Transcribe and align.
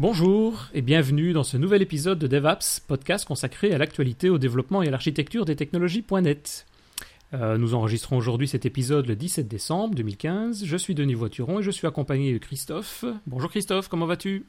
Bonjour 0.00 0.68
et 0.72 0.80
bienvenue 0.80 1.34
dans 1.34 1.42
ce 1.42 1.58
nouvel 1.58 1.82
épisode 1.82 2.18
de 2.18 2.26
DevApps, 2.26 2.80
podcast 2.80 3.26
consacré 3.26 3.74
à 3.74 3.76
l'actualité, 3.76 4.30
au 4.30 4.38
développement 4.38 4.82
et 4.82 4.88
à 4.88 4.90
l'architecture 4.90 5.44
des 5.44 5.56
technologies.net. 5.56 6.64
Euh, 7.34 7.58
nous 7.58 7.74
enregistrons 7.74 8.16
aujourd'hui 8.16 8.48
cet 8.48 8.64
épisode 8.64 9.04
le 9.04 9.14
17 9.14 9.46
décembre 9.46 9.94
2015. 9.96 10.64
Je 10.64 10.76
suis 10.78 10.94
Denis 10.94 11.12
Voituron 11.12 11.60
et 11.60 11.62
je 11.62 11.70
suis 11.70 11.86
accompagné 11.86 12.32
de 12.32 12.38
Christophe. 12.38 13.04
Bonjour 13.26 13.50
Christophe, 13.50 13.88
comment 13.88 14.06
vas-tu? 14.06 14.46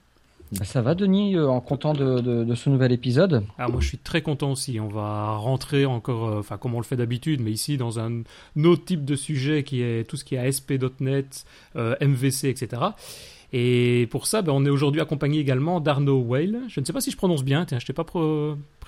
Bah, 0.53 0.63
ça 0.63 0.81
va 0.81 0.95
Denis, 0.95 1.35
euh, 1.35 1.49
en 1.49 1.59
content 1.59 1.91
de, 1.93 2.55
ce 2.55 2.69
nouvel 2.69 2.93
épisode. 2.93 3.43
Ah, 3.57 3.67
moi 3.67 3.81
je 3.81 3.89
suis 3.89 3.97
très 3.97 4.21
content 4.21 4.53
aussi. 4.53 4.79
On 4.79 4.87
va 4.87 5.35
rentrer 5.35 5.85
encore, 5.85 6.29
euh, 6.29 6.39
enfin 6.39 6.55
comme 6.57 6.75
on 6.75 6.79
le 6.79 6.85
fait 6.85 6.95
d'habitude, 6.95 7.41
mais 7.41 7.51
ici 7.51 7.75
dans 7.75 7.99
un 7.99 8.23
autre 8.63 8.85
type 8.85 9.03
de 9.03 9.17
sujet 9.17 9.65
qui 9.65 9.81
est 9.81 10.09
tout 10.09 10.15
ce 10.15 10.23
qui 10.23 10.35
est 10.35 10.37
ASP.NET, 10.37 11.43
MVC, 11.75 12.47
etc. 12.47 12.93
Et 13.53 14.07
pour 14.11 14.27
ça, 14.27 14.41
ben, 14.41 14.53
on 14.53 14.65
est 14.65 14.69
aujourd'hui 14.69 15.01
accompagné 15.01 15.39
également 15.39 15.79
d'Arnaud 15.79 16.23
Weil. 16.27 16.61
Je 16.67 16.79
ne 16.79 16.85
sais 16.85 16.93
pas 16.93 17.01
si 17.01 17.11
je 17.11 17.17
prononce 17.17 17.43
bien, 17.43 17.65
tiens, 17.65 17.79
je 17.79 17.85
t'ai 17.85 17.93
pas 17.93 18.05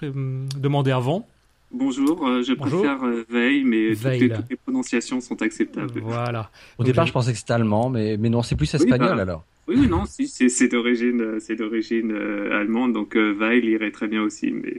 demandé 0.02 0.92
avant. 0.92 1.28
Bonjour, 1.72 2.28
euh, 2.28 2.44
je 2.44 2.54
préfère 2.54 3.00
Veil, 3.30 3.64
mais 3.64 3.96
toutes 3.96 4.50
les, 4.50 4.56
prononciations 4.58 5.22
sont 5.22 5.42
acceptables. 5.42 6.00
Voilà. 6.02 6.52
Au 6.78 6.84
départ, 6.84 7.08
je 7.08 7.14
pensais 7.14 7.32
que 7.32 7.38
c'était 7.40 7.54
allemand, 7.54 7.90
mais, 7.90 8.16
mais 8.18 8.30
non, 8.30 8.44
c'est 8.44 8.56
plus 8.56 8.72
espagnol 8.74 9.16
bah, 9.16 9.22
alors. 9.22 9.44
Oui, 9.68 9.76
oui, 9.80 9.88
non, 9.88 10.06
si, 10.06 10.28
c'est 10.28 10.68
d'origine, 10.68 11.22
euh, 11.22 11.38
c'est 11.40 11.56
d'origine 11.56 12.12
euh, 12.12 12.60
allemande, 12.60 12.92
donc 12.92 13.16
euh, 13.16 13.34
Weil 13.34 13.64
irait 13.64 13.92
très 13.92 14.08
bien 14.08 14.22
aussi. 14.22 14.52
Mais 14.52 14.74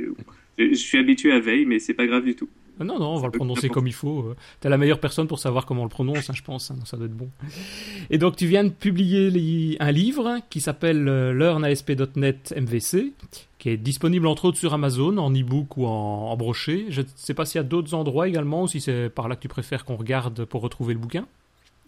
je, 0.58 0.74
suis 0.74 0.98
habitué 0.98 1.32
à 1.32 1.40
Veil, 1.40 1.64
mais 1.64 1.78
c'est 1.78 1.94
pas 1.94 2.06
grave 2.06 2.24
du 2.24 2.34
tout. 2.34 2.48
Ah 2.80 2.84
non, 2.84 2.98
non, 2.98 3.14
on 3.14 3.18
va 3.18 3.26
le 3.26 3.32
prononcer 3.32 3.68
comme 3.68 3.86
il 3.86 3.92
faut. 3.92 4.34
T'es 4.60 4.68
la 4.68 4.78
meilleure 4.78 4.98
personne 4.98 5.26
pour 5.26 5.38
savoir 5.38 5.64
comment 5.66 5.82
on 5.82 5.84
le 5.84 5.90
prononce, 5.90 6.28
hein, 6.28 6.34
je 6.34 6.42
pense. 6.42 6.70
Hein, 6.70 6.76
ça 6.84 6.96
doit 6.96 7.06
être 7.06 7.16
bon. 7.16 7.30
Et 8.10 8.18
donc, 8.18 8.36
tu 8.36 8.46
viens 8.46 8.64
de 8.64 8.70
publier 8.70 9.76
un 9.80 9.92
livre 9.92 10.38
qui 10.50 10.60
s'appelle 10.60 11.04
LearnASP.NET 11.04 12.54
MVC, 12.56 13.12
qui 13.58 13.68
est 13.68 13.76
disponible 13.76 14.26
entre 14.26 14.46
autres 14.46 14.58
sur 14.58 14.74
Amazon, 14.74 15.16
en 15.18 15.30
e-book 15.32 15.76
ou 15.76 15.86
en, 15.86 16.30
en 16.30 16.36
brochet. 16.36 16.86
Je 16.88 17.02
ne 17.02 17.06
sais 17.14 17.34
pas 17.34 17.44
s'il 17.44 17.58
y 17.58 17.64
a 17.64 17.64
d'autres 17.64 17.94
endroits 17.94 18.28
également, 18.28 18.62
ou 18.62 18.68
si 18.68 18.80
c'est 18.80 19.08
par 19.08 19.28
là 19.28 19.36
que 19.36 19.42
tu 19.42 19.48
préfères 19.48 19.84
qu'on 19.84 19.96
regarde 19.96 20.44
pour 20.44 20.60
retrouver 20.60 20.94
le 20.94 21.00
bouquin. 21.00 21.26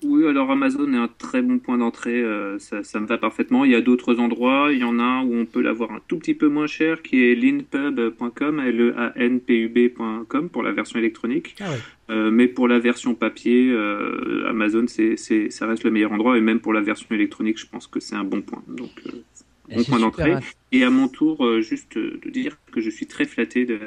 Oui, 0.02 0.27
alors 0.27 0.50
Amazon 0.50 0.92
est 0.92 0.98
un 0.98 1.08
très 1.08 1.41
bon 1.41 1.58
point 1.58 1.78
d'entrée, 1.78 2.22
euh, 2.22 2.58
ça, 2.58 2.83
ça, 2.84 3.00
me 3.00 3.06
va 3.06 3.16
parfaitement. 3.16 3.64
Il 3.64 3.70
y 3.70 3.75
a 3.75 3.80
d'autres 3.80 4.19
endroits, 4.19 4.69
il 4.70 4.78
y 4.78 4.84
en 4.84 4.98
a 4.98 5.02
un 5.02 5.25
où 5.25 5.34
on 5.34 5.47
peut 5.47 5.62
l'avoir 5.62 5.91
un 5.91 6.00
tout 6.06 6.19
petit 6.19 6.34
peu 6.34 6.48
moins 6.48 6.66
cher, 6.66 7.00
qui 7.00 7.25
est 7.25 7.34
linpub.com, 7.34 8.61
l 8.61 8.80
e 8.80 8.94
a 8.98 9.12
n 9.17 9.41
p 9.41 9.58
u 9.58 9.69
b.com 9.69 10.50
pour 10.50 10.62
la 10.62 10.72
version 10.72 10.98
électronique. 10.98 11.56
Ah 11.61 11.70
euh, 12.11 12.30
mais 12.30 12.47
pour 12.47 12.69
la 12.69 12.78
version 12.78 13.14
papier, 13.14 13.70
euh, 13.70 14.47
Amazon, 14.48 14.84
c'est, 14.86 15.17
c'est, 15.17 15.48
ça 15.50 15.67
reste 15.67 15.83
le 15.84 15.91
meilleur 15.91 16.12
endroit, 16.12 16.36
et 16.36 16.42
même 16.42 16.61
pour 16.61 16.74
la 16.74 16.83
version 16.83 17.08
électronique, 17.11 17.58
je 17.58 17.67
pense 17.67 17.86
que 17.86 17.98
c'est 17.98 18.17
un 18.17 18.24
bon 18.24 18.42
point. 18.42 18.62
Donc, 18.69 18.91
bon 19.74 19.84
point 19.84 19.98
d'entrée. 19.98 20.34
Et 20.72 20.84
à 20.84 20.91
mon 20.91 21.08
tour, 21.08 21.61
juste 21.62 21.97
de 21.97 22.30
dire 22.30 22.58
que 22.70 22.83
je 22.83 22.91
suis 22.91 23.06
très 23.06 23.24
flatté 23.24 23.64
de, 23.64 23.78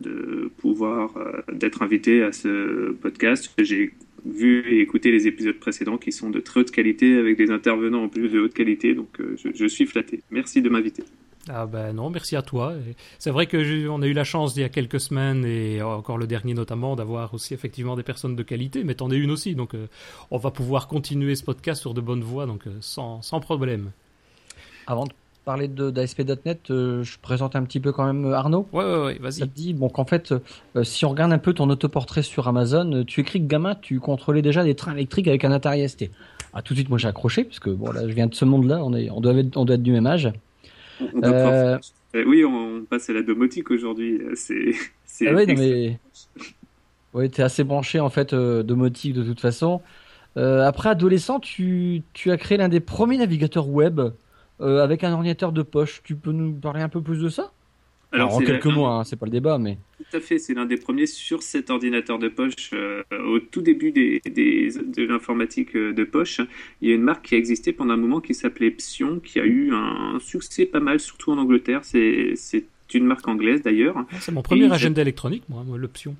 de 0.00 0.50
pouvoir 0.58 1.14
d'être 1.52 1.82
invité 1.82 2.24
à 2.24 2.32
ce 2.32 2.90
podcast. 2.90 3.54
J'ai 3.58 3.94
vu 4.24 4.64
et 4.70 4.80
écouté 4.80 5.10
les 5.10 5.26
épisodes 5.26 5.58
précédents 5.58 5.98
qui 5.98 6.12
sont 6.12 6.30
de 6.30 6.40
très 6.40 6.60
haute 6.60 6.70
qualité 6.70 7.18
avec 7.18 7.36
des 7.36 7.50
intervenants 7.50 8.04
en 8.04 8.08
plus 8.08 8.28
de 8.28 8.40
haute 8.40 8.54
qualité. 8.54 8.94
Donc 8.94 9.20
euh, 9.20 9.36
je, 9.36 9.66
suis 9.66 9.86
flatté. 9.86 10.22
Merci 10.30 10.62
de 10.62 10.68
m'inviter. 10.68 11.04
Ah 11.48 11.66
ben 11.66 11.92
non, 11.92 12.08
merci 12.08 12.36
à 12.36 12.42
toi. 12.42 12.74
C'est 13.18 13.30
vrai 13.30 13.46
que 13.46 13.88
on 13.88 14.00
a 14.00 14.06
eu 14.06 14.14
la 14.14 14.24
chance 14.24 14.56
il 14.56 14.60
y 14.60 14.64
a 14.64 14.70
quelques 14.70 15.00
semaines 15.00 15.44
et 15.44 15.82
encore 15.82 16.16
le 16.16 16.26
dernier 16.26 16.54
notamment 16.54 16.96
d'avoir 16.96 17.34
aussi 17.34 17.52
effectivement 17.52 17.96
des 17.96 18.02
personnes 18.02 18.34
de 18.34 18.42
qualité, 18.42 18.82
mais 18.82 18.94
t'en 18.94 19.10
es 19.10 19.16
une 19.16 19.30
aussi, 19.30 19.54
donc 19.54 19.74
euh, 19.74 19.86
on 20.30 20.38
va 20.38 20.50
pouvoir 20.50 20.88
continuer 20.88 21.34
ce 21.34 21.44
podcast 21.44 21.82
sur 21.82 21.92
de 21.92 22.00
bonnes 22.00 22.22
voies, 22.22 22.46
donc 22.46 22.66
euh, 22.66 22.70
sans, 22.80 23.20
sans 23.20 23.40
problème. 23.40 23.90
Avant 24.86 25.04
de 25.04 25.12
parler 25.44 25.68
d'ASP.NET, 25.68 26.70
euh, 26.70 27.02
je 27.02 27.18
présente 27.20 27.54
un 27.54 27.62
petit 27.64 27.80
peu 27.80 27.92
quand 27.92 28.06
même 28.06 28.24
euh, 28.24 28.34
Arnaud. 28.34 28.66
Ouais, 28.72 28.84
ouais, 28.84 29.04
ouais 29.04 29.18
vas-y. 29.20 29.40
Ça 29.40 29.46
te 29.46 29.54
dit, 29.54 29.74
bon, 29.74 29.88
qu'en 29.88 30.04
fait, 30.04 30.32
euh, 30.32 30.84
si 30.84 31.04
on 31.04 31.10
regarde 31.10 31.32
un 31.32 31.38
peu 31.38 31.52
ton 31.52 31.68
autoportrait 31.70 32.22
sur 32.22 32.48
Amazon, 32.48 33.04
tu 33.06 33.20
écris 33.20 33.40
que 33.40 33.46
gamin, 33.46 33.74
tu 33.74 34.00
contrôlais 34.00 34.42
déjà 34.42 34.64
des 34.64 34.74
trains 34.74 34.94
électriques 34.94 35.28
avec 35.28 35.44
un 35.44 35.52
Atari 35.52 35.88
ST. 35.88 36.10
Ah, 36.54 36.62
tout 36.62 36.72
de 36.74 36.78
suite, 36.78 36.88
moi 36.88 36.98
j'ai 36.98 37.08
accroché, 37.08 37.44
parce 37.44 37.58
que 37.58 37.70
bon, 37.70 37.92
là, 37.92 38.08
je 38.08 38.14
viens 38.14 38.26
de 38.26 38.34
ce 38.34 38.44
monde-là, 38.44 38.82
on, 38.82 38.94
est, 38.94 39.10
on, 39.10 39.20
doit 39.20 39.34
être, 39.34 39.56
on 39.56 39.64
doit 39.64 39.74
être 39.74 39.82
du 39.82 39.92
même 39.92 40.06
âge. 40.06 40.32
oui, 42.14 42.44
on 42.44 42.84
passe 42.88 43.10
à 43.10 43.12
la 43.12 43.22
domotique 43.22 43.70
aujourd'hui. 43.70 44.20
C'est. 44.34 44.72
Ah 45.26 45.34
oui, 45.34 45.46
mais. 45.46 45.98
Oui, 47.16 47.30
t'es 47.30 47.44
assez 47.44 47.62
branché 47.62 48.00
en 48.00 48.10
fait 48.10 48.34
domotique 48.34 49.12
de 49.14 49.22
toute 49.22 49.38
façon. 49.38 49.80
après 50.34 50.88
adolescent, 50.88 51.38
tu, 51.38 52.02
tu 52.12 52.32
as 52.32 52.36
créé 52.36 52.58
l'un 52.58 52.68
des 52.68 52.80
premiers 52.80 53.18
navigateurs 53.18 53.68
web 53.68 54.00
euh, 54.60 54.82
avec 54.82 55.04
un 55.04 55.12
ordinateur 55.12 55.52
de 55.52 55.62
poche. 55.62 56.02
Tu 56.04 56.14
peux 56.16 56.32
nous 56.32 56.52
parler 56.52 56.80
un 56.80 56.88
peu 56.88 57.00
plus 57.00 57.20
de 57.20 57.28
ça? 57.28 57.52
Alors, 58.12 58.32
en 58.32 58.38
quelques 58.38 58.66
mots, 58.66 58.86
hein, 58.86 59.02
c'est 59.04 59.16
pas 59.16 59.26
le 59.26 59.32
débat, 59.32 59.58
mais. 59.58 59.76
Tout 59.98 60.16
à 60.16 60.20
fait, 60.20 60.38
c'est 60.38 60.54
l'un 60.54 60.66
des 60.66 60.76
premiers 60.76 61.06
sur 61.06 61.42
cet 61.42 61.70
ordinateur 61.70 62.20
de 62.20 62.28
poche. 62.28 62.70
Euh, 62.72 63.02
au 63.26 63.40
tout 63.40 63.60
début 63.60 63.90
des, 63.90 64.20
de 64.24 65.04
l'informatique 65.04 65.74
euh, 65.74 65.92
de 65.92 66.04
poche, 66.04 66.40
il 66.80 66.88
y 66.88 66.92
a 66.92 66.94
une 66.94 67.02
marque 67.02 67.26
qui 67.26 67.34
a 67.34 67.38
existé 67.38 67.72
pendant 67.72 67.94
un 67.94 67.96
moment 67.96 68.20
qui 68.20 68.34
s'appelait 68.34 68.70
Psion, 68.70 69.18
qui 69.18 69.40
a 69.40 69.44
eu 69.44 69.72
un 69.72 70.18
succès 70.20 70.64
pas 70.64 70.78
mal, 70.78 71.00
surtout 71.00 71.32
en 71.32 71.38
Angleterre. 71.38 71.80
C'est 71.82 72.36
une 72.94 73.06
marque 73.06 73.26
anglaise 73.26 73.62
d'ailleurs. 73.62 73.96
Ah, 73.98 74.16
c'est 74.20 74.30
mon 74.30 74.42
premier 74.42 74.70
agenda 74.70 75.02
électronique, 75.02 75.42
moi, 75.48 75.64
moi 75.66 75.76
l'option. 75.76 76.14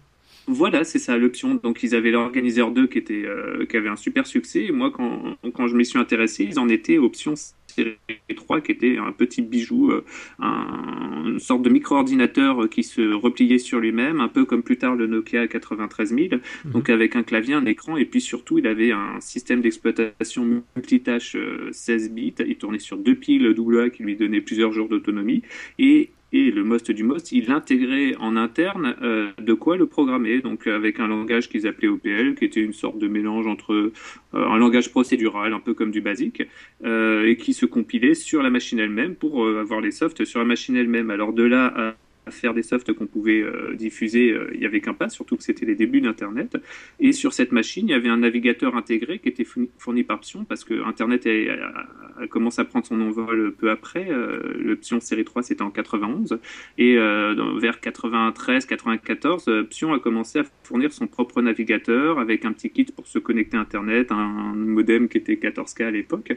Voilà, 0.48 0.82
c'est 0.82 0.98
ça 0.98 1.16
l'option. 1.16 1.54
Donc 1.54 1.84
ils 1.84 1.94
avaient 1.94 2.10
l'organiseur 2.10 2.72
2 2.72 2.88
qui 2.88 2.98
était 2.98 3.24
qui 3.70 3.76
avait 3.76 3.88
un 3.88 3.96
super 3.96 4.26
succès. 4.26 4.64
Et 4.64 4.72
moi, 4.72 4.90
quand, 4.90 5.36
quand 5.54 5.68
je 5.68 5.76
m'y 5.76 5.86
suis 5.86 5.98
intéressé, 6.00 6.44
ils 6.44 6.58
en 6.58 6.68
étaient 6.68 6.98
option 6.98 7.34
série 7.74 7.96
3 8.34 8.60
qui 8.60 8.72
était 8.72 8.96
un 8.98 9.12
petit 9.12 9.42
bijou, 9.42 9.90
euh, 9.90 10.04
une 10.40 11.38
sorte 11.38 11.62
de 11.62 11.70
micro-ordinateur 11.70 12.68
qui 12.68 12.82
se 12.82 13.12
repliait 13.12 13.58
sur 13.58 13.80
lui-même, 13.80 14.20
un 14.20 14.28
peu 14.28 14.44
comme 14.44 14.62
plus 14.62 14.78
tard 14.78 14.94
le 14.94 15.06
Nokia 15.06 15.46
93000, 15.46 16.40
mhm. 16.64 16.72
donc 16.72 16.88
avec 16.90 17.16
un 17.16 17.22
clavier, 17.22 17.54
un 17.54 17.66
écran, 17.66 17.96
et 17.96 18.04
puis 18.04 18.20
surtout 18.20 18.58
il 18.58 18.66
avait 18.66 18.92
un 18.92 19.20
système 19.20 19.60
d'exploitation 19.60 20.62
multitâche 20.76 21.36
16 21.72 22.06
euh, 22.06 22.08
bits, 22.12 22.34
il 22.46 22.56
tournait 22.56 22.78
sur 22.78 22.96
deux 22.96 23.14
piles 23.14 23.54
AA 23.56 23.90
qui 23.90 24.02
lui 24.02 24.16
donnaient 24.16 24.40
plusieurs 24.40 24.72
jours 24.72 24.88
d'autonomie, 24.88 25.42
et 25.78 26.10
et 26.34 26.50
le 26.50 26.64
most 26.64 26.90
du 26.90 27.04
most, 27.04 27.30
il 27.30 27.52
intégrait 27.52 28.16
en 28.18 28.36
interne 28.36 28.96
euh, 29.02 29.30
de 29.40 29.54
quoi 29.54 29.76
le 29.76 29.86
programmer, 29.86 30.40
donc 30.40 30.66
avec 30.66 30.98
un 30.98 31.06
langage 31.06 31.48
qu'ils 31.48 31.68
appelaient 31.68 31.86
OPL, 31.86 32.34
qui 32.34 32.44
était 32.44 32.60
une 32.60 32.72
sorte 32.72 32.98
de 32.98 33.06
mélange 33.06 33.46
entre 33.46 33.72
euh, 33.72 33.92
un 34.32 34.56
langage 34.58 34.90
procédural, 34.90 35.52
un 35.52 35.60
peu 35.60 35.74
comme 35.74 35.92
du 35.92 36.00
basique, 36.00 36.42
euh, 36.84 37.24
et 37.24 37.36
qui 37.36 37.52
se 37.52 37.66
compilait 37.66 38.14
sur 38.14 38.42
la 38.42 38.50
machine 38.50 38.80
elle-même 38.80 39.14
pour 39.14 39.46
avoir 39.46 39.80
les 39.80 39.92
softs 39.92 40.24
sur 40.24 40.40
la 40.40 40.44
machine 40.44 40.74
elle-même. 40.74 41.10
Alors 41.10 41.32
de 41.32 41.44
là 41.44 41.94
à 42.26 42.30
faire 42.30 42.54
des 42.54 42.62
softs 42.62 42.92
qu'on 42.92 43.06
pouvait 43.06 43.40
euh, 43.40 43.74
diffuser, 43.74 44.30
euh, 44.30 44.50
il 44.54 44.60
n'y 44.60 44.66
avait 44.66 44.80
qu'un 44.80 44.94
pas, 44.94 45.08
surtout 45.08 45.36
que 45.36 45.42
c'était 45.42 45.66
les 45.66 45.74
débuts 45.74 46.00
d'Internet. 46.00 46.56
Et 47.00 47.12
sur 47.12 47.32
cette 47.32 47.52
machine, 47.52 47.88
il 47.88 47.90
y 47.90 47.94
avait 47.94 48.08
un 48.08 48.18
navigateur 48.18 48.76
intégré 48.76 49.18
qui 49.18 49.28
était 49.28 49.44
fourni, 49.44 50.04
par 50.04 50.20
Psion, 50.20 50.44
parce 50.44 50.64
que 50.64 50.84
Internet 50.84 51.26
a, 51.26 52.26
commencé 52.28 52.60
à 52.60 52.64
prendre 52.64 52.86
son 52.86 53.00
envol 53.00 53.54
peu 53.54 53.70
après. 53.70 54.10
Euh, 54.10 54.54
le 54.58 54.76
Psion 54.76 55.00
série 55.00 55.24
3, 55.24 55.42
c'était 55.42 55.62
en 55.62 55.70
91. 55.70 56.38
Et 56.78 56.96
vers 56.96 57.80
93, 57.80 58.66
94, 58.66 59.50
Psion 59.70 59.92
a 59.92 59.98
commencé 59.98 60.40
à 60.40 60.44
fournir 60.62 60.92
son 60.92 61.06
propre 61.06 61.42
navigateur 61.42 62.18
avec 62.18 62.44
un 62.44 62.52
petit 62.52 62.70
kit 62.70 62.84
pour 62.84 63.06
se 63.06 63.18
connecter 63.18 63.56
à 63.56 63.60
Internet, 63.60 64.12
un 64.12 64.54
modem 64.54 65.08
qui 65.08 65.18
était 65.18 65.34
14K 65.34 65.84
à 65.84 65.90
l'époque. 65.90 66.32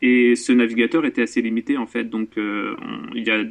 Et 0.00 0.36
ce 0.36 0.52
navigateur 0.52 1.04
était 1.04 1.22
assez 1.22 1.42
limité, 1.42 1.76
en 1.76 1.86
fait. 1.86 2.04
Donc, 2.04 2.30
il 2.36 3.26
y 3.26 3.30
a 3.30 3.44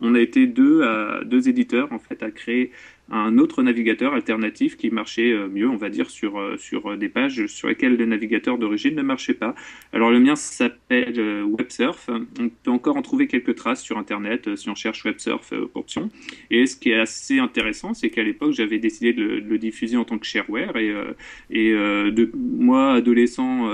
on 0.00 0.14
a 0.14 0.20
été 0.20 0.46
deux, 0.46 0.82
à, 0.82 1.22
deux 1.24 1.48
éditeurs 1.48 1.92
en 1.92 1.98
fait 1.98 2.22
à 2.22 2.30
créer 2.30 2.72
un 3.10 3.36
autre 3.38 3.62
navigateur 3.62 4.14
alternatif 4.14 4.76
qui 4.76 4.90
marchait 4.90 5.32
euh, 5.32 5.48
mieux, 5.48 5.68
on 5.68 5.76
va 5.76 5.90
dire, 5.90 6.08
sur, 6.08 6.38
euh, 6.38 6.56
sur 6.56 6.96
des 6.96 7.08
pages 7.08 7.46
sur 7.46 7.68
lesquelles 7.68 7.96
le 7.96 8.06
navigateur 8.06 8.58
d'origine 8.58 8.94
ne 8.94 9.02
marchait 9.02 9.34
pas. 9.34 9.54
Alors 9.92 10.10
le 10.10 10.20
mien 10.20 10.36
s'appelle 10.36 11.14
euh, 11.18 11.44
WebSurf. 11.44 12.08
On 12.40 12.48
peut 12.48 12.70
encore 12.70 12.96
en 12.96 13.02
trouver 13.02 13.26
quelques 13.26 13.54
traces 13.54 13.82
sur 13.82 13.98
Internet 13.98 14.56
si 14.56 14.68
on 14.70 14.74
cherche 14.74 15.04
WebSurf 15.04 15.52
option. 15.74 16.10
Et 16.50 16.66
ce 16.66 16.76
qui 16.76 16.90
est 16.90 16.98
assez 16.98 17.38
intéressant, 17.38 17.92
c'est 17.92 18.08
qu'à 18.08 18.22
l'époque, 18.22 18.52
j'avais 18.52 18.78
décidé 18.78 19.12
de 19.12 19.22
le, 19.22 19.58
diffuser 19.58 19.96
en 19.96 20.04
tant 20.04 20.18
que 20.18 20.26
shareware. 20.26 20.76
Et, 20.76 20.92
et 21.50 21.74
moi, 22.34 22.94
adolescent, 22.94 23.68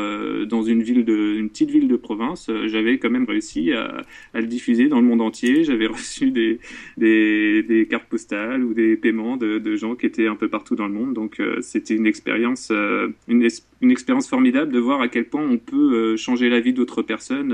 dans 0.47 0.63
une, 0.63 0.83
ville 0.83 1.05
de, 1.05 1.37
une 1.39 1.49
petite 1.49 1.71
ville 1.71 1.89
de 1.89 1.97
province, 1.97 2.51
j'avais 2.67 2.99
quand 2.99 3.11
même 3.11 3.25
réussi 3.25 3.73
à, 3.73 4.03
à, 4.35 4.41
le 4.41 4.47
diffuser 4.47 4.89
dans 4.89 5.01
le 5.01 5.07
monde 5.07 5.23
entier. 5.23 5.65
J'avais 5.65 5.87
reçu 5.99 6.31
des, 6.31 6.59
des, 6.97 7.63
des 7.63 7.87
cartes 7.87 8.09
postales 8.09 8.65
ou 8.65 8.75
des 8.75 8.97
paiements 8.97 9.18
de, 9.19 9.77
gens 9.77 9.95
qui 9.95 10.07
étaient 10.07 10.27
un 10.27 10.37
peu 10.37 10.49
partout 10.49 10.77
dans 10.77 10.87
le 10.87 10.93
monde. 10.93 11.15
Donc 11.15 11.41
euh, 11.41 11.61
c'était 11.61 11.95
une 11.95 12.07
expérience, 12.07 12.71
euh, 12.71 13.09
une, 13.29 13.43
expérience 13.91 14.29
formidable 14.29 14.73
de 14.73 14.79
voir 14.79 15.01
à 15.01 15.09
quel 15.09 15.27
point 15.27 15.43
on 15.43 15.59
peut 15.59 16.13
euh, 16.13 16.17
changer 16.17 16.49
la 16.49 16.61
vie 16.61 16.73
d'autres 16.73 17.03
personnes 17.03 17.49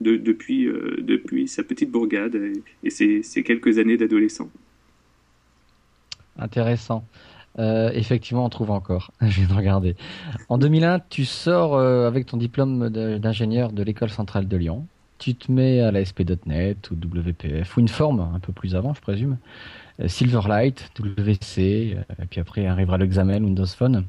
de, 0.00 0.16
depuis, 0.16 0.68
depuis 0.98 1.48
sa 1.48 1.62
petite 1.62 1.90
bourgade 1.90 2.38
et, 2.84 2.90
ces, 2.90 3.42
quelques 3.42 3.78
années 3.78 3.96
d'adolescent. 3.96 4.50
Intéressant. 6.38 7.04
effectivement, 7.58 8.44
on 8.44 8.48
trouve 8.48 8.70
encore. 8.70 9.12
Je 9.20 9.40
viens 9.40 9.48
de 9.48 9.54
regarder. 9.54 9.96
En 10.48 10.58
2001, 10.58 11.00
tu 11.10 11.24
sors 11.24 11.78
avec 11.78 12.26
ton 12.26 12.36
diplôme 12.36 12.88
d'ingénieur 12.88 13.72
de 13.72 13.82
l'école 13.82 14.10
centrale 14.10 14.48
de 14.48 14.56
Lyon. 14.56 14.86
tu 15.18 15.34
te 15.34 15.52
mets 15.52 15.80
à 15.80 15.92
la 15.92 16.04
SP.NET 16.04 16.90
ou 16.90 16.94
WPF, 16.94 17.76
ou 17.76 17.80
une 17.80 17.88
forme 17.88 18.20
un 18.34 18.40
peu 18.40 18.52
plus 18.52 18.74
avant, 18.74 18.94
je 18.94 19.00
présume. 19.00 19.36
Euh, 20.00 20.08
Silverlight, 20.08 20.90
WC, 20.98 21.60
et 21.60 21.96
puis 22.28 22.40
après 22.40 22.66
arrivera 22.66 22.98
l'examen 22.98 23.42
Windows 23.42 23.66
Phone. 23.66 24.04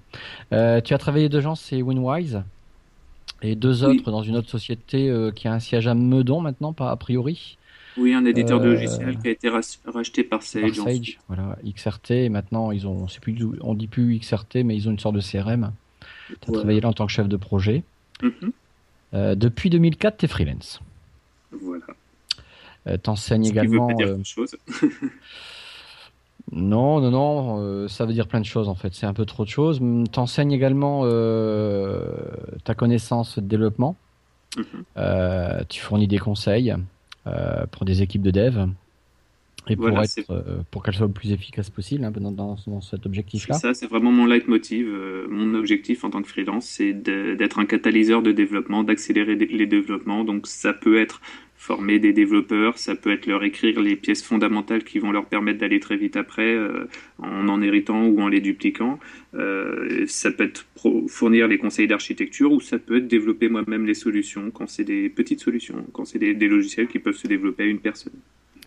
tu 0.51 0.57
as 0.57 0.97
travaillé 0.97 1.29
deux 1.29 1.45
ans, 1.47 1.55
c'est 1.55 1.81
WinWise, 1.81 2.43
et 3.41 3.55
deux 3.55 3.83
autres 3.83 4.11
dans 4.11 4.23
une 4.23 4.37
autre 4.37 4.49
société 4.49 5.13
qui 5.35 5.47
a 5.47 5.53
un 5.53 5.59
siège 5.59 5.87
à 5.87 5.93
Meudon 5.93 6.41
maintenant, 6.41 6.73
pas 6.73 6.91
a 6.91 6.95
priori. 6.95 7.57
Oui, 7.97 8.13
un 8.13 8.25
éditeur 8.25 8.59
de 8.59 8.69
logiciel 8.69 9.17
qui 9.19 9.27
a 9.27 9.31
été 9.31 9.49
racheté 9.49 10.23
par 10.23 10.43
Sage. 10.43 10.77
Par 10.77 10.85
Sage, 10.85 11.19
voilà, 11.27 11.57
XRT. 11.65 12.11
Et 12.11 12.29
maintenant, 12.29 12.71
ils 12.71 12.87
ont, 12.87 13.07
plus, 13.21 13.37
on 13.61 13.73
dit 13.73 13.87
plus 13.87 14.17
XRT, 14.17 14.63
mais 14.63 14.75
ils 14.75 14.87
ont 14.87 14.91
une 14.91 14.99
sorte 14.99 15.15
de 15.15 15.21
CRM. 15.21 15.73
Tu 16.29 16.49
as 16.49 16.53
travaillé 16.53 16.79
là 16.79 16.89
en 16.89 16.93
tant 16.93 17.05
que 17.05 17.11
chef 17.11 17.27
de 17.27 17.37
projet. 17.37 17.83
Mhm. 18.21 18.51
Euh, 19.13 19.35
depuis 19.35 19.69
2004, 19.69 20.17
tu 20.17 20.25
es 20.25 20.27
freelance. 20.27 20.79
Voilà. 21.51 21.83
Euh, 22.87 22.97
T'enseignes 22.97 23.45
également. 23.45 23.87
Veut 23.87 23.95
pas 23.95 24.03
dire 24.03 24.15
euh, 24.15 24.23
chose. 24.23 24.55
non, 26.51 26.99
non, 26.99 27.11
non, 27.11 27.57
euh, 27.59 27.87
ça 27.87 28.05
veut 28.05 28.13
dire 28.13 28.27
plein 28.27 28.41
de 28.41 28.45
choses 28.45 28.67
en 28.67 28.75
fait. 28.75 28.93
C'est 28.93 29.05
un 29.05 29.13
peu 29.13 29.25
trop 29.25 29.45
de 29.45 29.49
choses. 29.49 29.79
T'enseignes 30.11 30.51
également 30.51 31.01
ta 32.63 32.75
connaissance 32.75 33.39
de 33.39 33.47
développement. 33.47 33.95
Mhm. 34.57 35.65
tu 35.69 35.79
fournis 35.79 36.07
des 36.07 36.19
conseils. 36.19 36.75
Euh, 37.27 37.67
pour 37.67 37.85
des 37.85 38.01
équipes 38.01 38.23
de 38.23 38.31
dev 38.31 38.57
et 39.69 39.75
pour 39.75 39.89
être 39.89 40.31
euh, 40.31 40.63
pour 40.71 40.81
qu'elles 40.81 40.95
soient 40.95 41.05
le 41.05 41.13
plus 41.13 41.31
efficaces 41.31 41.69
possible 41.69 42.03
hein, 42.03 42.09
dans, 42.09 42.31
dans, 42.31 42.81
cet 42.81 43.05
objectif-là. 43.05 43.53
Ça, 43.53 43.75
c'est 43.75 43.85
vraiment 43.85 44.11
mon 44.11 44.25
leitmotiv. 44.25 44.87
Euh, 44.87 45.27
mon 45.29 45.53
objectif 45.53 46.03
en 46.03 46.09
tant 46.09 46.23
que 46.23 46.27
freelance, 46.27 46.65
c'est 46.65 46.93
d'être 46.93 47.59
un 47.59 47.67
catalyseur 47.67 48.23
de 48.23 48.31
développement, 48.31 48.83
d'accélérer 48.83 49.35
les 49.35 49.67
développements. 49.67 50.23
Donc, 50.23 50.47
ça 50.47 50.73
peut 50.73 50.99
être 50.99 51.21
former 51.61 51.99
des 51.99 52.11
développeurs, 52.11 52.79
ça 52.79 52.95
peut 52.95 53.11
être 53.11 53.27
leur 53.27 53.43
écrire 53.43 53.79
les 53.81 53.95
pièces 53.95 54.23
fondamentales 54.23 54.83
qui 54.83 54.97
vont 54.97 55.11
leur 55.11 55.27
permettre 55.27 55.59
d'aller 55.59 55.79
très 55.79 55.95
vite 55.95 56.15
après 56.17 56.55
euh, 56.55 56.89
en 57.19 57.47
en 57.47 57.61
héritant 57.61 58.03
ou 58.03 58.19
en 58.19 58.27
les 58.27 58.41
dupliquant. 58.41 58.97
Euh, 59.35 60.05
ça 60.07 60.31
peut 60.31 60.45
être 60.45 60.65
fournir 61.07 61.47
les 61.47 61.59
conseils 61.59 61.87
d'architecture 61.87 62.51
ou 62.51 62.61
ça 62.61 62.79
peut 62.79 62.97
être 62.97 63.07
développer 63.07 63.47
moi-même 63.47 63.85
les 63.85 63.93
solutions 63.93 64.49
quand 64.49 64.67
c'est 64.67 64.83
des 64.83 65.07
petites 65.07 65.39
solutions, 65.39 65.85
quand 65.93 66.03
c'est 66.03 66.17
des, 66.17 66.47
logiciels 66.47 66.87
qui 66.87 66.97
peuvent 66.97 67.15
se 67.15 67.27
développer 67.27 67.61
à 67.61 67.67
une 67.67 67.79
personne. 67.79 68.13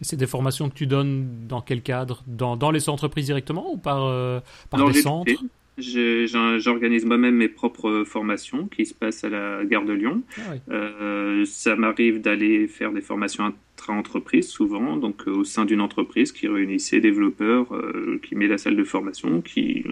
C'est 0.01 0.17
des 0.17 0.29
formations 0.29 0.69
que 0.69 0.75
tu 0.75 0.87
donnes 0.87 1.27
dans 1.49 1.63
quel 1.63 1.83
cadre? 1.83 2.23
Dans, 2.29 2.57
dans 2.57 2.71
les 2.71 2.89
entreprises 2.89 3.27
directement 3.27 3.73
ou 3.73 3.77
par, 3.77 4.05
euh, 4.05 4.39
par 4.71 4.89
des 4.89 5.01
centres? 5.01 5.33
J'organise 5.77 7.05
moi-même 7.05 7.35
mes 7.35 7.49
propres 7.49 8.05
formations 8.05 8.67
qui 8.69 8.87
se 8.87 8.95
passent 8.95 9.25
à 9.25 9.29
la 9.29 9.65
gare 9.65 9.85
de 9.85 9.93
Lyon. 9.93 10.23
Ah 10.39 10.55
euh, 10.71 11.45
ça 11.47 11.75
m'arrive 11.75 12.21
d'aller 12.21 12.69
faire 12.69 12.93
des 12.93 13.01
formations 13.01 13.45
intra-entreprises 13.45 14.49
souvent, 14.49 14.97
donc 14.97 15.27
euh, 15.27 15.33
au 15.33 15.45
sein 15.45 15.65
d'une 15.65 15.81
entreprise 15.81 16.31
qui 16.31 16.47
réunit 16.47 16.79
ses 16.79 17.01
développeurs, 17.01 17.75
euh, 17.75 18.21
qui 18.23 18.37
met 18.37 18.47
la 18.47 18.57
salle 18.57 18.77
de 18.77 18.85
formation, 18.85 19.41
qui 19.41 19.85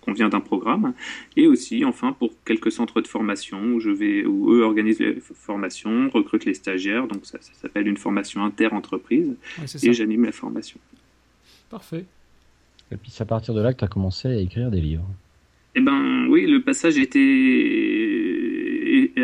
convient 0.00 0.28
d'un 0.28 0.40
programme, 0.40 0.92
et 1.36 1.46
aussi 1.46 1.84
enfin 1.84 2.12
pour 2.18 2.32
quelques 2.44 2.72
centres 2.72 3.00
de 3.00 3.06
formation 3.06 3.62
où 3.74 3.80
je 3.80 3.90
vais, 3.90 4.26
où 4.26 4.52
eux 4.52 4.62
organisent 4.62 4.98
les 4.98 5.20
formations, 5.20 6.10
recrutent 6.10 6.46
les 6.46 6.54
stagiaires, 6.54 7.06
donc 7.06 7.24
ça, 7.24 7.38
s'appelle 7.40 7.86
une 7.86 7.96
formation 7.96 8.42
inter-entreprise, 8.42 9.36
et 9.84 9.92
j'anime 9.92 10.24
la 10.24 10.32
formation. 10.32 10.80
Parfait. 11.70 12.06
Et 12.90 12.96
puis 12.96 13.10
c'est 13.10 13.22
à 13.22 13.26
partir 13.26 13.54
de 13.54 13.60
là 13.60 13.72
que 13.72 13.78
tu 13.78 13.84
as 13.84 13.88
commencé 13.88 14.28
à 14.28 14.36
écrire 14.36 14.70
des 14.70 14.80
livres. 14.80 15.08
Eh 15.74 15.80
ben 15.80 16.26
oui, 16.28 16.46
le 16.46 16.62
passage 16.62 16.98
était 16.98 17.18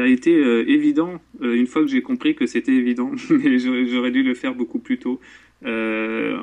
a 0.04 0.06
été 0.06 0.34
euh, 0.34 0.68
évident 0.68 1.20
euh, 1.42 1.54
une 1.54 1.66
fois 1.66 1.82
que 1.82 1.88
j'ai 1.88 2.02
compris 2.02 2.34
que 2.34 2.46
c'était 2.46 2.72
évident, 2.72 3.12
mais 3.30 3.58
j'aurais 3.58 4.10
dû 4.10 4.22
le 4.22 4.34
faire 4.34 4.54
beaucoup 4.54 4.78
plus 4.78 4.98
tôt. 4.98 5.20
Euh, 5.64 6.38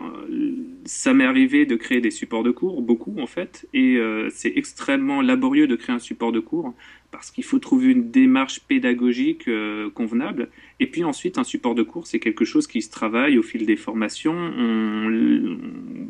ça 0.85 1.13
m'est 1.13 1.25
arrivé 1.25 1.65
de 1.65 1.75
créer 1.75 2.01
des 2.01 2.09
supports 2.09 2.43
de 2.43 2.49
cours, 2.49 2.81
beaucoup 2.81 3.19
en 3.19 3.27
fait, 3.27 3.67
et 3.73 3.99
c'est 4.31 4.53
extrêmement 4.55 5.21
laborieux 5.21 5.67
de 5.67 5.75
créer 5.75 5.95
un 5.95 5.99
support 5.99 6.31
de 6.31 6.39
cours 6.39 6.73
parce 7.11 7.29
qu'il 7.29 7.43
faut 7.43 7.59
trouver 7.59 7.91
une 7.91 8.09
démarche 8.09 8.61
pédagogique 8.61 9.47
convenable. 9.93 10.49
Et 10.79 10.87
puis 10.87 11.03
ensuite, 11.03 11.37
un 11.37 11.43
support 11.43 11.75
de 11.75 11.83
cours, 11.83 12.07
c'est 12.07 12.19
quelque 12.19 12.45
chose 12.45 12.65
qui 12.65 12.81
se 12.81 12.89
travaille 12.89 13.37
au 13.37 13.43
fil 13.43 13.67
des 13.67 13.75
formations. 13.75 14.33
On, 14.33 15.11
on 15.11 16.00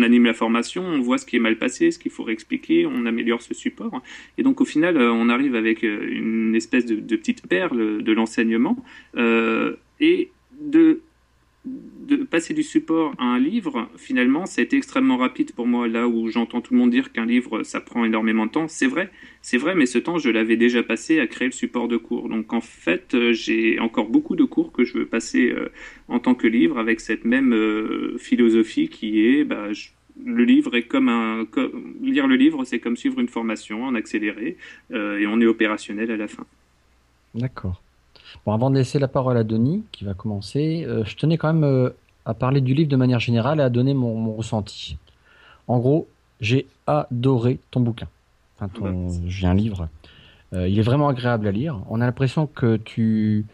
anime 0.00 0.24
la 0.24 0.34
formation, 0.34 0.84
on 0.84 1.00
voit 1.00 1.18
ce 1.18 1.26
qui 1.26 1.36
est 1.36 1.40
mal 1.40 1.56
passé, 1.58 1.90
ce 1.90 1.98
qu'il 1.98 2.10
faut 2.10 2.22
réexpliquer, 2.22 2.86
on 2.86 3.04
améliore 3.06 3.42
ce 3.42 3.54
support. 3.54 4.02
Et 4.38 4.42
donc 4.42 4.60
au 4.60 4.64
final, 4.64 4.96
euh, 4.96 5.12
on 5.12 5.28
arrive 5.28 5.54
avec 5.54 5.84
euh, 5.84 6.08
une 6.10 6.54
espèce 6.54 6.86
de, 6.86 7.16
petite 7.16 7.46
perle 7.46 8.02
de 8.02 8.12
l'enseignement 8.12 8.76
euh, 9.16 9.76
et 10.00 10.30
de 10.60 11.02
de 11.64 12.16
passer 12.16 12.54
du 12.54 12.64
support 12.64 13.14
à 13.18 13.24
un 13.24 13.38
livre, 13.38 13.88
finalement, 13.96 14.46
ça 14.46 14.60
a 14.60 14.64
été 14.64 14.76
extrêmement 14.76 15.16
rapide 15.16 15.52
pour 15.52 15.66
moi. 15.66 15.86
Là 15.86 16.08
où 16.08 16.28
j'entends 16.28 16.60
tout 16.60 16.74
le 16.74 16.80
monde 16.80 16.90
dire 16.90 17.12
qu'un 17.12 17.24
livre, 17.24 17.62
ça 17.62 17.80
prend 17.80 18.04
énormément 18.04 18.46
de 18.46 18.50
temps, 18.50 18.66
c'est 18.68 18.88
vrai, 18.88 19.10
c'est 19.42 19.58
vrai, 19.58 19.76
mais 19.76 19.86
ce 19.86 19.98
temps, 19.98 20.18
je 20.18 20.28
l'avais 20.28 20.56
déjà 20.56 20.82
passé 20.82 21.20
à 21.20 21.26
créer 21.28 21.46
le 21.46 21.52
support 21.52 21.86
de 21.86 21.96
cours. 21.96 22.28
Donc, 22.28 22.52
en 22.52 22.60
fait, 22.60 23.14
euh, 23.14 23.32
j'ai 23.32 23.78
encore 23.78 24.08
beaucoup 24.08 24.34
de 24.34 24.44
cours 24.44 24.72
que 24.72 24.82
je 24.84 24.98
veux 24.98 25.06
passer 25.06 25.50
euh, 25.50 25.68
en 26.08 26.18
tant 26.18 26.34
que 26.34 26.48
livre 26.48 26.78
avec 26.78 26.98
cette 26.98 27.24
même 27.24 27.54
euh, 27.54 28.18
philosophie 28.18 28.88
qui 28.88 29.24
est, 29.24 29.44
bah, 29.44 29.68
le 30.24 30.44
livre 30.44 30.74
est 30.76 30.82
comme 30.82 31.08
un, 31.08 31.46
lire 32.02 32.26
le 32.26 32.34
livre, 32.36 32.64
c'est 32.64 32.80
comme 32.80 32.96
suivre 32.96 33.20
une 33.20 33.28
formation 33.28 33.84
en 33.84 33.94
accéléré, 33.94 34.56
et 34.92 35.26
on 35.26 35.40
est 35.40 35.46
opérationnel 35.46 36.10
à 36.10 36.18
la 36.18 36.28
fin. 36.28 36.44
D'accord. 37.34 37.82
Bon, 38.46 38.52
avant 38.52 38.70
de 38.70 38.76
laisser 38.76 38.98
la 38.98 39.08
parole 39.08 39.36
à 39.36 39.44
Denis, 39.44 39.84
qui 39.92 40.04
va 40.04 40.14
commencer, 40.14 40.84
euh, 40.86 41.04
je 41.04 41.16
tenais 41.16 41.38
quand 41.38 41.52
même 41.52 41.64
euh, 41.64 41.90
à 42.24 42.34
parler 42.34 42.60
du 42.60 42.74
livre 42.74 42.88
de 42.88 42.96
manière 42.96 43.20
générale 43.20 43.60
et 43.60 43.62
à 43.62 43.70
donner 43.70 43.94
mon, 43.94 44.34
ressenti. 44.34 44.96
En 45.68 45.78
gros, 45.78 46.08
j'ai 46.40 46.66
adoré 46.86 47.60
ton 47.70 47.80
bouquin. 47.80 48.08
Enfin, 48.56 48.68
ton, 48.68 49.08
j'ai 49.26 49.46
un 49.46 49.54
livre. 49.54 49.88
Euh, 50.52 50.68
il 50.68 50.78
est 50.78 50.82
vraiment 50.82 51.08
agréable 51.08 51.46
à 51.46 51.52
lire. 51.52 51.80
On 51.88 52.00
a 52.00 52.06
l'impression 52.06 52.46
que 52.46 52.76
tu 52.76 53.46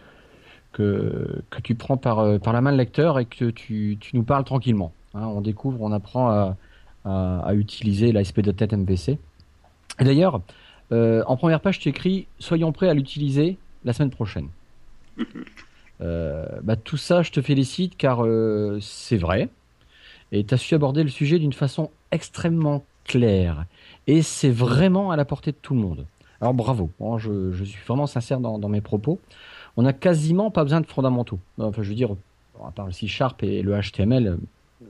que, 0.73 1.43
que 1.51 1.61
tu 1.61 1.75
prends 1.75 1.97
par, 1.97 2.39
par 2.41 2.53
la 2.53 2.61
main 2.61 2.71
le 2.71 2.77
lecteur 2.77 3.19
et 3.19 3.25
que 3.25 3.47
tu, 3.47 3.97
tu 4.01 4.17
nous 4.17 4.23
parles 4.23 4.45
tranquillement. 4.45 4.93
Hein. 5.15 5.27
on 5.27 5.41
découvre, 5.41 5.81
on 5.81 5.93
apprend 5.93 6.29
à, 6.29 6.57
à, 7.05 7.41
à 7.41 7.55
utiliser 7.55 8.12
l'ASP.NET 8.12 8.73
MVC. 8.73 9.19
Et 9.99 10.05
d'ailleurs, 10.05 10.41
en 10.93 11.37
première 11.37 11.61
page, 11.61 11.79
tu 11.79 11.88
écris 11.88 12.26
Soyons 12.38 12.71
prêts 12.73 12.88
à 12.88 12.95
l'utiliser 12.95 13.59
la 13.85 13.93
semaine 13.93 14.11
prochaine. 14.11 14.49
Euh, 16.01 16.47
bah, 16.63 16.77
tout 16.77 16.97
ça, 16.97 17.23
je 17.23 17.33
te 17.33 17.43
félicite 17.43 17.97
car 17.97 18.25
euh, 18.25 18.79
c'est 18.81 19.17
vrai. 19.17 19.49
Et 20.31 20.45
tu 20.45 20.55
as 20.55 20.57
su 20.57 20.77
aborder 20.77 21.03
le 21.03 21.09
sujet 21.09 21.41
d'une 21.41 21.53
façon 21.53 21.91
extrêmement 22.13 22.85
claire. 23.05 23.65
Et 24.07 24.23
c'est 24.23 24.51
vraiment 24.51 25.11
à 25.11 25.17
la 25.17 25.25
portée 25.25 25.51
de 25.51 25.57
tout 25.61 25.75
le 25.75 25.81
monde. 25.81 26.07
Alors 26.41 26.55
bravo, 26.55 26.91
je, 27.19 27.65
suis 27.65 27.85
vraiment 27.87 28.07
sincère 28.07 28.39
dans, 28.39 28.69
mes 28.69 28.81
propos. 28.81 29.19
On 29.77 29.83
n'a 29.83 29.93
quasiment 29.93 30.51
pas 30.51 30.63
besoin 30.63 30.81
de 30.81 30.87
fondamentaux. 30.87 31.41
Enfin, 31.59 31.83
je 31.83 31.89
veux 31.89 31.97
dire, 31.97 32.15
à 32.65 32.71
part 32.71 32.87
le 32.87 32.93
C-Sharp 32.93 33.43
et 33.43 33.63
le 33.63 33.81
HTML, 33.81 34.39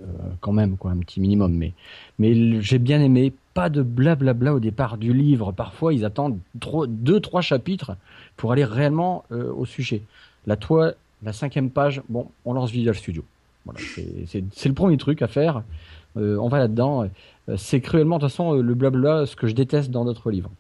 euh, 0.00 0.06
quand 0.40 0.52
même, 0.52 0.76
quoi, 0.76 0.90
un 0.90 0.98
petit 0.98 1.20
minimum. 1.20 1.54
Mais, 1.54 1.72
mais 2.18 2.60
j'ai 2.60 2.78
bien 2.78 3.00
aimé, 3.00 3.32
pas 3.58 3.70
de 3.70 3.82
blablabla 3.82 4.54
au 4.54 4.60
départ 4.60 4.98
du 4.98 5.12
livre. 5.12 5.50
Parfois, 5.50 5.92
ils 5.92 6.04
attendent 6.04 6.38
deux, 6.54 7.18
trois 7.18 7.40
chapitres 7.40 7.96
pour 8.36 8.52
aller 8.52 8.64
réellement 8.64 9.24
euh, 9.32 9.52
au 9.52 9.66
sujet. 9.66 10.02
La 10.46 10.56
toi, 10.56 10.92
la 11.24 11.32
cinquième 11.32 11.68
page, 11.70 12.00
bon, 12.08 12.28
on 12.44 12.52
lance 12.52 12.70
Visual 12.70 12.94
Studio. 12.94 13.24
Voilà, 13.64 13.80
c'est 14.26 14.68
le 14.68 14.74
premier 14.74 14.96
truc 14.96 15.22
à 15.22 15.26
faire. 15.26 15.64
Euh, 16.16 16.36
on 16.36 16.46
va 16.48 16.58
là-dedans. 16.58 17.10
C'est 17.56 17.80
cruellement, 17.80 18.18
de 18.18 18.20
toute 18.20 18.30
façon, 18.30 18.52
le 18.52 18.74
blabla, 18.74 19.26
ce 19.26 19.34
que 19.34 19.48
je 19.48 19.54
déteste 19.56 19.90
dans 19.90 20.04
d'autres 20.04 20.30
livres. 20.30 20.52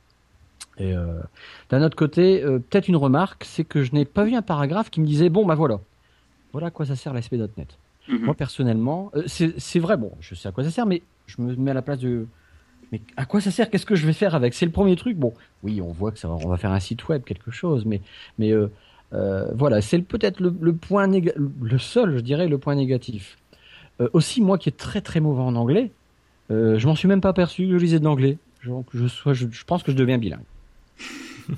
Et 0.78 0.92
d'un 1.70 1.82
autre 1.82 1.96
côté, 1.96 2.40
peut-être 2.40 2.88
une 2.88 2.96
remarque, 2.96 3.44
c'est 3.44 3.64
que 3.64 3.84
je 3.84 3.92
n'ai 3.92 4.06
pas 4.06 4.24
vu 4.24 4.34
un 4.34 4.42
paragraphe 4.42 4.90
qui 4.90 5.00
me 5.00 5.06
disait 5.06 5.28
bon, 5.28 5.46
bah 5.46 5.54
voilà, 5.54 5.78
voilà 6.52 6.68
à 6.68 6.70
quoi 6.70 6.84
ça 6.84 6.96
sert 6.96 7.12
l'ASP.NET. 7.12 7.78
Mhm. 8.08 8.24
Moi, 8.24 8.34
personnellement, 8.34 9.10
euh, 9.14 9.22
c'est 9.26 9.78
vrai, 9.78 9.96
bon, 9.96 10.12
je 10.20 10.34
sais 10.34 10.48
à 10.48 10.52
quoi 10.52 10.64
ça 10.64 10.70
sert, 10.70 10.86
mais 10.86 11.02
je 11.26 11.40
me 11.40 11.54
mets 11.56 11.70
à 11.70 11.74
la 11.74 11.82
place 11.82 11.98
de. 11.98 12.26
Mais 12.92 13.00
à 13.16 13.26
quoi 13.26 13.40
ça 13.40 13.50
sert? 13.50 13.70
Qu'est-ce 13.70 13.86
que 13.86 13.94
je 13.94 14.06
vais 14.06 14.12
faire 14.12 14.34
avec? 14.34 14.54
C'est 14.54 14.66
le 14.66 14.72
premier 14.72 14.96
truc. 14.96 15.16
Bon, 15.16 15.34
oui, 15.62 15.80
on 15.80 15.92
voit 15.92 16.10
que 16.10 16.18
ça 16.18 16.28
on 16.28 16.48
va 16.48 16.56
faire 16.56 16.72
un 16.72 16.80
site 16.80 17.08
web, 17.08 17.22
quelque 17.24 17.50
chose, 17.50 17.84
mais, 17.84 18.00
mais 18.38 18.52
euh, 18.52 18.70
euh, 19.12 19.46
voilà, 19.54 19.80
c'est 19.80 19.98
peut-être 20.00 20.40
le, 20.40 20.72
point 20.72 21.06
le 21.06 21.78
seul, 21.78 22.16
je 22.16 22.20
dirais, 22.20 22.48
le 22.48 22.58
point 22.58 22.74
négatif. 22.74 23.38
aussi, 24.12 24.40
moi 24.40 24.58
qui 24.58 24.68
est 24.68 24.76
très 24.76 25.00
très 25.00 25.20
mauvais 25.20 25.42
en 25.42 25.56
anglais, 25.56 25.90
je 26.50 26.86
m'en 26.86 26.94
suis 26.94 27.08
même 27.08 27.20
pas 27.20 27.30
aperçu 27.30 27.66
que 27.66 27.78
je 27.78 27.82
lisais 27.82 27.98
de 27.98 28.04
l'anglais. 28.04 28.38
Je 28.60 29.64
pense 29.64 29.82
que 29.82 29.92
je 29.92 29.96
deviens 29.96 30.18
bilingue. 30.18 30.40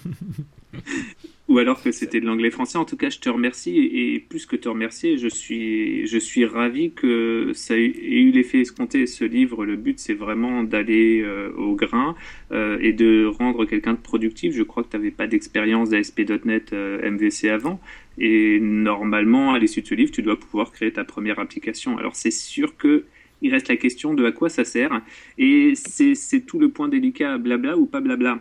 ou 1.51 1.59
alors 1.59 1.83
que 1.83 1.91
c'était 1.91 2.21
de 2.21 2.27
l'anglais 2.27 2.51
français. 2.51 2.79
En 2.79 2.85
tout 2.85 2.97
cas, 2.97 3.11
je 3.11 3.19
te 3.19 3.29
remercie 3.29 3.77
et, 3.77 4.21
plus 4.21 4.47
que 4.47 4.55
te 4.55 4.69
remercier, 4.69 5.19
je 5.19 5.27
suis, 5.27 6.07
je 6.07 6.17
suis 6.17 6.45
ravi 6.45 6.93
que 6.93 7.51
ça 7.55 7.77
ait 7.77 7.89
eu 7.89 8.31
l'effet 8.31 8.61
escompté. 8.61 9.05
Ce 9.09 9.25
livre, 9.25 9.65
le 9.65 9.75
but, 9.75 9.99
c'est 9.99 10.15
vraiment 10.15 10.63
d'aller 10.63 11.23
euh, 11.23 11.51
au 11.57 11.75
grain 11.75 12.15
euh, 12.53 12.79
et 12.81 12.93
de 12.93 13.27
rendre 13.27 13.65
quelqu'un 13.65 13.95
de 13.95 13.99
productif. 13.99 14.55
Je 14.55 14.63
crois 14.63 14.85
que 14.85 14.91
tu 14.91 14.97
n'avais 14.97 15.11
pas 15.11 15.27
d'expérience 15.27 15.91
d'ASP.NET 15.91 16.73
euh, 16.73 17.11
MVC 17.11 17.49
avant. 17.49 17.81
Et 18.17 18.61
normalement, 18.61 19.53
à 19.53 19.59
l'issue 19.59 19.83
de 19.83 19.89
ce 19.89 19.95
livre, 19.97 20.13
tu 20.13 20.23
dois 20.23 20.39
pouvoir 20.39 20.71
créer 20.71 20.93
ta 20.93 21.03
première 21.03 21.41
application. 21.41 21.99
Alors 21.99 22.15
c'est 22.15 22.31
sûr 22.31 22.77
que 22.77 23.07
il 23.43 23.53
reste 23.53 23.69
la 23.69 23.77
question 23.77 24.15
de 24.15 24.25
à 24.25 24.33
quoi 24.33 24.49
ça 24.49 24.65
sert. 24.65 25.01
Et 25.39 25.75
c'est 25.75 26.41
tout 26.47 26.59
le 26.59 26.69
point 26.69 26.89
délicat, 26.89 27.39
blabla 27.39 27.77
ou 27.77 27.87
pas 27.87 28.01
blabla. 28.01 28.41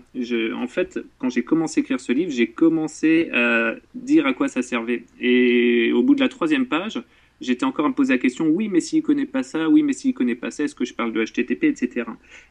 En 0.56 0.68
fait, 0.68 1.00
quand 1.18 1.30
j'ai 1.30 1.44
commencé 1.44 1.80
à 1.80 1.82
écrire 1.82 2.00
ce 2.00 2.12
livre, 2.12 2.32
j'ai 2.32 2.48
commencé 2.48 3.30
à 3.32 3.76
dire 3.96 4.26
à 4.26 4.34
quoi 4.34 4.48
ça 4.48 4.62
servait. 4.62 5.04
Et 5.20 5.92
au 5.94 6.04
bout 6.04 6.16
de 6.16 6.22
la 6.22 6.30
troisième 6.30 6.66
page, 6.66 7.02
j'étais 7.42 7.66
encore 7.66 7.86
à 7.86 7.90
me 7.90 7.94
poser 7.94 8.14
la 8.14 8.20
question, 8.20 8.48
oui, 8.48 8.70
mais 8.70 8.80
s'il 8.80 9.02
connaît 9.02 9.26
pas 9.26 9.44
ça, 9.44 9.70
oui, 9.70 9.84
mais 9.84 9.94
s'il 9.94 10.14
connaît 10.14 10.36
pas 10.36 10.52
ça, 10.52 10.64
est-ce 10.64 10.76
que 10.76 10.86
je 10.86 10.94
parle 10.94 11.14
de 11.14 11.24
HTTP, 11.24 11.66
etc. 11.66 12.06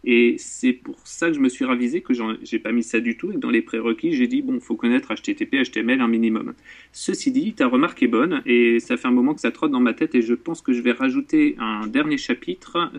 Et 0.05 0.37
c'est 0.39 0.73
pour 0.73 0.99
ça 1.05 1.29
que 1.29 1.35
je 1.35 1.41
me 1.41 1.49
suis 1.49 1.65
ravisé 1.65 2.01
que 2.01 2.13
j'ai 2.43 2.59
pas 2.59 2.73
mis 2.73 2.83
ça 2.83 3.01
du 3.01 3.17
tout 3.17 3.31
et 3.31 3.35
que 3.35 3.41
dans 3.41 3.51
les 3.51 3.63
prérequis, 3.63 4.13
j'ai 4.13 4.27
dit, 4.27 4.43
bon, 4.43 4.61
faut 4.61 4.77
connaître 4.77 5.15
HTTP, 5.15 5.57
HTML 5.63 6.01
un 6.01 6.09
minimum. 6.09 6.55
Ceci 6.93 7.31
dit, 7.31 7.53
ta 7.53 7.67
remarque 7.67 8.03
est 8.03 8.09
bonne 8.09 8.43
et 8.47 8.81
ça 8.81 8.97
fait 8.97 9.09
un 9.09 9.13
moment 9.13 9.35
que 9.35 9.41
ça 9.41 9.51
trotte 9.51 9.71
dans 9.71 9.81
ma 9.81 9.95
tête 9.95 10.15
et 10.15 10.23
je 10.23 10.35
pense 10.35 10.63
que 10.63 10.73
je 10.73 10.81
vais 10.81 10.93
rajouter 10.93 11.57
un 11.59 11.87
dernier 11.87 12.19
chapitre 12.19 12.91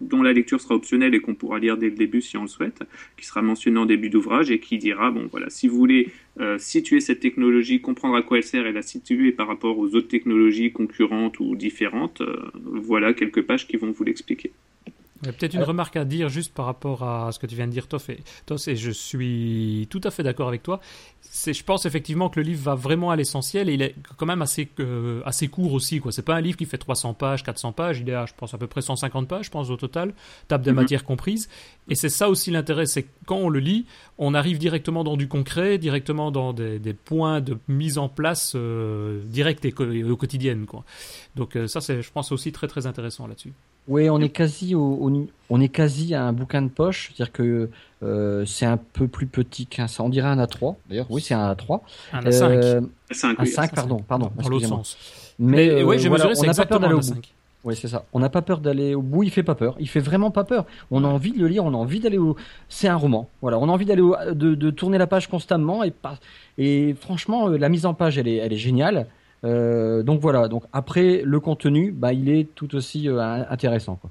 dont 0.00 0.22
la 0.22 0.32
lecture 0.32 0.60
sera 0.60 0.74
optionnelle 0.74 1.14
et 1.14 1.20
qu'on 1.20 1.34
pourra 1.34 1.58
lire 1.58 1.76
dès 1.76 1.90
le 1.90 1.96
début 1.96 2.20
si 2.20 2.36
on 2.36 2.42
le 2.42 2.48
souhaite, 2.48 2.82
qui 3.16 3.26
sera 3.26 3.42
mentionné 3.42 3.78
en 3.78 3.86
début 3.86 4.10
d'ouvrage 4.10 4.50
et 4.50 4.58
qui 4.58 4.78
dira, 4.78 5.10
bon, 5.10 5.28
voilà, 5.30 5.50
si 5.50 5.68
vous 5.68 5.76
voulez 5.76 6.08
euh, 6.40 6.58
situer 6.58 7.00
cette 7.00 7.20
technologie, 7.20 7.80
comprendre 7.80 8.16
à 8.16 8.22
quoi 8.22 8.38
elle 8.38 8.44
sert 8.44 8.66
et 8.66 8.72
la 8.72 8.82
situer 8.82 9.32
par 9.32 9.46
rapport 9.46 9.78
aux 9.78 9.94
autres 9.94 10.08
technologies 10.08 10.72
concurrentes 10.72 11.38
ou 11.40 11.54
différentes, 11.56 12.22
euh, 12.22 12.50
voilà 12.54 13.12
quelques 13.12 13.42
pages 13.42 13.68
qui 13.68 13.76
vont 13.76 13.90
vous 13.90 14.04
l'expliquer. 14.04 14.52
Il 15.22 15.26
y 15.26 15.28
a 15.28 15.32
peut-être 15.32 15.54
une 15.54 15.62
remarque 15.62 15.96
à 15.96 16.04
dire 16.04 16.28
juste 16.28 16.52
par 16.52 16.66
rapport 16.66 17.04
à 17.04 17.30
ce 17.30 17.38
que 17.38 17.46
tu 17.46 17.54
viens 17.54 17.66
de 17.66 17.72
dire, 17.72 17.86
Toff, 17.86 18.10
et, 18.10 18.18
et 18.66 18.76
je 18.76 18.90
suis 18.90 19.86
tout 19.88 20.00
à 20.02 20.10
fait 20.10 20.24
d'accord 20.24 20.48
avec 20.48 20.62
toi. 20.62 20.80
C'est, 21.20 21.54
je 21.54 21.62
pense 21.62 21.86
effectivement 21.86 22.28
que 22.28 22.40
le 22.40 22.44
livre 22.44 22.62
va 22.62 22.74
vraiment 22.74 23.10
à 23.10 23.16
l'essentiel 23.16 23.68
et 23.68 23.74
il 23.74 23.82
est 23.82 23.94
quand 24.16 24.26
même 24.26 24.42
assez, 24.42 24.68
euh, 24.80 25.22
assez 25.24 25.46
court 25.46 25.72
aussi. 25.72 26.00
Quoi. 26.00 26.10
C'est 26.10 26.22
pas 26.22 26.34
un 26.34 26.40
livre 26.40 26.56
qui 26.56 26.66
fait 26.66 26.76
300 26.76 27.14
pages, 27.14 27.44
400 27.44 27.72
pages, 27.72 28.00
il 28.00 28.08
est 28.08 28.14
à, 28.14 28.26
je 28.26 28.32
pense, 28.36 28.52
à 28.52 28.58
peu 28.58 28.66
près 28.66 28.82
150 28.82 29.28
pages, 29.28 29.46
je 29.46 29.50
pense, 29.50 29.70
au 29.70 29.76
total, 29.76 30.12
table 30.48 30.64
de 30.64 30.70
mhm. 30.70 30.76
matière 30.76 31.04
comprise. 31.04 31.48
Et 31.88 31.94
c'est 31.94 32.08
ça 32.08 32.28
aussi 32.28 32.50
l'intérêt, 32.50 32.86
c'est 32.86 33.04
que 33.04 33.08
quand 33.24 33.36
on 33.36 33.48
le 33.48 33.60
lit, 33.60 33.86
on 34.18 34.34
arrive 34.34 34.58
directement 34.58 35.04
dans 35.04 35.16
du 35.16 35.28
concret, 35.28 35.78
directement 35.78 36.32
dans 36.32 36.52
des, 36.52 36.78
points 37.04 37.40
de 37.40 37.56
mise 37.68 37.96
en 37.96 38.08
place 38.08 38.52
euh, 38.56 39.22
directe 39.24 39.64
et, 39.64 40.04
au 40.04 40.16
quotidienne. 40.16 40.66
Quoi. 40.66 40.84
Donc 41.36 41.56
euh, 41.56 41.68
ça, 41.68 41.80
c'est, 41.80 42.02
je 42.02 42.10
pense, 42.10 42.32
aussi 42.32 42.52
très 42.52 42.66
très 42.66 42.86
intéressant 42.86 43.26
là-dessus. 43.26 43.52
Oui, 43.88 44.08
on 44.08 44.20
est 44.20 44.28
quasi 44.28 44.74
au, 44.74 45.28
on 45.50 45.60
est 45.60 45.68
quasi 45.68 46.14
à 46.14 46.24
un 46.24 46.32
bouquin 46.32 46.62
de 46.62 46.68
poche, 46.68 47.10
c'est-à-dire 47.14 47.32
que 47.32 47.68
euh, 48.02 48.44
c'est 48.46 48.64
un 48.64 48.76
peu 48.76 49.08
plus 49.08 49.26
petit 49.26 49.66
qu'un, 49.66 49.86
on 49.98 50.08
dirait 50.08 50.28
un 50.28 50.42
A3. 50.42 50.76
D'ailleurs, 50.88 51.06
oui, 51.10 51.20
c'est 51.20 51.34
un 51.34 51.52
A3. 51.52 51.80
Un 52.12 52.20
A5. 52.20 52.86
un 53.38 53.44
5, 53.44 53.74
pardon, 53.74 53.98
pardon. 53.98 54.30
Dans 54.40 54.48
l'autre 54.48 54.66
sens. 54.66 54.96
Mais, 55.38 55.82
oui, 55.82 55.98
j'ai 55.98 56.08
mesuré, 56.08 56.34
c'est 56.34 56.46
exactement 56.46 56.86
un 56.86 56.98
A5. 56.98 57.16
Oui, 57.64 57.76
c'est 57.76 57.88
ça. 57.88 58.04
On 58.12 58.18
n'a 58.18 58.28
pas 58.28 58.42
peur 58.42 58.60
d'aller 58.60 58.94
au 58.94 59.02
bout. 59.02 59.22
Il 59.22 59.30
fait 59.30 59.44
pas 59.44 59.54
peur. 59.54 59.76
Il 59.78 59.88
fait 59.88 60.00
vraiment 60.00 60.32
pas 60.32 60.42
peur. 60.42 60.66
On 60.90 61.04
a 61.04 61.06
envie 61.06 61.32
de 61.32 61.38
le 61.38 61.46
lire. 61.46 61.64
On 61.64 61.74
a 61.74 61.76
envie 61.76 62.00
d'aller 62.00 62.18
au. 62.18 62.36
C'est 62.68 62.88
un 62.88 62.96
roman. 62.96 63.28
Voilà. 63.40 63.58
On 63.58 63.68
a 63.68 63.72
envie 63.72 63.84
d'aller 63.84 64.02
de, 64.02 64.54
de, 64.54 64.70
tourner 64.70 64.98
la 64.98 65.06
page 65.06 65.28
constamment 65.28 65.84
et 65.84 65.92
Et 66.58 66.96
franchement, 67.00 67.48
euh, 67.48 67.58
la 67.58 67.68
mise 67.68 67.86
en 67.86 67.94
page, 67.94 68.18
elle 68.18 68.26
est, 68.26 68.36
elle 68.36 68.52
est 68.52 68.56
géniale. 68.58 69.06
Euh, 69.44 70.02
donc 70.02 70.20
voilà. 70.20 70.48
Donc 70.48 70.64
après, 70.72 71.22
le 71.24 71.40
contenu, 71.40 71.92
bah, 71.92 72.12
il 72.12 72.28
est 72.28 72.54
tout 72.54 72.74
aussi 72.74 73.08
euh, 73.08 73.20
intéressant. 73.20 73.96
Quoi. 73.96 74.10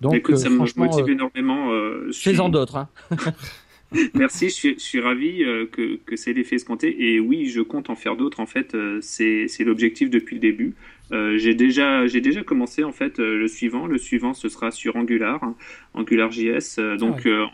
Donc, 0.00 0.14
Écoute, 0.14 0.36
ça 0.36 0.50
me 0.50 0.58
motive 0.58 1.08
énormément. 1.08 1.70
Fais-en 2.12 2.48
d'autres. 2.48 2.76
Hein. 2.76 2.88
Merci, 4.14 4.48
je 4.48 4.78
suis, 4.78 5.00
ravi 5.00 5.44
que, 5.70 5.96
que 5.96 6.16
c'est 6.16 6.32
l'effet 6.32 6.56
escompté. 6.56 7.12
Et 7.12 7.20
oui, 7.20 7.48
je 7.50 7.60
compte 7.60 7.90
en 7.90 7.94
faire 7.94 8.16
d'autres. 8.16 8.40
En 8.40 8.46
fait, 8.46 8.74
c'est 9.00 9.64
l'objectif 9.64 10.08
depuis 10.08 10.36
le 10.36 10.40
début. 10.40 10.74
Euh, 11.12 11.36
j'ai 11.36 11.54
déjà 11.54 12.06
j'ai 12.06 12.20
déjà 12.20 12.42
commencé 12.42 12.84
en 12.84 12.92
fait 12.92 13.18
euh, 13.18 13.36
le 13.36 13.48
suivant. 13.48 13.86
Le 13.86 13.98
suivant 13.98 14.34
ce 14.34 14.48
sera 14.48 14.70
sur 14.70 14.96
Angular, 14.96 15.42
hein, 15.44 15.54
AngularJS, 15.94 16.78
euh, 16.78 16.96
donc 16.96 17.26
ah 17.26 17.48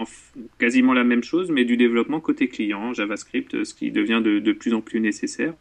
quasiment 0.59 0.93
la 0.93 1.05
même 1.05 1.23
chose, 1.23 1.51
mais 1.51 1.65
du 1.65 1.77
développement 1.77 2.21
côté 2.21 2.49
client, 2.49 2.93
JavaScript, 2.93 3.65
ce 3.65 3.75
qui 3.75 3.91
devient 3.91 4.21
de, 4.23 4.39
de 4.39 4.53
plus 4.53 4.75
en 4.75 4.81
plus 4.81 5.01
nécessaire. 5.01 5.55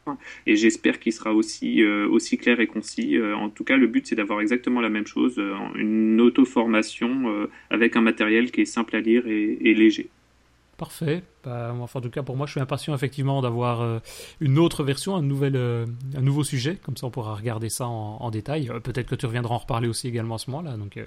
Et 0.45 0.55
j'espère 0.55 0.99
qu'il 0.99 1.13
sera 1.13 1.33
aussi 1.33 1.83
aussi 1.83 2.37
clair 2.37 2.59
et 2.59 2.67
concis. 2.67 3.17
en 3.21 3.49
tout 3.49 3.63
cas, 3.63 3.77
le 3.77 3.87
but 3.87 4.07
c'est 4.07 4.15
d'avoir 4.15 4.41
exactement 4.41 4.81
la 4.81 4.89
même 4.89 5.07
chose, 5.07 5.41
une 5.75 6.21
auto-formation 6.21 7.47
avec 7.69 7.95
un 7.95 8.01
matériel 8.01 8.51
qui 8.51 8.61
est 8.61 8.65
simple 8.65 8.95
à 8.95 8.99
lire 8.99 9.27
et, 9.27 9.57
et 9.61 9.73
léger. 9.73 10.09
Parfait. 10.77 11.23
Bah, 11.43 11.73
enfin, 11.79 11.97
en 11.97 12.01
tout 12.03 12.11
cas, 12.11 12.21
pour 12.21 12.37
moi, 12.37 12.45
je 12.45 12.51
suis 12.51 12.59
impatient 12.59 12.93
effectivement 12.93 13.41
d'avoir 13.41 13.81
euh, 13.81 13.97
une 14.39 14.59
autre 14.59 14.83
version, 14.83 15.15
un, 15.15 15.23
nouvel, 15.23 15.55
euh, 15.55 15.87
un 16.15 16.21
nouveau 16.21 16.43
sujet. 16.43 16.77
Comme 16.83 16.95
ça, 16.95 17.07
on 17.07 17.09
pourra 17.09 17.33
regarder 17.33 17.69
ça 17.69 17.87
en, 17.87 18.29
détail. 18.29 18.69
Euh, 18.69 18.79
peut-être 18.79 19.07
que 19.07 19.15
tu 19.15 19.25
reviendras 19.25 19.55
en 19.55 19.57
reparler 19.57 19.87
aussi 19.87 20.07
également 20.07 20.35
à 20.35 20.37
ce 20.37 20.51
moment-là. 20.51 20.77
Donc, 20.77 20.99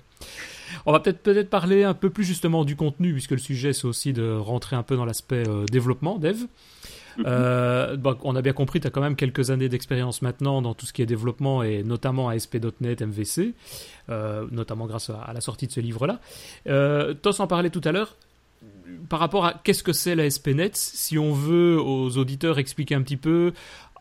on 0.86 0.92
va 0.92 0.98
peut-être 0.98 1.22
peut-être 1.22 1.50
parler 1.50 1.84
un 1.84 1.94
peu 1.94 2.10
plus 2.10 2.24
justement 2.24 2.64
du 2.64 2.74
contenu, 2.74 3.12
puisque 3.12 3.30
le 3.30 3.38
sujet, 3.38 3.72
c'est 3.72 3.84
aussi 3.84 4.12
de 4.12 4.32
rentrer 4.32 4.74
un 4.74 4.82
peu 4.82 4.96
dans 4.96 5.04
l'aspect 5.04 5.44
développement, 5.70 6.18
dev. 6.18 6.46
Bah, 7.18 8.18
on 8.22 8.34
a 8.34 8.42
bien 8.42 8.52
compris, 8.52 8.80
tu 8.80 8.88
as 8.88 8.90
quand 8.90 9.02
même 9.02 9.14
quelques 9.14 9.50
années 9.50 9.68
d'expérience 9.68 10.20
maintenant 10.20 10.62
dans 10.62 10.74
tout 10.74 10.86
ce 10.86 10.92
qui 10.92 11.02
est 11.02 11.06
développement 11.06 11.62
et 11.62 11.84
notamment 11.84 12.28
ASP.NET, 12.28 13.02
MVC, 13.02 13.54
notamment 14.50 14.86
grâce 14.86 15.10
à, 15.10 15.32
la 15.32 15.40
sortie 15.40 15.68
de 15.68 15.72
ce 15.72 15.80
livre-là. 15.80 16.18
Euh, 16.66 17.14
Tos 17.14 17.40
en 17.40 17.46
parlait 17.46 17.70
tout 17.70 17.82
à 17.84 17.92
l'heure 17.92 18.16
par 19.10 19.18
rapport 19.18 19.44
à 19.44 19.60
qu'est-ce 19.64 19.82
que 19.82 19.92
c'est 19.92 20.14
la 20.14 20.30
SPNet, 20.30 20.70
si 20.72 21.18
on 21.18 21.32
veut 21.32 21.78
aux 21.78 22.16
auditeurs 22.16 22.58
expliquer 22.58 22.94
un 22.94 23.02
petit 23.02 23.18
peu 23.18 23.52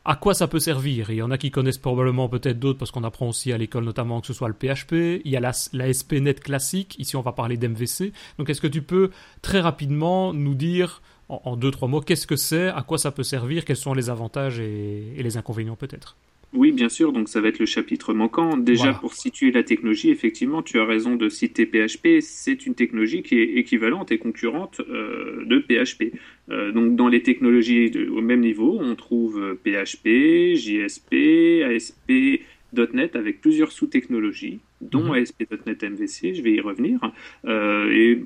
à 0.06 0.16
quoi 0.16 0.34
ça 0.34 0.48
peut 0.48 0.60
servir. 0.60 1.10
Il 1.10 1.18
y 1.18 1.22
en 1.24 1.32
a 1.32 1.38
qui 1.38 1.50
connaissent 1.52 1.80
probablement 1.80 2.30
peut-être 2.30 2.60
d'autres 2.60 2.78
parce 2.78 2.92
qu'on 2.92 3.04
apprend 3.04 3.28
aussi 3.28 3.52
à 3.52 3.58
l'école 3.58 3.84
notamment 3.84 4.22
que 4.22 4.28
ce 4.28 4.34
soit 4.34 4.48
le 4.48 4.54
PHP. 4.54 5.22
Il 5.26 5.32
y 5.32 5.36
a 5.36 5.40
la, 5.40 5.94
SPNet 5.94 6.36
classique. 6.36 6.96
Ici, 7.00 7.16
on 7.16 7.22
va 7.22 7.32
parler 7.32 7.58
d'MVC. 7.58 8.14
Donc, 8.38 8.50
est-ce 8.50 8.62
que 8.62 8.68
tu 8.68 8.84
peux 8.84 9.10
très 9.42 9.60
rapidement 9.60 10.32
nous 10.32 10.54
dire 10.54 11.02
en, 11.28 11.58
deux, 11.58 11.72
trois 11.72 11.88
mots 11.88 12.02
qu'est-ce 12.02 12.28
que 12.28 12.36
c'est, 12.36 12.70
à 12.70 12.84
quoi 12.84 12.98
ça 12.98 13.12
peut 13.12 13.24
servir, 13.24 13.66
quels 13.66 13.78
sont 13.78 13.94
les 13.94 14.10
avantages 14.10 14.60
et 14.60 15.14
les 15.18 15.38
inconvénients 15.38 15.76
peut-être? 15.76 16.16
Oui, 16.52 16.72
bien 16.72 16.90
sûr, 16.90 17.14
donc 17.14 17.30
ça 17.30 17.42
va 17.42 17.50
être 17.50 17.60
le 17.60 17.68
chapitre 17.68 18.14
manquant. 18.14 18.58
Déjà, 18.58 18.94
pour 18.94 19.14
situer 19.14 19.52
la 19.52 19.62
technologie, 19.62 20.10
effectivement, 20.10 20.64
tu 20.64 20.80
as 20.80 20.86
raison 20.86 21.16
de 21.16 21.30
citer 21.30 21.68
PHP, 21.68 22.22
c'est 22.22 22.66
une 22.66 22.74
technologie 22.74 23.22
qui 23.22 23.36
est 23.40 23.58
équivalente 23.58 24.12
et 24.12 24.18
concurrente 24.18 24.82
euh, 24.90 25.46
de 25.46 25.60
PHP. 25.60 26.16
Euh, 26.50 26.72
donc 26.72 26.96
dans 26.96 27.08
les 27.08 27.22
technologies 27.22 27.92
au 28.10 28.22
même 28.22 28.40
niveau, 28.40 28.80
on 28.82 28.96
trouve 28.96 29.58
PHP, 29.64 30.56
JSP, 30.56 31.64
ASP.NET 31.66 33.16
avec 33.16 33.42
plusieurs 33.42 33.72
sous-technologies, 33.72 34.60
dont 34.82 35.14
mhm. 35.14 35.22
ASP.NET 35.22 35.84
MVC, 35.84 36.34
je 36.34 36.42
vais 36.42 36.54
y 36.54 36.62
revenir, 36.62 37.00
euh, 37.46 37.92
et, 37.92 38.24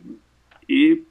et 0.70 1.04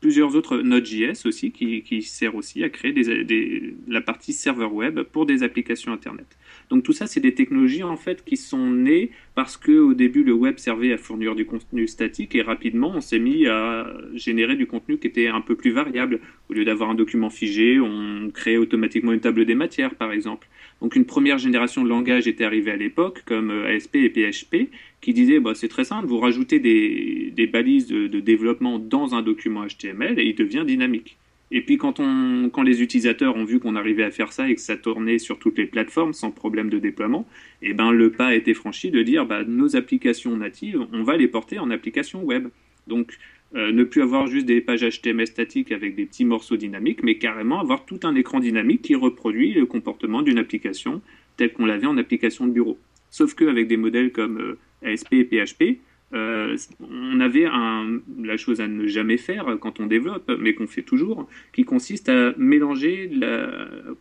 plusieurs 0.00 0.36
autres 0.36 0.58
Node.js 0.58 1.26
aussi 1.26 1.50
qui, 1.50 1.82
qui, 1.82 2.02
sert 2.02 2.34
aussi 2.34 2.62
à 2.64 2.68
créer 2.68 2.92
des, 2.92 3.24
des, 3.24 3.74
la 3.88 4.00
partie 4.00 4.32
serveur 4.32 4.72
web 4.74 5.00
pour 5.00 5.26
des 5.26 5.42
applications 5.42 5.92
Internet. 5.92 6.26
Donc 6.70 6.82
tout 6.82 6.92
ça, 6.92 7.06
c'est 7.06 7.20
des 7.20 7.34
technologies 7.34 7.82
en 7.82 7.96
fait 7.96 8.24
qui 8.24 8.36
sont 8.36 8.70
nées 8.70 9.10
parce 9.34 9.56
que 9.56 9.72
au 9.72 9.94
début 9.94 10.24
le 10.24 10.32
web 10.32 10.58
servait 10.58 10.92
à 10.92 10.98
fournir 10.98 11.34
du 11.34 11.44
contenu 11.46 11.86
statique 11.88 12.34
et 12.34 12.42
rapidement 12.42 12.92
on 12.94 13.00
s'est 13.00 13.18
mis 13.18 13.46
à 13.46 13.86
générer 14.14 14.56
du 14.56 14.66
contenu 14.66 14.98
qui 14.98 15.06
était 15.06 15.28
un 15.28 15.40
peu 15.40 15.54
plus 15.54 15.72
variable. 15.72 16.20
Au 16.48 16.52
lieu 16.52 16.64
d'avoir 16.64 16.90
un 16.90 16.94
document 16.94 17.30
figé, 17.30 17.80
on 17.80 18.30
créait 18.32 18.56
automatiquement 18.56 19.12
une 19.12 19.20
table 19.20 19.44
des 19.44 19.54
matières 19.54 19.94
par 19.94 20.12
exemple. 20.12 20.48
Donc 20.80 20.96
une 20.96 21.04
première 21.06 21.38
génération 21.38 21.82
de 21.82 21.88
langage 21.88 22.26
était 22.26 22.44
arrivée 22.44 22.72
à 22.72 22.76
l'époque 22.76 23.22
comme 23.26 23.50
euh, 23.50 23.74
ASP 23.74 23.96
et 23.96 24.10
PHP 24.10 24.70
qui 25.04 25.12
disait 25.12 25.38
bah, 25.38 25.52
c'est 25.54 25.68
très 25.68 25.84
simple, 25.84 26.06
vous 26.06 26.18
rajoutez 26.18 26.58
des, 26.58 27.30
des 27.36 27.46
balises 27.46 27.86
de, 27.88 28.20
développement 28.20 28.78
dans 28.78 29.14
un 29.14 29.20
document 29.20 29.66
HTML 29.66 30.18
et 30.18 30.24
il 30.24 30.34
devient 30.34 30.64
dynamique. 30.66 31.18
Et 31.50 31.60
puis 31.60 31.76
quand, 31.76 32.00
on, 32.00 32.48
quand 32.50 32.62
les 32.62 32.82
utilisateurs 32.82 33.36
ont 33.36 33.44
vu 33.44 33.60
qu'on 33.60 33.76
arrivait 33.76 34.02
à 34.02 34.10
faire 34.10 34.32
ça 34.32 34.48
et 34.48 34.54
que 34.54 34.62
ça 34.62 34.76
tournait 34.76 35.18
sur 35.18 35.38
toutes 35.38 35.58
les 35.58 35.66
plateformes 35.66 36.14
sans 36.14 36.30
problème 36.30 36.70
de 36.70 36.78
déploiement, 36.78 37.28
et 37.60 37.70
eh 37.70 37.74
ben 37.74 37.92
le 37.92 38.10
pas 38.10 38.28
a 38.28 38.34
été 38.34 38.54
franchi 38.54 38.90
de 38.90 39.02
dire 39.02 39.26
bah, 39.26 39.44
nos 39.44 39.76
applications 39.76 40.34
natives, 40.36 40.86
on 40.92 41.02
va 41.02 41.18
les 41.18 41.28
porter 41.28 41.58
en 41.58 41.70
application 41.70 42.24
web. 42.24 42.48
Donc 42.86 43.18
euh, 43.54 43.72
ne 43.72 43.84
plus 43.84 44.00
avoir 44.00 44.26
juste 44.26 44.46
des 44.46 44.62
pages 44.62 44.88
HTML 44.88 45.26
statiques 45.26 45.70
avec 45.70 45.94
des 45.96 46.06
petits 46.06 46.24
morceaux 46.24 46.56
dynamiques, 46.56 47.02
mais 47.02 47.18
carrément 47.18 47.60
avoir 47.60 47.84
tout 47.84 48.00
un 48.04 48.14
écran 48.14 48.40
dynamique 48.40 48.80
qui 48.80 48.94
reproduit 48.94 49.52
le 49.52 49.66
comportement 49.66 50.22
d'une 50.22 50.38
application 50.38 51.02
tel 51.36 51.52
qu'on 51.52 51.66
l'avait 51.66 51.86
en 51.86 51.98
application 51.98 52.46
de 52.46 52.52
bureau. 52.52 52.78
Sauf 53.14 53.36
qu'avec 53.36 53.68
des 53.68 53.76
modèles 53.76 54.10
comme 54.10 54.40
euh, 54.40 54.92
ASP 54.92 55.12
et 55.12 55.24
PHP, 55.24 55.78
euh, 56.14 56.56
on 56.80 57.20
avait 57.20 57.44
un, 57.46 58.00
la 58.20 58.36
chose 58.36 58.60
à 58.60 58.66
ne 58.66 58.88
jamais 58.88 59.18
faire 59.18 59.56
quand 59.60 59.78
on 59.78 59.86
développe, 59.86 60.32
mais 60.40 60.54
qu'on 60.54 60.66
fait 60.66 60.82
toujours, 60.82 61.28
qui 61.52 61.62
consiste 61.62 62.08
à 62.08 62.34
mélanger 62.36 63.08
la 63.12 63.48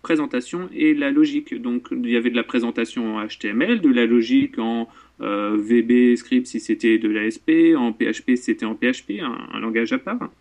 présentation 0.01 0.67
et 0.73 0.95
la 0.95 1.11
logique. 1.11 1.53
Donc 1.61 1.89
il 1.91 2.09
y 2.09 2.15
avait 2.15 2.31
de 2.31 2.35
la 2.35 2.43
présentation 2.43 3.17
en 3.17 3.27
HTML, 3.27 3.81
de 3.81 3.89
la 3.89 4.07
logique 4.07 4.57
en 4.57 4.89
euh, 5.21 5.57
VB 5.59 6.15
script 6.15 6.47
si 6.47 6.59
c'était 6.59 6.97
de 6.97 7.07
l'ASP, 7.07 7.51
en 7.77 7.93
PHP 7.93 8.31
si 8.35 8.37
c'était 8.37 8.65
en 8.65 8.73
PHP, 8.73 9.21
un, 9.21 9.59
langage 9.59 9.93
à 9.93 9.99
part. 9.99 10.31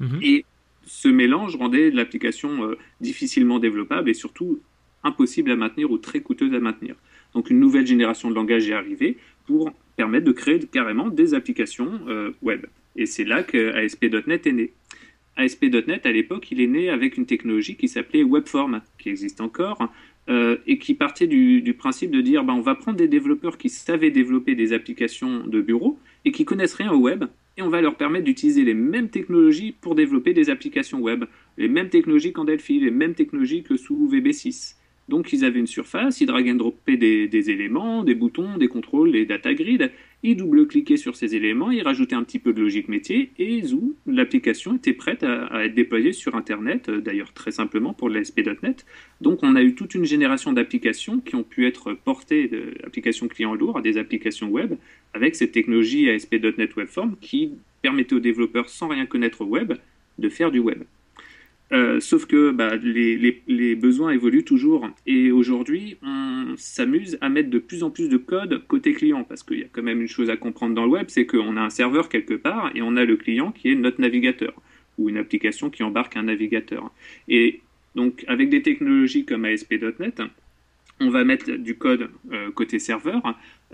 Mhm. 0.00 0.20
Et 0.22 0.46
ce 0.86 1.08
mélange 1.08 1.56
rendait 1.56 1.90
l'application 1.90 2.64
euh, 2.64 2.78
difficilement 3.02 3.58
développable 3.58 4.08
et 4.08 4.14
surtout 4.14 4.58
impossible 5.04 5.50
à 5.50 5.56
maintenir 5.56 5.90
ou 5.90 5.98
très 5.98 6.20
coûteuse 6.20 6.54
à 6.54 6.60
maintenir. 6.60 6.94
Donc 7.34 7.50
une 7.50 7.60
nouvelle 7.60 7.86
génération 7.86 8.30
de 8.30 8.34
langage 8.34 8.68
est 8.68 8.74
arrivée 8.74 9.16
pour 9.46 9.72
permettre 9.96 10.24
de 10.24 10.32
créer 10.32 10.58
carrément 10.60 11.08
des 11.08 11.34
applications 11.34 12.00
euh, 12.08 12.30
web. 12.42 12.66
Et 12.96 13.06
c'est 13.06 13.24
là 13.24 13.42
que 13.42 13.74
ASP.NET 13.74 14.46
est 14.46 14.52
né. 14.52 14.72
ASP.NET, 15.36 16.04
à 16.04 16.12
l'époque, 16.12 16.50
il 16.50 16.60
est 16.60 16.66
né 16.66 16.90
avec 16.90 17.16
une 17.16 17.24
technologie 17.24 17.76
qui 17.76 17.88
s'appelait 17.88 18.22
Webform, 18.22 18.82
qui 18.98 19.08
existe 19.08 19.40
encore, 19.40 19.88
euh, 20.28 20.56
et 20.66 20.78
qui 20.78 20.94
partait 20.94 21.26
du, 21.26 21.74
principe 21.78 22.10
de 22.10 22.20
dire 22.20 22.44
ben, 22.44 22.54
on 22.54 22.60
va 22.60 22.74
prendre 22.74 22.98
des 22.98 23.08
développeurs 23.08 23.58
qui 23.58 23.68
savaient 23.68 24.10
développer 24.10 24.54
des 24.54 24.72
applications 24.72 25.46
de 25.46 25.60
bureau 25.60 25.98
et 26.24 26.32
qui 26.32 26.44
connaissent 26.44 26.74
rien 26.74 26.92
au 26.92 26.98
web, 26.98 27.24
et 27.56 27.62
on 27.62 27.68
va 27.68 27.80
leur 27.80 27.96
permettre 27.96 28.24
d'utiliser 28.24 28.64
les 28.64 28.74
mêmes 28.74 29.08
technologies 29.08 29.74
pour 29.80 29.94
développer 29.94 30.32
des 30.32 30.48
applications 30.48 31.00
web, 31.00 31.24
les 31.58 31.68
mêmes 31.68 31.88
technologies 31.88 32.32
qu'en 32.32 32.44
Delphi, 32.44 32.78
les 32.78 32.90
mêmes 32.90 33.14
technologies 33.14 33.62
que 33.62 33.76
sous 33.76 34.08
VB6. 34.10 34.76
Donc 35.08 35.32
ils 35.32 35.44
avaient 35.44 35.58
une 35.58 35.66
surface, 35.66 36.20
ils 36.20 36.26
drag 36.26 36.48
and 36.48 36.54
droppaient 36.54 36.96
des, 36.96 37.50
éléments, 37.50 38.04
des 38.04 38.14
boutons, 38.14 38.56
des 38.56 38.68
contrôles, 38.68 39.12
des 39.12 39.26
data 39.26 39.52
grids, 39.52 39.90
ils 40.22 40.36
double-cliquaient 40.36 40.96
sur 40.96 41.16
ces 41.16 41.34
éléments, 41.34 41.70
ils 41.70 41.82
rajoutaient 41.82 42.14
un 42.14 42.22
petit 42.22 42.38
peu 42.38 42.52
de 42.52 42.60
logique 42.60 42.88
métier, 42.88 43.32
et 43.38 43.62
zou, 43.62 43.96
l'application 44.06 44.76
était 44.76 44.92
prête 44.92 45.24
à, 45.24 45.64
être 45.64 45.74
déployée 45.74 46.12
sur 46.12 46.36
Internet, 46.36 46.88
euh, 46.88 47.00
d'ailleurs 47.00 47.32
très 47.32 47.50
simplement 47.50 47.92
pour 47.92 48.08
l'ASP.NET. 48.08 48.86
Donc 49.20 49.40
on 49.42 49.56
a 49.56 49.62
eu 49.62 49.74
toute 49.74 49.94
une 49.94 50.04
génération 50.04 50.52
d'applications 50.52 51.18
qui 51.18 51.34
ont 51.34 51.42
pu 51.42 51.66
être 51.66 51.94
portées 51.94 52.48
d'applications 52.48 53.26
clients 53.26 53.54
lourds 53.54 53.78
à 53.78 53.82
des 53.82 53.98
applications 53.98 54.48
web, 54.48 54.74
avec 55.14 55.34
cette 55.34 55.52
technologie 55.52 56.08
ASP.NET 56.08 56.76
Webform 56.76 57.16
qui 57.20 57.52
permettait 57.82 58.14
aux 58.14 58.20
développeurs, 58.20 58.68
sans 58.68 58.88
rien 58.88 59.06
connaître 59.06 59.42
au 59.42 59.46
web, 59.46 59.72
de 60.18 60.28
faire 60.28 60.52
du 60.52 60.60
web. 60.60 60.84
Euh, 61.72 62.00
sauf 62.00 62.26
que 62.26 62.50
bah, 62.50 62.76
les, 62.76 63.74
besoins 63.74 64.10
évoluent 64.10 64.44
toujours. 64.44 64.90
Et 65.06 65.30
aujourd'hui, 65.30 65.96
on 66.02 66.54
s'amuse 66.56 67.16
à 67.20 67.28
mettre 67.28 67.48
de 67.48 67.58
plus 67.58 67.82
en 67.82 67.90
plus 67.90 68.08
de 68.08 68.18
code 68.18 68.62
côté 68.66 68.92
client. 68.92 69.24
Parce 69.24 69.42
qu'il 69.42 69.60
y 69.60 69.64
a 69.64 69.68
quand 69.72 69.82
même 69.82 70.00
une 70.00 70.08
chose 70.08 70.28
à 70.28 70.36
comprendre 70.36 70.74
dans 70.74 70.84
le 70.84 70.90
web, 70.90 71.06
c'est 71.08 71.26
qu'on 71.26 71.56
a 71.56 71.60
un 71.60 71.70
serveur 71.70 72.08
quelque 72.08 72.34
part 72.34 72.70
et 72.74 72.82
on 72.82 72.96
a 72.96 73.04
le 73.04 73.16
client 73.16 73.52
qui 73.52 73.70
est 73.70 73.74
notre 73.74 74.00
navigateur. 74.00 74.52
Ou 74.98 75.08
une 75.08 75.16
application 75.16 75.70
qui 75.70 75.82
embarque 75.82 76.16
un 76.16 76.24
navigateur. 76.24 76.92
Et 77.28 77.60
donc, 77.94 78.24
avec 78.28 78.50
des 78.50 78.60
technologies 78.60 79.24
comme 79.24 79.46
ASP.NET, 79.46 80.22
on 81.00 81.08
va 81.08 81.24
mettre 81.24 81.50
du 81.52 81.76
code 81.76 82.10
euh, 82.32 82.50
côté 82.50 82.78
serveur. 82.78 83.22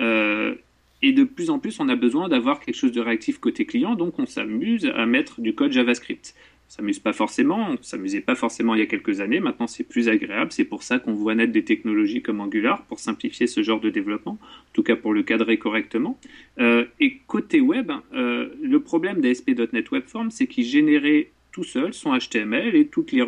Euh, 0.01 0.55
et 1.03 1.13
de 1.13 1.25
plus 1.25 1.51
en 1.51 1.59
plus, 1.59 1.79
on 1.81 1.89
a 1.89 1.97
besoin 1.97 2.29
d'avoir 2.29 2.61
quelque 2.61 2.75
chose 2.75 2.93
de 2.93 3.01
réactif 3.01 3.39
côté 3.39 3.67
client, 3.67 3.95
donc 3.95 4.19
on 4.19 4.27
s'amuse 4.27 4.91
à 4.95 5.07
mettre 5.07 5.41
du 5.41 5.55
code 5.55 5.71
JavaScript 5.71 6.35
s'amuse 6.69 6.99
pas 6.99 7.15
forcément, 7.15 7.75
s'amusait 7.81 8.21
pas 8.21 8.35
forcément 8.35 8.75
il 8.75 8.81
y 8.81 8.83
a 8.83 8.87
quelques 8.87 9.21
années, 9.21 9.41
maintenant 9.41 9.67
c'est 9.67 9.85
plus 9.85 10.09
agréable, 10.09 10.53
c'est 10.53 10.65
pour 10.65 10.83
ça 10.83 10.99
qu'on 10.99 11.15
voit 11.15 11.35
naître 11.35 11.53
des 11.53 11.65
technologies 11.65 12.21
comme 12.21 12.41
Angular 12.41 12.83
pour 12.85 13.01
simplifier 13.01 13.47
ce 13.47 13.63
genre 13.63 13.81
de 13.81 13.89
développement, 13.89 14.33
en 14.33 14.73
tout 14.75 14.83
cas 14.83 14.95
pour 14.95 15.15
le 15.15 15.23
cadrer 15.23 15.59
correctement. 15.59 16.19
Euh, 16.59 16.85
et 17.01 17.19
côté 17.27 17.61
web, 17.61 17.91
euh, 18.13 18.51
le 18.63 18.81
problème 18.81 19.21
d'ASP.NET 19.21 19.91
Webform, 19.91 20.31
c'est 20.31 20.47
qu'il 20.47 20.65
générait 20.65 21.31
tout 21.53 21.65
seul 21.65 21.95
son 21.95 22.17
HTML 22.17 22.77
et 22.77 22.87
toutes 22.87 23.13
les 23.13 23.25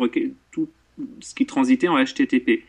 tout 0.51 0.69
ce 1.19 1.33
qui 1.33 1.45
transitait 1.45 1.87
en 1.87 2.01
HTTP. 2.01 2.63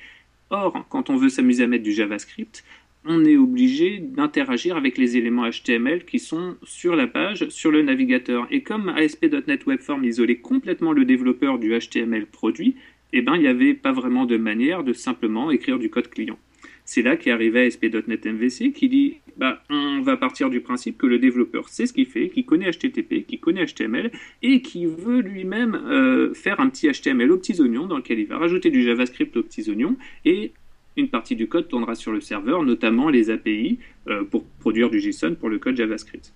Or, 0.49 0.87
quand 0.89 1.11
on 1.11 1.17
veut 1.17 1.29
s'amuser 1.29 1.65
à 1.65 1.67
mettre 1.67 1.85
du 1.85 1.93
JavaScript, 1.93 2.65
on 3.05 3.25
est 3.25 3.37
obligé 3.37 3.99
d'interagir 3.99 4.77
avec 4.77 4.97
les 4.97 5.17
éléments 5.17 5.49
HTML 5.49 6.05
qui 6.05 6.19
sont 6.19 6.57
sur 6.63 6.95
la 6.95 7.07
page, 7.07 7.49
sur 7.49 7.71
le 7.71 7.83
navigateur. 7.83 8.47
Et 8.51 8.63
comme 8.63 8.89
ASP.NET 8.89 9.67
Webform 9.67 10.05
isolait 10.05 10.37
complètement 10.37 10.93
le 10.93 11.05
développeur 11.05 11.59
du 11.59 11.77
HTML 11.77 12.27
produit, 12.27 12.77
eh 13.13 13.23
ben, 13.23 13.35
il 13.35 13.43
n'y 13.43 13.49
avait 13.49 13.75
pas 13.75 13.93
vraiment 13.93 14.25
de 14.25 14.37
manière 14.37 14.85
de 14.85 14.93
simplement 14.93 15.51
écrire 15.51 15.79
du 15.79 15.91
code 15.91 16.09
client. 16.09 16.39
C'est 16.85 17.03
là 17.03 17.17
qu'est 17.17 17.31
arrivé 17.31 17.67
ASP.NET 17.67 18.27
MVC 18.27 18.73
qui 18.73 18.89
dit 18.89 19.17
bah, 19.37 19.63
on 19.71 20.01
va 20.01 20.17
partir 20.17 20.51
du 20.51 20.61
principe 20.61 20.99
que 20.99 21.07
le 21.07 21.19
développeur 21.19 21.69
sait 21.69 21.87
ce 21.87 21.93
qu'il 21.93 22.07
fait, 22.07 22.29
qui 22.29 22.45
connaît 22.45 22.71
HTTP, 22.71 23.25
qui 23.27 23.39
connaît 23.39 23.65
HTML 23.65 24.11
et 24.43 24.63
qui 24.63 24.87
veut 24.87 25.21
lui-même 25.21 25.75
euh, 25.75 26.35
faire 26.35 26.61
un 26.61 26.69
petit 26.69 26.91
HTML 26.91 27.31
aux 27.31 27.39
petits 27.39 27.61
oignons 27.61 27.87
dans 27.87 27.97
lequel 27.97 28.19
il 28.19 28.27
va 28.27 28.39
rajouter 28.39 28.71
du 28.71 28.83
JavaScript 28.83 29.37
aux 29.37 29.43
petits 29.43 29.71
oignons 29.71 29.97
et 30.25 30.53
une 30.97 31.09
partie 31.09 31.37
du 31.37 31.49
code 31.49 31.69
tournera 31.69 31.95
sur 31.95 32.13
le 32.13 32.21
serveur, 32.21 32.63
notamment 32.63 33.09
les 33.09 33.31
API 33.31 33.79
euh, 34.09 34.25
pour 34.25 34.45
produire 34.45 34.91
du 34.91 35.01
JSON 35.01 35.35
pour 35.35 35.49
le 35.49 35.59
code 35.59 35.77
JavaScript. 35.77 36.33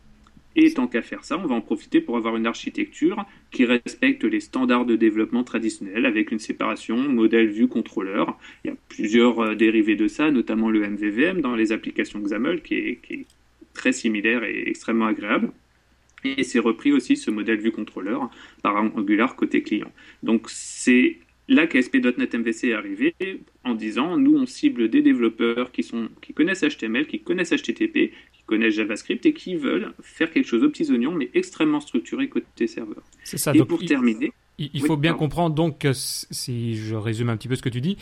Et 0.58 0.72
tant 0.72 0.86
qu'à 0.86 1.02
faire 1.02 1.22
ça, 1.22 1.38
on 1.38 1.46
va 1.46 1.54
en 1.54 1.60
profiter 1.60 2.00
pour 2.00 2.16
avoir 2.16 2.34
une 2.34 2.46
architecture 2.46 3.26
qui 3.50 3.66
respecte 3.66 4.24
les 4.24 4.40
standards 4.40 4.86
de 4.86 4.96
développement 4.96 5.44
traditionnels 5.44 6.06
avec 6.06 6.32
une 6.32 6.38
séparation 6.38 6.96
modèle 6.96 7.50
vue 7.50 7.68
contrôleur. 7.68 8.38
Il 8.64 8.68
y 8.68 8.70
a 8.72 8.76
plusieurs 8.88 9.38
euh, 9.40 9.54
dérivés 9.54 9.96
de 9.96 10.08
ça, 10.08 10.30
notamment 10.30 10.70
le 10.70 10.80
MVVM 10.88 11.42
dans 11.42 11.54
les 11.54 11.72
applications 11.72 12.20
XAML 12.20 12.62
qui 12.62 12.74
est, 12.74 12.98
qui 13.02 13.12
est 13.12 13.26
très 13.74 13.92
similaire 13.92 14.44
et 14.44 14.66
extrêmement 14.66 15.06
agréable. 15.06 15.52
Et 16.24 16.42
c'est 16.42 16.58
repris 16.58 16.90
aussi 16.90 17.16
ce 17.16 17.30
modèle 17.30 17.60
vue 17.60 17.70
contrôleur 17.70 18.30
par 18.62 18.76
Angular 18.76 19.36
côté 19.36 19.62
client. 19.62 19.92
Donc 20.22 20.48
c'est 20.48 21.18
là 21.48 21.66
qu'ASP.NET 21.66 22.34
MVC 22.34 22.68
est 22.68 22.72
arrivé 22.74 23.14
en 23.64 23.74
disant 23.74 24.16
nous 24.16 24.36
on 24.36 24.46
cible 24.46 24.88
des 24.88 25.02
développeurs 25.02 25.72
qui 25.72 25.82
sont 25.82 26.08
qui 26.20 26.32
connaissent 26.32 26.62
HTML, 26.62 27.06
qui 27.06 27.20
connaissent 27.20 27.52
HTTP, 27.52 28.12
qui 28.32 28.42
connaissent 28.46 28.74
JavaScript 28.74 29.24
et 29.26 29.32
qui 29.32 29.56
veulent 29.56 29.92
faire 30.02 30.30
quelque 30.30 30.46
chose 30.46 30.62
aux 30.62 30.70
petits 30.70 30.90
oignons 30.90 31.12
mais 31.12 31.30
extrêmement 31.34 31.80
structuré 31.80 32.28
côté 32.28 32.66
serveur. 32.66 33.02
C'est 33.24 33.38
ça. 33.38 33.52
Et 33.54 33.64
pour 33.64 33.84
terminer, 33.84 34.32
il, 34.58 34.82
faut 34.82 34.96
bien 34.96 35.14
comprendre 35.14 35.54
donc 35.54 35.80
que 35.80 35.92
si 35.92 36.76
je 36.76 36.94
résume 36.94 37.28
un 37.28 37.36
petit 37.36 37.48
peu 37.48 37.56
ce 37.56 37.62
que 37.62 37.68
tu 37.68 37.80
dis, 37.80 37.98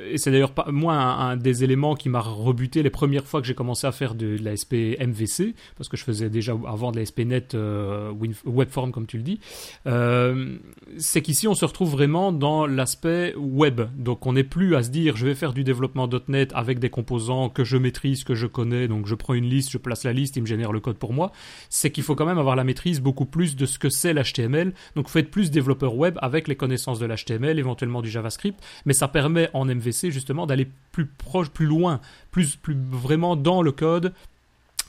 et 0.00 0.18
c'est 0.18 0.32
d'ailleurs 0.32 0.50
pas 0.50 0.66
moi 0.72 0.94
un, 0.94 1.36
des 1.36 1.62
éléments 1.62 1.94
qui 1.94 2.08
m'a 2.08 2.20
rebuté 2.20 2.82
les 2.82 2.90
premières 2.90 3.26
fois 3.26 3.40
que 3.40 3.46
j'ai 3.46 3.54
commencé 3.54 3.86
à 3.86 3.92
faire 3.92 4.16
de, 4.16 4.36
de 4.36 4.44
l'ASP 4.44 4.74
MVC, 4.74 5.54
parce 5.76 5.88
que 5.88 5.96
je 5.96 6.02
faisais 6.02 6.28
déjà 6.28 6.52
avant 6.66 6.90
de 6.90 6.98
l'ASP.NET 6.98 7.54
euh, 7.54 8.12
Webform 8.44 8.90
comme 8.90 9.06
tu 9.06 9.18
le 9.18 9.22
dis, 9.22 9.38
euh, 9.86 10.56
c'est 10.98 11.22
qu'ici 11.22 11.46
on 11.46 11.54
se 11.54 11.64
retrouve 11.64 11.92
vraiment 11.92 12.32
dans 12.32 12.66
l'aspect 12.66 13.34
web. 13.36 13.82
Donc 13.96 14.26
on 14.26 14.32
n'est 14.32 14.44
plus 14.44 14.74
à 14.74 14.82
se 14.82 14.90
dire 14.90 15.16
je 15.16 15.26
vais 15.26 15.34
faire 15.36 15.52
du 15.52 15.62
développement 15.62 16.08
.NET 16.26 16.50
avec 16.54 16.80
des 16.80 16.90
composants 16.90 17.48
que 17.48 17.62
je 17.62 17.76
maîtrise, 17.76 18.24
que 18.24 18.34
je 18.34 18.48
connais, 18.48 18.88
donc 18.88 19.06
je 19.06 19.14
prends 19.14 19.34
une 19.34 19.48
liste, 19.48 19.70
je 19.70 19.78
place 19.78 20.02
la 20.02 20.12
liste, 20.12 20.36
il 20.36 20.42
me 20.42 20.46
génère 20.46 20.72
le 20.72 20.80
code 20.80 20.96
pour 20.96 21.12
moi. 21.12 21.30
C'est 21.68 21.92
qu'il 21.92 22.02
faut 22.02 22.16
quand 22.16 22.26
même 22.26 22.38
avoir 22.38 22.56
la 22.56 22.64
maîtrise 22.64 23.00
beaucoup 23.00 23.26
plus 23.26 23.54
de 23.54 23.64
ce 23.64 23.78
que 23.78 23.90
c'est 23.90 24.12
l'HTML. 24.12 24.74
Donc 24.96 25.08
faut 25.08 25.20
être 25.20 25.30
plus 25.30 25.52
développeur 25.52 25.96
web 25.96 26.18
avec 26.20 26.48
les 26.48 26.56
connaissances 26.56 26.98
de 26.98 27.06
l'HTML, 27.06 27.60
éventuellement 27.60 28.02
du 28.02 28.10
JavaScript, 28.10 28.58
mais 28.86 28.92
ça 28.92 29.06
permet 29.06 29.50
en 29.52 29.66
MVC 29.66 29.83
justement 29.92 30.46
d'aller 30.46 30.68
plus 30.92 31.06
proche, 31.06 31.50
plus 31.50 31.66
loin, 31.66 32.00
plus, 32.30 32.56
plus 32.56 32.76
vraiment 32.76 33.36
dans 33.36 33.62
le 33.62 33.72
code, 33.72 34.12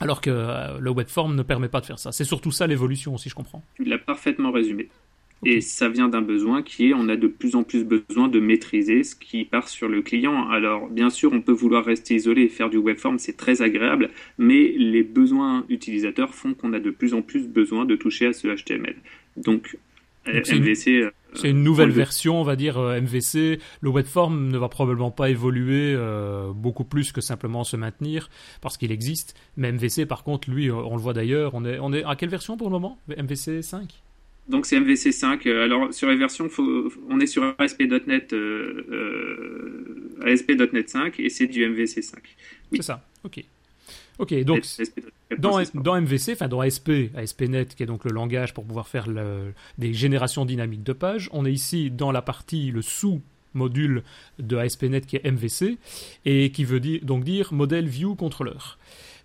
alors 0.00 0.20
que 0.20 0.30
euh, 0.30 0.78
le 0.78 0.90
webform 0.90 1.34
ne 1.34 1.42
permet 1.42 1.68
pas 1.68 1.80
de 1.80 1.86
faire 1.86 1.98
ça. 1.98 2.12
C'est 2.12 2.24
surtout 2.24 2.50
ça 2.50 2.66
l'évolution, 2.66 3.16
si 3.16 3.28
je 3.28 3.34
comprends. 3.34 3.62
Tu 3.74 3.84
l'as 3.84 3.98
parfaitement 3.98 4.52
résumé. 4.52 4.88
Et 5.44 5.60
ça 5.60 5.88
vient 5.88 6.08
d'un 6.08 6.22
besoin 6.22 6.62
qui 6.62 6.88
est, 6.88 6.94
on 6.94 7.08
a 7.08 7.16
de 7.16 7.26
plus 7.26 7.56
en 7.56 7.62
plus 7.62 7.84
besoin 7.84 8.28
de 8.28 8.40
maîtriser 8.40 9.04
ce 9.04 9.14
qui 9.14 9.44
part 9.44 9.68
sur 9.68 9.86
le 9.86 10.00
client. 10.00 10.48
Alors, 10.48 10.88
bien 10.88 11.10
sûr, 11.10 11.32
on 11.32 11.42
peut 11.42 11.52
vouloir 11.52 11.84
rester 11.84 12.14
isolé 12.14 12.42
et 12.42 12.48
faire 12.48 12.70
du 12.70 12.78
webform, 12.78 13.18
c'est 13.18 13.36
très 13.36 13.60
agréable, 13.60 14.10
mais 14.38 14.72
les 14.76 15.02
besoins 15.02 15.64
utilisateurs 15.68 16.34
font 16.34 16.54
qu'on 16.54 16.72
a 16.72 16.80
de 16.80 16.90
plus 16.90 17.12
en 17.12 17.20
plus 17.20 17.48
besoin 17.48 17.84
de 17.84 17.96
toucher 17.96 18.28
à 18.28 18.32
ce 18.32 18.48
HTML. 18.48 18.96
Donc, 19.36 19.76
MVC 20.26 21.02
euh, 21.02 21.10
c'est 21.36 21.50
une 21.50 21.62
nouvelle 21.62 21.90
version, 21.90 22.40
on 22.40 22.44
va 22.44 22.56
dire, 22.56 22.78
euh, 22.78 23.00
MVC. 23.00 23.60
Le 23.80 23.90
webform 23.90 24.48
ne 24.48 24.58
va 24.58 24.68
probablement 24.68 25.10
pas 25.10 25.30
évoluer 25.30 25.94
euh, 25.94 26.52
beaucoup 26.52 26.84
plus 26.84 27.12
que 27.12 27.20
simplement 27.20 27.64
se 27.64 27.76
maintenir, 27.76 28.30
parce 28.60 28.76
qu'il 28.76 28.92
existe. 28.92 29.34
Mais 29.56 29.72
MVC, 29.72 30.06
par 30.06 30.24
contre, 30.24 30.50
lui, 30.50 30.70
on 30.70 30.94
le 30.96 31.02
voit 31.02 31.12
d'ailleurs. 31.12 31.54
On 31.54 31.64
est, 31.64 31.78
on 31.78 31.92
est 31.92 32.04
à 32.04 32.16
quelle 32.16 32.30
version 32.30 32.56
pour 32.56 32.68
le 32.68 32.72
moment? 32.72 32.98
MVC 33.08 33.62
5 33.62 34.02
donc 34.48 34.64
c'est 34.64 34.78
MVC 34.78 35.10
5. 35.10 35.44
Alors 35.46 35.92
sur 35.92 36.08
les 36.08 36.14
versions, 36.14 36.48
on 37.10 37.18
est 37.18 37.26
sur 37.26 37.42
ASP.NET 37.58 38.32
ASP.NET 40.24 40.88
5 40.88 41.18
et 41.18 41.28
c'est 41.30 41.48
du 41.48 41.68
MVC 41.68 42.00
5. 42.00 42.22
C'est 42.72 42.82
ça. 42.82 43.04
Ok. 43.24 43.44
Ok, 44.18 44.34
donc 44.44 44.64
dans, 45.38 45.60
dans, 45.74 46.00
MVC, 46.00 46.32
enfin 46.32 46.48
dans 46.48 46.60
ASP, 46.60 46.90
ASP.NET, 47.14 47.74
qui 47.74 47.82
est 47.82 47.86
donc 47.86 48.04
le 48.04 48.12
langage 48.12 48.54
pour 48.54 48.64
pouvoir 48.64 48.88
faire 48.88 49.08
des 49.78 49.92
générations 49.92 50.44
dynamiques 50.44 50.84
de 50.84 50.92
pages, 50.92 51.28
on 51.32 51.44
est 51.44 51.52
ici 51.52 51.90
dans 51.90 52.12
la 52.12 52.22
partie, 52.22 52.70
le 52.70 52.82
sous-module 52.82 54.02
de 54.38 54.56
ASP.NET 54.56 55.06
qui 55.06 55.16
est 55.16 55.30
MVC, 55.30 55.78
et 56.24 56.50
qui 56.50 56.64
veut 56.64 56.80
dire, 56.80 57.00
donc 57.02 57.24
dire 57.24 57.52
modèle 57.52 57.88
view 57.88 58.14
controller. 58.14 58.78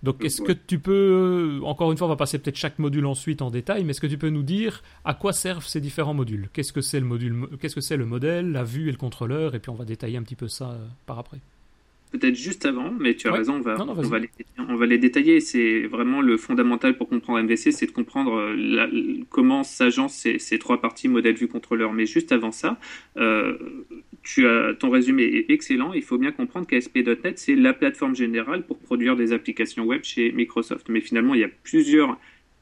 Donc 0.04 0.23
est-ce 0.23 0.41
que 0.41 0.51
tu 0.51 0.80
peux, 0.80 1.60
encore 1.63 1.91
une 1.91 1.97
fois, 1.97 2.08
on 2.08 2.10
va 2.10 2.15
passer 2.15 2.39
peut-être 2.39 2.56
chaque 2.56 2.80
module 2.80 3.06
ensuite 3.06 3.41
en 3.41 3.51
détail, 3.51 3.84
mais 3.84 3.91
est-ce 3.91 4.01
que 4.01 4.08
tu 4.08 4.17
peux 4.17 4.30
nous 4.30 4.43
dire 4.43 4.82
à 5.06 5.13
quoi 5.13 5.32
servent 5.32 5.65
ces 5.65 5.80
différents 5.80 6.15
modules? 6.15 6.49
Qu'est-ce 6.54 6.73
que 6.73 6.82
c'est 6.82 6.99
le 6.99 7.06
module, 7.06 7.47
qu'est-ce 7.60 7.75
que 7.75 7.82
c'est 7.82 7.97
le 7.97 8.06
modèle, 8.06 8.51
la 8.51 8.63
vue 8.63 8.89
et 8.89 8.91
le 8.91 8.97
contrôleur, 8.97 9.54
et 9.54 9.60
puis 9.60 9.69
on 9.69 9.75
va 9.75 9.86
détailler 9.86 10.17
un 10.17 10.23
petit 10.23 10.36
peu 10.36 10.47
ça 10.47 10.71
euh, 10.71 10.88
par 11.06 11.19
après 11.19 11.38
peut-être 12.12 12.36
juste 12.36 12.65
avant, 12.65 12.91
mais 13.00 13.15
tu 13.15 13.28
as 13.28 13.32
raison, 13.32 13.56
on 13.56 13.62
va, 13.62 13.76
on, 13.82 13.93
va 13.93 14.19
les, 14.19 14.30
on 14.58 14.76
va, 14.76 14.86
les, 14.86 14.97
détailler. 14.97 15.39
C'est 15.39 15.82
vraiment 15.88 16.21
le 16.21 16.38
fondamental 16.38 16.97
pour 16.97 17.10
comprendre 17.10 17.41
MVC, 17.41 17.71
c'est 17.71 17.86
de 17.86 17.91
comprendre 17.91 18.34
euh, 18.36 19.24
comment 19.30 19.63
s'agencent 19.63 20.15
ces, 20.15 20.38
ces, 20.38 20.60
trois 20.60 20.82
parties 20.82 21.08
modèle 21.08 21.36
vue 21.36 21.47
contrôleur. 21.47 21.93
Mais 21.93 22.06
juste 22.06 22.32
avant 22.32 22.52
ça, 22.52 22.78
euh, 23.17 23.58
tu 24.24 24.47
as, 24.47 24.74
ton 24.74 24.89
résumé 24.89 25.24
est 25.24 25.50
excellent. 25.50 25.93
Il 25.93 26.04
faut 26.04 26.17
bien 26.17 26.32
comprendre 26.32 26.67
qu'ASP.NET, 26.67 27.39
c'est 27.39 27.56
la 27.56 27.74
plateforme 27.74 28.15
générale 28.15 28.65
pour 28.65 28.78
produire 28.78 29.15
des 29.15 29.34
applications 29.34 29.86
web 29.86 30.04
chez 30.04 30.32
Microsoft. 30.32 30.89
Mais 30.89 31.02
finalement, 31.02 31.34
il 31.34 31.41
y 31.41 31.45
a 31.45 31.50
plusieurs 31.63 32.17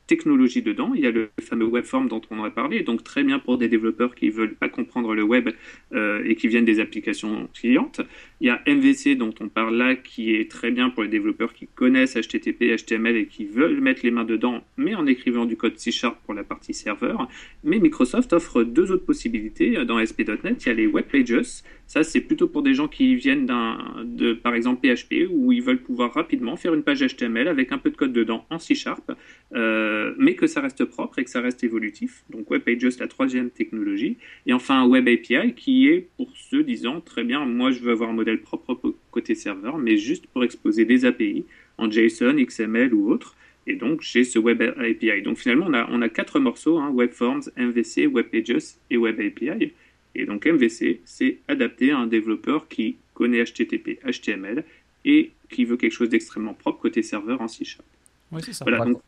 technologie 0.09 0.63
dedans. 0.63 0.91
Il 0.95 1.01
y 1.01 1.07
a 1.07 1.12
le 1.12 1.29
fameux 1.39 1.67
webform 1.67 2.07
dont 2.09 2.21
on 2.31 2.43
a 2.43 2.49
parlé, 2.49 2.81
donc 2.81 3.03
très 3.03 3.23
bien 3.23 3.38
pour 3.38 3.59
des 3.59 3.69
développeurs 3.69 4.15
qui 4.15 4.29
veulent 4.31 4.55
pas 4.55 4.67
comprendre 4.67 5.13
le 5.13 5.21
web 5.21 5.49
euh, 5.93 6.23
et 6.25 6.35
qui 6.35 6.47
viennent 6.47 6.65
des 6.65 6.79
applications 6.79 7.47
clientes. 7.53 8.01
Il 8.41 8.47
y 8.47 8.49
a 8.49 8.62
MVC 8.67 9.15
dont 9.15 9.34
on 9.39 9.49
parle 9.49 9.75
là, 9.75 9.95
qui 9.95 10.36
est 10.36 10.49
très 10.49 10.71
bien 10.71 10.89
pour 10.89 11.04
les 11.04 11.10
développeurs 11.10 11.54
qui 11.54 11.67
connaissent 11.67 12.15
HTTP, 12.15 12.75
HTML 12.78 13.17
et 13.17 13.25
qui 13.28 13.45
veulent 13.45 13.82
mettre 13.82 14.02
les 14.04 14.12
mains 14.12 14.23
dedans, 14.23 14.63
mais 14.78 14.95
en 14.95 15.06
écrivant 15.06 15.45
du 15.45 15.58
code 15.58 15.78
C 15.78 15.91
Sharp 15.91 16.17
pour 16.25 16.34
la 16.34 16.43
partie 16.43 16.73
serveur. 16.73 17.28
Mais 17.63 17.80
Microsoft 17.80 18.34
offre 18.34 18.63
deux 18.63 18.91
autres 18.91 19.06
possibilités 19.06 19.86
dans 19.86 19.97
ASP.NET. 19.97 20.65
Il 20.65 20.67
y 20.67 20.69
a 20.69 20.73
les 20.73 20.88
Web 20.88 21.06
Pages. 21.12 21.63
Ça, 21.86 22.04
c'est 22.04 22.21
plutôt 22.21 22.47
pour 22.47 22.62
des 22.62 22.73
gens 22.73 22.88
qui 22.88 23.15
viennent 23.15 23.45
d'un, 23.45 23.78
de, 24.04 24.34
par 24.34 24.54
exemple, 24.54 24.88
PHP, 24.88 25.28
où 25.30 25.52
ils 25.52 25.62
veulent 25.62 25.82
pouvoir 25.82 26.13
rapidement 26.13 26.56
faire 26.56 26.73
une 26.73 26.84
page 26.84 27.02
HTML 27.02 27.47
avec 27.47 27.71
un 27.71 27.78
peu 27.78 27.89
de 27.89 27.97
code 27.97 28.13
dedans 28.13 28.45
en 28.49 28.60
C 28.60 28.75
Sharp. 28.75 29.12
Euh, 29.56 29.99
euh, 29.99 30.13
mais 30.17 30.36
que 30.36 30.47
ça 30.47 30.62
reste 30.62 30.86
propre 30.86 31.19
et 31.19 31.23
que 31.23 31.30
ça 31.30 31.41
reste 31.41 31.63
évolutif. 31.63 32.23
Donc 32.30 32.49
Web 32.52 32.63
Pages, 32.63 32.97
la 32.99 33.08
troisième 33.08 33.49
technologie. 33.49 34.17
Et 34.45 34.54
enfin 34.54 34.86
Web 34.86 35.08
API 35.08 35.54
qui 35.56 35.88
est 35.88 36.08
pour 36.17 36.32
ceux 36.36 36.63
disant 36.63 37.02
très 37.02 37.23
bien, 37.23 37.45
moi 37.45 37.71
je 37.71 37.80
veux 37.80 37.91
avoir 37.91 38.10
un 38.10 38.13
modèle 38.13 38.28
propre 38.37 38.95
côté 39.11 39.35
serveur, 39.35 39.77
mais 39.77 39.97
juste 39.97 40.27
pour 40.27 40.43
exposer 40.43 40.85
des 40.85 41.05
API 41.05 41.45
en 41.77 41.89
JSON, 41.89 42.35
XML 42.35 42.93
ou 42.93 43.11
autre. 43.11 43.35
Et 43.67 43.75
donc 43.75 44.01
j'ai 44.01 44.23
ce 44.23 44.39
Web 44.39 44.61
API. 44.61 45.21
Donc 45.21 45.37
finalement 45.37 45.67
on 45.67 45.73
a, 45.73 45.87
on 45.91 46.01
a 46.01 46.09
quatre 46.09 46.39
morceaux, 46.39 46.79
hein, 46.79 46.89
Web 46.89 47.11
Forms, 47.11 47.43
MVC, 47.57 48.07
Web 48.07 48.27
Pages 48.27 48.75
et 48.89 48.97
Web 48.97 49.19
API. 49.19 49.73
Et 50.15 50.25
donc 50.25 50.45
MVC, 50.45 51.01
c'est 51.05 51.37
adapté 51.47 51.91
à 51.91 51.97
un 51.97 52.07
développeur 52.07 52.67
qui 52.67 52.97
connaît 53.13 53.43
HTTP, 53.43 53.99
HTML 54.03 54.63
et 55.05 55.31
qui 55.49 55.65
veut 55.65 55.77
quelque 55.77 55.93
chose 55.93 56.09
d'extrêmement 56.09 56.53
propre 56.53 56.79
côté 56.79 57.03
serveur 57.03 57.41
en 57.41 57.47
C 57.47 57.65
Sharp. 57.65 57.85
Oui, 58.31 58.41
c'est 58.43 58.53
ça. 58.53 58.65
Voilà, 58.65 58.85
donc 58.85 59.01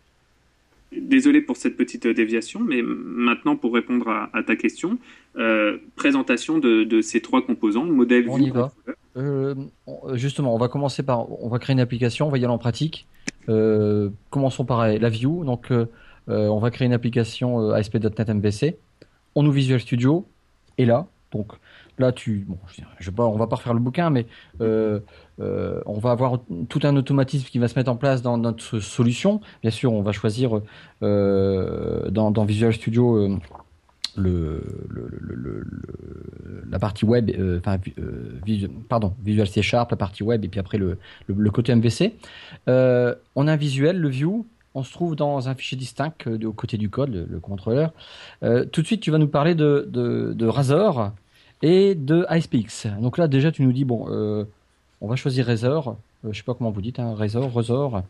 Désolé 0.91 1.41
pour 1.41 1.56
cette 1.56 1.77
petite 1.77 2.06
déviation, 2.06 2.60
mais 2.60 2.82
maintenant 2.82 3.56
pour 3.56 3.73
répondre 3.73 4.10
à, 4.10 4.43
ta 4.43 4.58
question, 4.58 4.97
euh, 5.38 5.77
présentation 5.95 6.60
de, 6.60 7.01
ces 7.01 7.21
trois 7.21 7.45
composants, 7.45 7.86
modèle, 7.86 8.27
on 8.27 8.38
y 8.38 8.49
va. 8.49 8.73
Euh, 9.15 9.56
justement, 10.13 10.54
on 10.54 10.58
va 10.58 10.67
commencer 10.67 11.04
par, 11.04 11.32
on 11.41 11.47
va 11.47 11.60
créer 11.60 11.73
une 11.73 11.80
application, 11.80 12.27
on 12.27 12.30
va 12.30 12.38
y 12.38 12.43
aller 12.43 12.54
en 12.54 12.58
pratique. 12.58 13.08
Euh, 13.47 14.10
commençons 14.30 14.65
par 14.65 14.86
la 14.88 15.10
view. 15.10 15.45
Donc, 15.45 15.71
on 16.27 16.60
va 16.60 16.71
créer 16.71 16.88
une 16.88 16.93
application 16.93 17.71
ASP.NET 17.71 18.30
MVC. 18.30 18.77
On 19.36 19.45
ouvre 19.45 19.56
Visual 19.56 19.80
Studio 19.80 20.27
et 20.77 20.86
là, 20.86 21.08
donc 21.32 21.54
là, 21.97 22.12
tu, 22.12 22.45
bon, 22.47 22.58
je, 22.99 23.12
on 23.17 23.38
va 23.38 23.47
pas 23.47 23.56
refaire 23.56 23.73
le 23.73 23.80
bouquin, 23.80 24.10
mais 24.10 24.25
euh, 24.62 24.99
euh, 25.39 25.82
on 25.86 25.99
va 25.99 26.12
avoir 26.12 26.39
tout 26.69 26.80
un 26.84 26.95
automatisme 26.95 27.47
qui 27.47 27.60
va 27.60 27.67
se 27.67 27.77
mettre 27.77 27.91
en 27.91 27.95
place 27.95 28.21
dans 28.21 28.38
notre 28.38 28.80
solution. 28.80 29.41
Bien 29.62 29.71
sûr, 29.71 29.93
on 29.93 30.01
va 30.01 30.12
choisir 30.12 30.62
euh, 31.04 32.10
dans, 32.10 32.32
Visual 32.45 32.73
Studio 32.73 33.39
la 36.69 36.80
partie 36.80 37.06
web, 37.06 37.32
pardon, 38.89 39.13
Visual 39.23 39.47
C 39.47 39.62
Sharp, 39.62 39.91
la 39.91 39.97
partie 39.97 40.23
web, 40.23 40.43
et 40.43 40.47
puis 40.47 40.60
après 40.60 40.77
le, 40.77 40.97
côté 41.51 41.73
MVC. 41.73 42.13
on 42.67 43.47
a 43.47 43.51
un 43.51 43.56
visuel, 43.56 43.99
le 43.99 44.10
view, 44.10 44.45
on 44.73 44.84
se 44.84 44.91
trouve 44.91 45.15
dans 45.15 45.49
un 45.49 45.56
fichier 45.56 45.77
distinct 45.77 46.27
au 46.43 46.54
côté 46.54 46.77
du 46.77 46.89
code, 46.89 47.27
le, 47.30 47.39
contrôleur. 47.39 47.93
tout 48.41 48.82
de 48.82 48.86
suite, 48.86 49.01
tu 49.01 49.12
vas 49.12 49.17
nous 49.17 49.27
parler 49.27 49.56
de, 49.56 49.88
de 49.91 50.45
Razor 50.45 51.12
et 51.62 51.95
de 51.95 52.26
IcePix. 52.30 52.88
Donc 53.00 53.17
là, 53.17 53.28
déjà, 53.28 53.52
tu 53.52 53.63
nous 53.63 53.71
dis, 53.71 53.86
bon, 53.86 54.08
euh, 54.10 54.45
on 55.00 55.08
va 55.08 55.15
choisir 55.15 55.45
Razor. 55.45 55.97
Euh, 56.26 56.32
je 56.32 56.38
sais 56.38 56.43
pas 56.43 56.54
comment 56.54 56.71
vous 56.71 56.82
dites, 56.82 57.00
hein, 57.00 57.13
Razor, 57.15 57.54
Razor. 57.54 58.04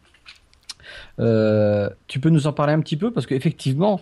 Euh, 1.19 1.89
tu 2.07 2.19
peux 2.19 2.29
nous 2.29 2.47
en 2.47 2.53
parler 2.53 2.73
un 2.73 2.81
petit 2.81 2.97
peu 2.97 3.11
parce 3.11 3.25
qu'effectivement, 3.25 4.01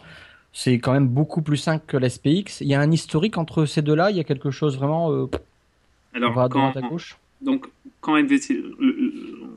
c'est 0.53 0.79
quand 0.79 0.93
même 0.93 1.07
beaucoup 1.07 1.41
plus 1.41 1.57
simple 1.57 1.83
que 1.87 1.97
l'SPX. 1.97 2.61
Il 2.61 2.67
y 2.67 2.73
a 2.73 2.79
un 2.79 2.91
historique 2.91 3.37
entre 3.37 3.65
ces 3.65 3.81
deux-là. 3.81 4.11
Il 4.11 4.17
y 4.17 4.19
a 4.19 4.23
quelque 4.23 4.51
chose 4.51 4.77
vraiment. 4.77 5.27
Alors, 6.13 6.31
on 6.31 6.33
va 6.33 6.43
à 6.43 6.49
droite 6.49 6.77
à 6.77 6.81
gauche. 6.81 7.17
Donc, 7.41 7.67
quand 8.01 8.21
MVC, 8.21 8.61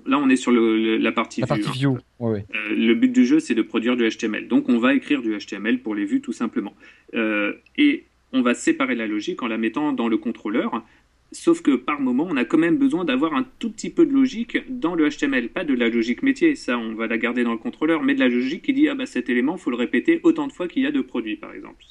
là, 0.06 0.18
on 0.18 0.28
est 0.28 0.36
sur 0.36 0.52
la 0.52 1.12
partie 1.12 1.40
la 1.40 1.46
Partie 1.46 1.70
view. 1.70 1.98
Hein. 2.20 2.34
le 2.52 2.94
but 2.94 3.12
du 3.12 3.26
jeu, 3.26 3.40
c'est 3.40 3.54
de 3.54 3.62
produire 3.62 3.96
du 3.96 4.08
HTML. 4.08 4.46
Donc, 4.46 4.68
on 4.68 4.78
va 4.78 4.94
écrire 4.94 5.20
du 5.22 5.36
HTML 5.36 5.80
pour 5.80 5.94
les 5.94 6.04
vues, 6.04 6.20
tout 6.20 6.32
simplement. 6.32 6.74
et 7.14 8.04
on 8.32 8.42
va 8.42 8.54
séparer 8.54 8.94
la 8.94 9.06
logique 9.06 9.42
en 9.42 9.48
la 9.48 9.58
mettant 9.58 9.92
dans 9.92 10.08
le 10.08 10.16
contrôleur. 10.16 10.84
Sauf 11.32 11.62
que 11.62 11.76
par 11.76 12.00
moment, 12.00 12.26
on 12.28 12.36
a 12.36 12.44
quand 12.44 12.58
même 12.58 12.76
besoin 12.76 13.04
d'avoir 13.04 13.34
un 13.34 13.46
tout 13.58 13.70
petit 13.70 13.88
peu 13.88 14.04
de 14.04 14.12
logique 14.12 14.58
dans 14.68 14.94
le 14.94 15.08
HTML, 15.08 15.48
pas 15.48 15.64
de 15.64 15.72
la 15.72 15.88
logique 15.88 16.22
métier, 16.22 16.54
ça 16.56 16.76
on 16.76 16.94
va 16.94 17.06
la 17.06 17.16
garder 17.16 17.42
dans 17.42 17.52
le 17.52 17.58
contrôleur, 17.58 18.02
mais 18.02 18.14
de 18.14 18.20
la 18.20 18.28
logique 18.28 18.62
qui 18.62 18.74
dit 18.74 18.88
ah 18.88 18.94
bah 18.94 19.06
cet 19.06 19.30
élément, 19.30 19.56
faut 19.56 19.70
le 19.70 19.76
répéter 19.76 20.20
autant 20.24 20.46
de 20.46 20.52
fois 20.52 20.68
qu'il 20.68 20.82
y 20.82 20.86
a 20.86 20.92
de 20.92 21.00
produits 21.00 21.36
par 21.36 21.54
exemple. 21.54 21.84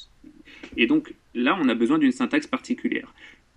Et 0.78 0.86
donc 0.86 1.14
là, 1.34 1.58
on 1.60 1.68
a 1.70 1.76
besoin 1.76 1.98
d'une 1.98 2.12
syntaxe 2.12 2.46
particulière. 2.46 3.14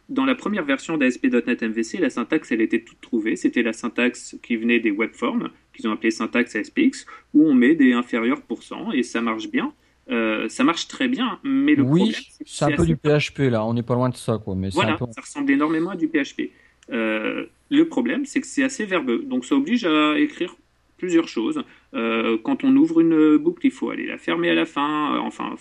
Dans 0.08 0.24
la 0.26 0.34
première 0.34 0.64
version 0.64 0.98
d'ASP.NET 0.98 1.62
MVC, 1.62 1.98
la 1.98 2.10
syntaxe 2.10 2.52
elle 2.52 2.60
était 2.60 2.80
toute 2.80 3.00
trouvée, 3.00 3.36
c'était 3.36 3.62
la 3.62 3.72
syntaxe 3.72 4.36
qui 4.42 4.56
venait 4.56 4.80
des 4.80 4.90
webforms, 4.90 5.50
qu'ils 5.74 5.88
ont 5.88 5.92
appelé 5.92 6.10
syntaxe 6.10 6.56
ASPX, 6.56 7.06
où 7.32 7.46
on 7.46 7.54
met 7.54 7.74
des 7.74 7.92
inférieurs 7.92 8.42
pourcents 8.42 8.92
et 8.92 9.02
ça 9.02 9.20
marche 9.20 9.48
bien. 9.48 9.72
Euh, 10.10 10.48
ça 10.48 10.64
marche 10.64 10.86
très 10.88 11.08
bien, 11.08 11.38
mais 11.42 11.74
le 11.74 11.82
oui, 11.82 12.00
problème, 12.00 12.20
c'est 12.44 12.64
un 12.66 12.72
peu 12.72 12.84
du 12.84 12.96
PHP 12.96 13.50
là, 13.50 13.64
on 13.64 13.72
n'est 13.72 13.82
pas 13.82 13.94
loin 13.94 14.10
de 14.10 14.16
ça 14.16 14.38
quoi. 14.42 14.54
Mais 14.54 14.68
voilà, 14.68 14.98
ça 14.98 15.20
ressemble 15.20 15.50
énormément 15.50 15.90
à 15.90 15.96
du 15.96 16.08
PHP. 16.08 16.50
Euh, 16.92 17.46
le 17.70 17.88
problème, 17.88 18.26
c'est 18.26 18.40
que 18.40 18.46
c'est 18.46 18.64
assez 18.64 18.84
verbeux, 18.84 19.24
donc 19.24 19.46
ça 19.46 19.54
oblige 19.54 19.86
à 19.86 20.18
écrire 20.18 20.54
plusieurs 20.98 21.28
choses. 21.28 21.62
Euh, 21.94 22.36
quand 22.42 22.64
on 22.64 22.76
ouvre 22.76 23.00
une 23.00 23.38
boucle, 23.38 23.66
il 23.66 23.72
faut 23.72 23.88
aller 23.88 24.06
la 24.06 24.18
fermer 24.18 24.50
à 24.50 24.54
la 24.54 24.66
fin. 24.66 25.18
enfin, 25.20 25.56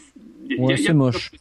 c'est 0.76 0.94
moche. 0.94 1.32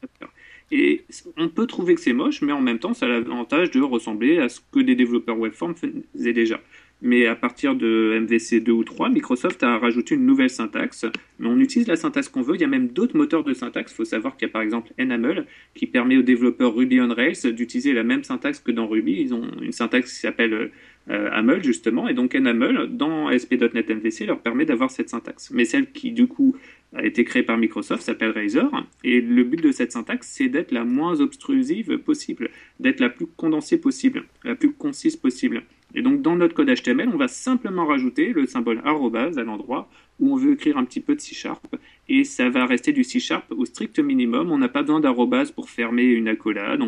Et 0.71 1.05
on 1.37 1.49
peut 1.49 1.67
trouver 1.67 1.95
que 1.95 2.01
c'est 2.01 2.15
moche, 2.15 2.41
mais 2.41 2.53
en 2.53 2.63
même 2.63 2.79
temps, 2.79 2.95
ça 2.95 3.05
a 3.05 3.09
l'avantage 3.09 3.71
de 3.73 3.81
ressembler 3.83 4.39
à 4.39 4.49
ce 4.49 4.61
que 4.73 4.81
des 4.81 4.95
développeurs 4.95 5.39
webform 5.39 5.75
faisaient 5.75 6.33
déjà 6.33 6.61
mais 7.03 7.27
à 7.27 7.35
partir 7.35 7.75
de 7.75 8.19
MVC 8.21 8.61
2 8.61 8.73
ou 8.73 8.85
3, 8.85 9.11
Microsoft 9.11 9.63
a 9.65 9.77
rajouté 9.77 10.15
une 10.15 10.25
nouvelle 10.25 10.51
syntaxe. 10.51 11.05
Mais 11.41 11.49
on 11.49 11.59
utilise 11.59 11.89
la 11.89 11.97
syntaxe 11.97 12.29
qu'on 12.29 12.43
veut. 12.43 12.55
Il 12.55 12.61
y 12.61 12.65
a 12.65 12.69
même 12.69 12.89
d'autres 12.89 13.17
moteurs 13.17 13.43
de 13.43 13.53
syntaxe. 13.53 13.93
Il 13.93 13.97
faut 13.97 14.05
savoir 14.05 14.37
qu'il 14.37 14.47
y 14.47 14.51
a 14.51 14.53
par 14.53 14.63
exemple 14.63 14.93
Enamel 15.01 15.47
qui 15.75 15.87
permet 15.87 16.17
aux 16.17 16.23
développeurs 16.23 16.75
Ruby 16.75 17.01
on 17.01 17.13
Rails 17.13 17.53
d'utiliser 17.53 17.93
la 17.93 18.05
même 18.05 18.23
syntaxe 18.23 18.61
que 18.61 18.71
dans 18.71 18.87
Ruby. 18.87 19.21
Ils 19.21 19.35
ont 19.35 19.51
une 19.61 19.73
syntaxe 19.73 20.13
qui 20.13 20.21
s'appelle 20.21 20.71
euh, 21.11 21.61
justement. 21.61 22.09
Et 22.09 22.15
donc 22.15 22.37
Enamel 22.37 22.89
dans 22.91 23.27
ASP.NET 23.27 23.91
MVC 23.91 24.27
leur 24.27 24.41
permet 24.41 24.65
d'avoir 24.65 24.93
cette 24.93 25.09
syntaxe. 25.09 25.51
Mais 25.51 25.65
celle 25.65 25.91
qui 25.91 26.13
du 26.13 26.29
coup 26.29 26.57
a 26.95 27.05
été 27.05 27.25
créée 27.25 27.43
par 27.43 27.59
Microsoft 27.59 28.03
s'appelle 28.03 28.31
Razor. 28.31 28.71
Et 29.03 29.21
le 29.21 29.43
but 29.43 29.61
de 29.61 29.73
cette 29.73 29.91
syntaxe, 29.91 30.29
c'est 30.31 30.49
d'être 30.49 30.71
la 30.71 30.85
moins 30.85 31.21
obstrusive 31.21 31.99
possible, 31.99 32.51
d'être 32.79 33.01
la 33.01 33.09
plus 33.09 33.27
condensée 33.27 33.79
possible, 33.79 34.25
la 34.45 34.55
plus 34.55 34.73
concise 34.73 35.17
possible. 35.17 35.65
Et 35.95 36.03
donc 36.03 36.23
dans 36.23 36.37
notre 36.37 36.55
code 36.55 36.69
HTML, 36.69 37.11
on 37.13 37.17
va 37.17 37.29
simplement 37.29 37.87
rajouter 37.87 38.33
le 38.33 38.47
symbole 38.47 38.81
arrobase 38.85 39.39
à 39.39 39.45
l'endroit 39.45 39.89
où 40.21 40.33
on 40.33 40.37
veut 40.37 40.53
écrire 40.53 40.79
un 40.79 40.85
petit 40.85 41.01
peu 41.01 41.15
de 41.15 41.21
C 41.21 41.35
Sharp 41.35 41.77
et 42.09 42.25
ça 42.25 42.49
va 42.49 42.67
rester 42.67 42.93
du 42.93 43.05
C 43.05 43.19
Sharp 43.19 43.45
au 43.51 43.65
strict 43.65 43.99
minimum. 43.99 44.51
On 44.51 44.59
n'a 44.59 44.69
pas 44.69 44.83
besoin 44.83 45.01
d'arrobase 45.01 45.51
pour 45.51 45.69
fermer 45.69 46.05
une 46.05 46.29
accolade. 46.29 46.81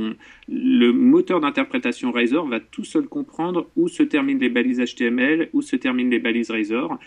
le 0.48 0.92
moteur 0.92 1.40
d'interprétation 1.40 2.12
Razor 2.12 2.46
va 2.46 2.60
tout 2.60 2.84
seul 2.84 3.06
comprendre 3.06 3.68
où 3.76 3.88
se 3.88 4.02
terminent 4.02 4.40
les 4.40 4.48
balises 4.48 4.80
HTML, 4.80 5.50
où 5.52 5.62
se 5.62 5.76
terminent 5.76 6.10
les 6.10 6.18
balises 6.20 6.50
Razor. 6.50 6.98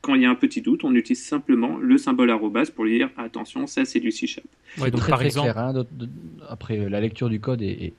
Quand 0.00 0.14
il 0.14 0.22
y 0.22 0.24
a 0.24 0.30
un 0.30 0.34
petit 0.34 0.62
doute, 0.62 0.84
on 0.84 0.94
utilise 0.94 1.24
simplement 1.24 1.76
le 1.76 1.98
symbole 1.98 2.30
arrobas 2.30 2.70
pour 2.74 2.84
lui 2.84 2.98
dire 2.98 3.10
attention, 3.18 3.66
ça 3.66 3.84
c'est 3.84 4.00
du 4.00 4.10
C-Sharp. 4.10 4.46
donc 4.78 4.96
très, 4.96 5.10
par 5.10 5.22
exemple, 5.22 5.52
hein, 5.56 5.84
après 6.48 6.88
la 6.88 7.00
lecture 7.00 7.28
du 7.28 7.38
code 7.40 7.60
est, 7.62 7.94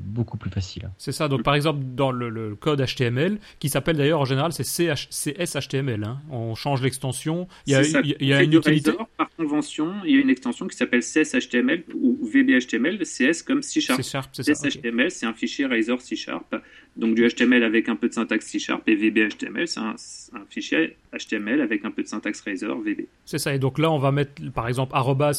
beaucoup 0.00 0.36
plus 0.36 0.50
facile. 0.50 0.86
Hein. 0.86 0.92
C'est 0.96 1.12
ça. 1.12 1.28
Donc 1.28 1.42
par 1.42 1.54
exemple 1.54 1.80
dans 1.82 2.12
le, 2.12 2.54
code 2.54 2.84
HTML, 2.84 3.38
qui 3.58 3.68
s'appelle 3.68 3.96
d'ailleurs 3.96 4.20
en 4.20 4.24
général 4.24 4.52
c'est 4.52 4.64
CSHTML. 4.64 6.04
Hein. 6.04 6.20
On 6.30 6.54
change 6.54 6.82
l'extension. 6.82 7.48
Il 7.66 7.72
y 7.72 7.76
a, 7.76 7.82
il 7.82 8.26
y 8.26 8.32
a 8.32 8.42
une 8.42 8.52
utilité. 8.52 8.92
Convention, 9.40 9.94
il 10.04 10.14
y 10.14 10.18
a 10.18 10.20
une 10.20 10.30
extension 10.30 10.66
qui 10.66 10.76
s'appelle 10.76 11.00
CSHTML 11.00 11.84
ou 11.94 12.18
VBHTML. 12.22 12.98
CS 12.98 13.42
comme 13.42 13.62
C-Sharp. 13.62 14.00
CSHTML, 14.32 15.10
c'est 15.10 15.26
un 15.26 15.32
fichier 15.32 15.66
Razor 15.66 16.00
C-Sharp. 16.00 16.54
Donc 16.96 17.14
du 17.14 17.26
HTML 17.26 17.62
avec 17.62 17.88
un 17.88 17.96
peu 17.96 18.08
de 18.08 18.14
syntaxe 18.14 18.46
C-Sharp 18.46 18.86
et 18.88 18.94
VBHTML, 18.94 19.66
c'est 19.66 19.80
un, 19.80 19.94
un, 20.34 20.44
fichier 20.48 20.96
HTML 21.12 21.60
avec 21.60 21.84
un 21.84 21.90
peu 21.90 22.02
de 22.02 22.08
syntaxe 22.08 22.42
Razor 22.42 22.80
VB. 22.80 23.06
C'est 23.24 23.38
ça, 23.38 23.54
et 23.54 23.58
donc 23.58 23.78
là 23.78 23.90
on 23.90 23.98
va 23.98 24.12
mettre 24.12 24.42
par 24.52 24.68
exemple 24.68 24.94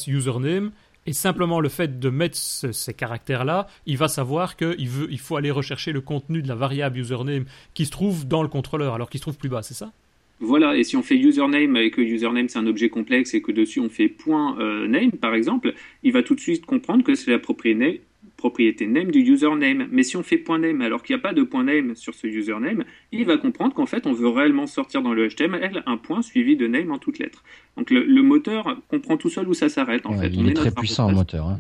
username, 0.08 0.72
et 1.06 1.14
simplement 1.14 1.60
le 1.60 1.70
fait 1.70 2.00
de 2.00 2.10
mettre 2.10 2.38
ces 2.38 2.94
caractères-là, 2.94 3.68
il 3.86 3.98
va 3.98 4.08
savoir 4.08 4.56
qu'il 4.56 4.90
il 5.10 5.20
faut 5.20 5.36
aller 5.36 5.52
rechercher 5.52 5.92
le 5.92 6.02
contenu 6.02 6.42
de 6.42 6.48
la 6.48 6.56
variable 6.56 7.00
username 7.00 7.46
qui 7.74 7.86
se 7.86 7.92
trouve 7.92 8.28
dans 8.28 8.44
le 8.44 8.50
contrôleur, 8.50 8.94
alors 8.94 9.10
qu'il 9.10 9.20
se 9.20 9.24
trouve 9.24 9.38
plus 9.38 9.50
bas, 9.50 9.62
c'est 9.62 9.74
ça? 9.74 9.92
Voilà, 10.42 10.76
et 10.76 10.84
si 10.84 10.98
on 10.98 11.04
fait 11.04 11.18
username 11.18 11.78
et 11.78 11.92
que 11.92 12.02
username 12.02 12.50
c'est 12.50 12.60
un 12.60 12.66
objet 12.66 12.90
complexe 12.90 13.34
et 13.36 13.42
que 13.42 13.52
dessus 13.52 13.80
on 13.80 13.90
fait 13.90 14.08
point 14.08 14.60
euh, 14.60 14.88
name 14.88 15.12
par 15.12 15.36
exemple, 15.36 15.74
il 16.04 16.12
va 16.12 16.24
tout 16.24 16.36
de 16.36 16.40
suite 16.40 16.66
comprendre 16.66 17.04
que 17.04 17.16
c'est 17.16 17.32
la 17.32 17.40
propriété 17.40 18.02
propriété 18.38 18.88
name 18.88 19.12
du 19.12 19.20
username. 19.20 19.88
Mais 19.92 20.02
si 20.02 20.18
on 20.18 20.24
fait 20.24 20.38
point 20.38 20.58
.name 20.58 20.82
alors 20.82 21.04
qu'il 21.04 21.16
n'y 21.16 21.20
a 21.20 21.22
pas 21.22 21.34
de 21.34 21.44
point 21.44 21.64
.name 21.64 21.96
sur 21.96 22.16
ce 22.16 22.26
username, 22.26 22.84
il 23.12 23.26
va 23.26 23.38
comprendre 23.38 23.74
qu'en 23.76 23.86
fait 23.86 24.08
on 24.08 24.14
veut 24.14 24.28
réellement 24.28 24.66
sortir 24.66 25.04
dans 25.04 25.14
le 25.14 25.30
HTML 25.30 25.84
un 25.86 25.98
point 25.98 26.24
suivi 26.24 26.58
de 26.58 26.66
name 26.68 26.92
en 26.92 26.98
toutes 26.98 27.20
lettres. 27.20 27.44
Donc 27.78 27.92
le, 27.92 28.22
moteur 28.24 28.78
comprend 28.90 29.18
tout 29.18 29.30
seul 29.30 29.48
où 29.48 29.54
ça 29.54 29.70
s'arrête 29.70 30.06
en 30.06 30.18
fait. 30.18 30.32
Il 30.34 30.50
est, 30.50 30.54
très 30.54 30.72
puissant 30.72 31.10
le 31.10 31.16
moteur. 31.16 31.48
Hein. 31.48 31.60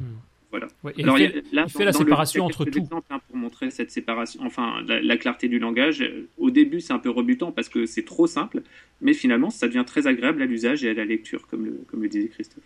Voilà. 0.51 0.67
Alors, 0.99 1.17
il 1.17 1.29
fait, 1.29 1.43
là, 1.53 1.63
il 1.67 1.71
fait 1.71 1.85
la 1.85 1.93
séparation 1.93 2.45
entre 2.45 2.65
tout. 2.65 2.87
Hein, 3.09 3.19
pour 3.27 3.37
montrer 3.37 3.71
cette 3.71 3.89
séparation, 3.89 4.41
enfin 4.45 4.83
la, 4.85 5.17
clarté 5.17 5.47
du 5.47 5.59
langage. 5.59 6.03
Au 6.37 6.51
début, 6.51 6.81
c'est 6.81 6.93
un 6.93 6.99
peu 6.99 7.09
rebutant 7.09 7.51
parce 7.51 7.69
que 7.69 7.85
c'est 7.85 8.03
trop 8.03 8.27
simple, 8.27 8.61
mais 8.99 9.13
finalement, 9.13 9.49
ça 9.49 9.67
devient 9.67 9.85
très 9.87 10.07
agréable 10.07 10.41
à 10.41 10.45
l'usage 10.45 10.83
et 10.83 10.89
à 10.89 10.93
la 10.93 11.05
lecture, 11.05 11.47
comme 11.47 11.65
le, 11.65 11.81
comme 11.87 12.03
le 12.03 12.09
disait 12.09 12.27
Christophe. 12.27 12.63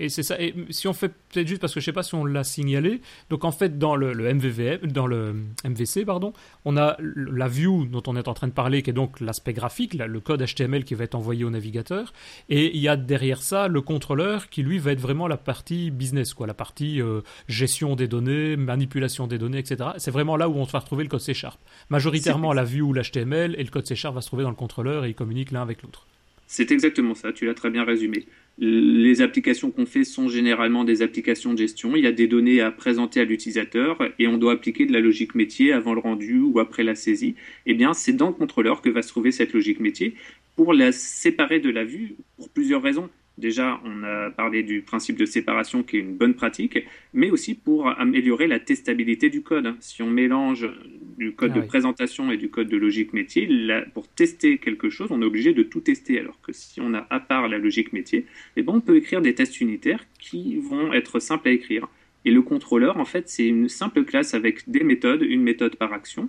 Et 0.00 0.08
c'est 0.08 0.22
ça. 0.22 0.40
Et 0.40 0.54
si 0.70 0.86
on 0.86 0.92
fait 0.92 1.08
peut-être 1.08 1.48
juste 1.48 1.60
parce 1.60 1.74
que 1.74 1.80
je 1.80 1.84
sais 1.84 1.92
pas 1.92 2.02
si 2.02 2.14
on 2.14 2.24
l'a 2.24 2.44
signalé. 2.44 3.00
Donc 3.30 3.44
en 3.44 3.50
fait 3.50 3.78
dans 3.78 3.96
le, 3.96 4.12
le 4.12 4.32
MVVM, 4.32 4.92
dans 4.92 5.06
le 5.06 5.34
MVC 5.64 6.04
pardon, 6.04 6.32
on 6.64 6.76
a 6.76 6.96
la 7.00 7.48
view 7.48 7.86
dont 7.86 8.02
on 8.06 8.16
est 8.16 8.28
en 8.28 8.34
train 8.34 8.46
de 8.46 8.52
parler 8.52 8.82
qui 8.82 8.90
est 8.90 8.92
donc 8.94 9.20
l'aspect 9.20 9.52
graphique, 9.52 9.94
le 9.94 10.20
code 10.20 10.44
HTML 10.44 10.84
qui 10.84 10.94
va 10.94 11.04
être 11.04 11.14
envoyé 11.14 11.44
au 11.44 11.50
navigateur. 11.50 12.12
Et 12.48 12.76
il 12.76 12.80
y 12.80 12.88
a 12.88 12.96
derrière 12.96 13.42
ça 13.42 13.68
le 13.68 13.80
contrôleur 13.80 14.48
qui 14.48 14.62
lui 14.62 14.78
va 14.78 14.92
être 14.92 15.00
vraiment 15.00 15.26
la 15.26 15.36
partie 15.36 15.90
business 15.90 16.34
quoi, 16.34 16.46
la 16.46 16.54
partie 16.54 17.02
euh, 17.02 17.22
gestion 17.48 17.96
des 17.96 18.08
données, 18.08 18.56
manipulation 18.56 19.26
des 19.26 19.38
données, 19.38 19.58
etc. 19.58 19.90
C'est 19.98 20.12
vraiment 20.12 20.36
là 20.36 20.48
où 20.48 20.54
on 20.54 20.64
va 20.64 20.78
retrouver 20.78 21.04
le 21.04 21.10
code 21.10 21.20
C 21.20 21.34
Sharp. 21.34 21.60
Majoritairement 21.90 22.52
la 22.52 22.64
view 22.64 22.88
ou 22.88 22.92
l'HTML 22.92 23.56
et 23.58 23.64
le 23.64 23.70
code 23.70 23.86
C 23.86 23.96
Sharp 23.96 24.14
va 24.14 24.20
se 24.20 24.28
trouver 24.28 24.44
dans 24.44 24.50
le 24.50 24.56
contrôleur 24.56 25.04
et 25.04 25.10
ils 25.10 25.14
communiquent 25.14 25.50
l'un 25.50 25.62
avec 25.62 25.82
l'autre. 25.82 26.06
C'est 26.46 26.70
exactement 26.70 27.14
ça, 27.14 27.32
tu 27.32 27.44
l'as 27.44 27.54
très 27.54 27.70
bien 27.70 27.84
résumé. 27.84 28.26
Les 28.60 29.22
applications 29.22 29.70
qu'on 29.70 29.86
fait 29.86 30.02
sont 30.02 30.28
généralement 30.28 30.82
des 30.82 31.02
applications 31.02 31.52
de 31.52 31.58
gestion. 31.58 31.94
Il 31.94 32.02
y 32.02 32.08
a 32.08 32.12
des 32.12 32.26
données 32.26 32.60
à 32.60 32.72
présenter 32.72 33.20
à 33.20 33.24
l'utilisateur 33.24 33.98
et 34.18 34.26
on 34.26 34.36
doit 34.36 34.54
appliquer 34.54 34.84
de 34.84 34.92
la 34.92 34.98
logique 34.98 35.36
métier 35.36 35.72
avant 35.72 35.94
le 35.94 36.00
rendu 36.00 36.40
ou 36.40 36.58
après 36.58 36.82
la 36.82 36.96
saisie. 36.96 37.36
Eh 37.66 37.74
bien, 37.74 37.94
c'est 37.94 38.14
dans 38.14 38.26
le 38.26 38.32
contrôleur 38.32 38.82
que 38.82 38.88
va 38.88 39.02
se 39.02 39.08
trouver 39.08 39.30
cette 39.30 39.52
logique 39.52 39.78
métier 39.78 40.16
pour 40.56 40.74
la 40.74 40.90
séparer 40.90 41.60
de 41.60 41.70
la 41.70 41.84
vue 41.84 42.16
pour 42.36 42.48
plusieurs 42.48 42.82
raisons. 42.82 43.08
Déjà, 43.38 43.80
on 43.84 44.02
a 44.02 44.30
parlé 44.30 44.64
du 44.64 44.82
principe 44.82 45.16
de 45.16 45.24
séparation 45.24 45.84
qui 45.84 45.96
est 45.96 46.00
une 46.00 46.16
bonne 46.16 46.34
pratique, 46.34 46.80
mais 47.14 47.30
aussi 47.30 47.54
pour 47.54 47.88
améliorer 47.88 48.48
la 48.48 48.58
testabilité 48.58 49.30
du 49.30 49.42
code. 49.42 49.76
Si 49.78 50.02
on 50.02 50.10
mélange 50.10 50.68
du 51.16 51.32
code 51.32 51.52
ah 51.54 51.60
de 51.60 51.64
présentation 51.64 52.32
et 52.32 52.36
du 52.36 52.50
code 52.50 52.68
de 52.68 52.76
logique 52.76 53.12
métier, 53.12 53.48
pour 53.94 54.08
tester 54.08 54.58
quelque 54.58 54.90
chose, 54.90 55.12
on 55.12 55.22
est 55.22 55.24
obligé 55.24 55.54
de 55.54 55.62
tout 55.62 55.80
tester. 55.80 56.18
Alors 56.18 56.40
que 56.42 56.52
si 56.52 56.80
on 56.80 56.94
a 56.94 57.06
à 57.10 57.20
part 57.20 57.46
la 57.46 57.58
logique 57.58 57.92
métier, 57.92 58.26
eh 58.56 58.62
ben, 58.62 58.72
on 58.74 58.80
peut 58.80 58.96
écrire 58.96 59.22
des 59.22 59.36
tests 59.36 59.60
unitaires 59.60 60.04
qui 60.18 60.56
vont 60.56 60.92
être 60.92 61.20
simples 61.20 61.46
à 61.46 61.52
écrire. 61.52 61.86
Et 62.24 62.32
le 62.32 62.42
contrôleur, 62.42 62.96
en 62.96 63.04
fait, 63.04 63.28
c'est 63.28 63.46
une 63.46 63.68
simple 63.68 64.04
classe 64.04 64.34
avec 64.34 64.68
des 64.68 64.82
méthodes, 64.82 65.22
une 65.22 65.42
méthode 65.42 65.76
par 65.76 65.92
action, 65.92 66.28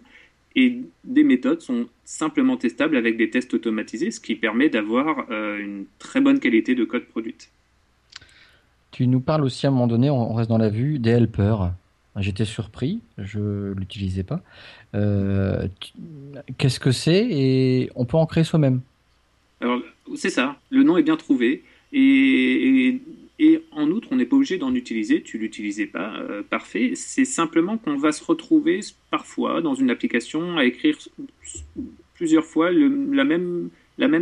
et 0.56 0.82
des 1.04 1.24
méthodes 1.24 1.62
sont 1.62 1.88
simplement 2.04 2.58
testables 2.58 2.98
avec 2.98 3.18
des 3.18 3.30
tests 3.30 3.54
automatisés, 3.54 4.12
ce 4.12 4.20
qui 4.20 4.36
permet 4.36 4.70
d'avoir 4.70 5.26
euh, 5.30 5.60
une 5.60 5.86
très 6.00 6.22
bonne 6.22 6.40
qualité 6.40 6.76
de 6.76 6.84
code 6.86 7.06
produite. 7.06 7.50
Tu 8.92 9.08
nous 9.08 9.20
parles 9.20 9.44
aussi 9.44 9.66
à 9.66 9.70
un 9.70 9.72
moment 9.72 9.88
donné, 9.88 10.10
on 10.10 10.34
reste 10.34 10.50
dans 10.50 10.58
la 10.58 10.70
vue, 10.70 11.00
des 11.00 11.12
helpers. 11.12 11.72
J'étais 12.16 12.46
surpris, 12.46 13.00
je 13.18 13.40
ne 13.40 13.74
l'utilisais 13.74 14.24
pas. 14.24 14.42
Euh, 14.96 15.68
qu'est-ce 16.58 16.80
que 16.80 16.92
c'est 16.92 17.28
et 17.30 17.92
on 17.96 18.06
peut 18.06 18.18
en 18.18 18.26
créer 18.26 18.44
soi-même? 18.44 18.82
Alors, 19.62 19.82
c'est 20.16 20.32
ça, 20.32 20.58
le 20.70 20.84
nom 20.84 20.98
est 20.98 21.04
bien 21.04 21.18
trouvé. 21.18 21.64
et 21.94 22.70
et 22.90 23.02
en 23.72 23.90
outre, 23.90 24.10
on 24.12 24.18
n'est 24.18 24.26
pas 24.26 24.36
obligé 24.36 24.58
d'en 24.58 24.74
utiliser, 24.76 25.22
tu 25.22 25.38
l'utilisais 25.38 25.86
pas, 25.86 26.18
euh, 26.18 26.44
parfait. 26.44 26.92
C'est 26.96 27.26
simplement 27.26 27.78
qu'on 27.78 27.96
va 27.96 28.12
se 28.12 28.24
retrouver 28.24 28.82
parfois 29.12 29.62
dans 29.62 29.76
une 29.76 29.90
application 29.90 30.58
à 30.58 30.66
écrire 30.66 30.98
plusieurs 32.16 32.46
fois 32.46 32.70
la, 32.72 33.24
même, 33.24 33.70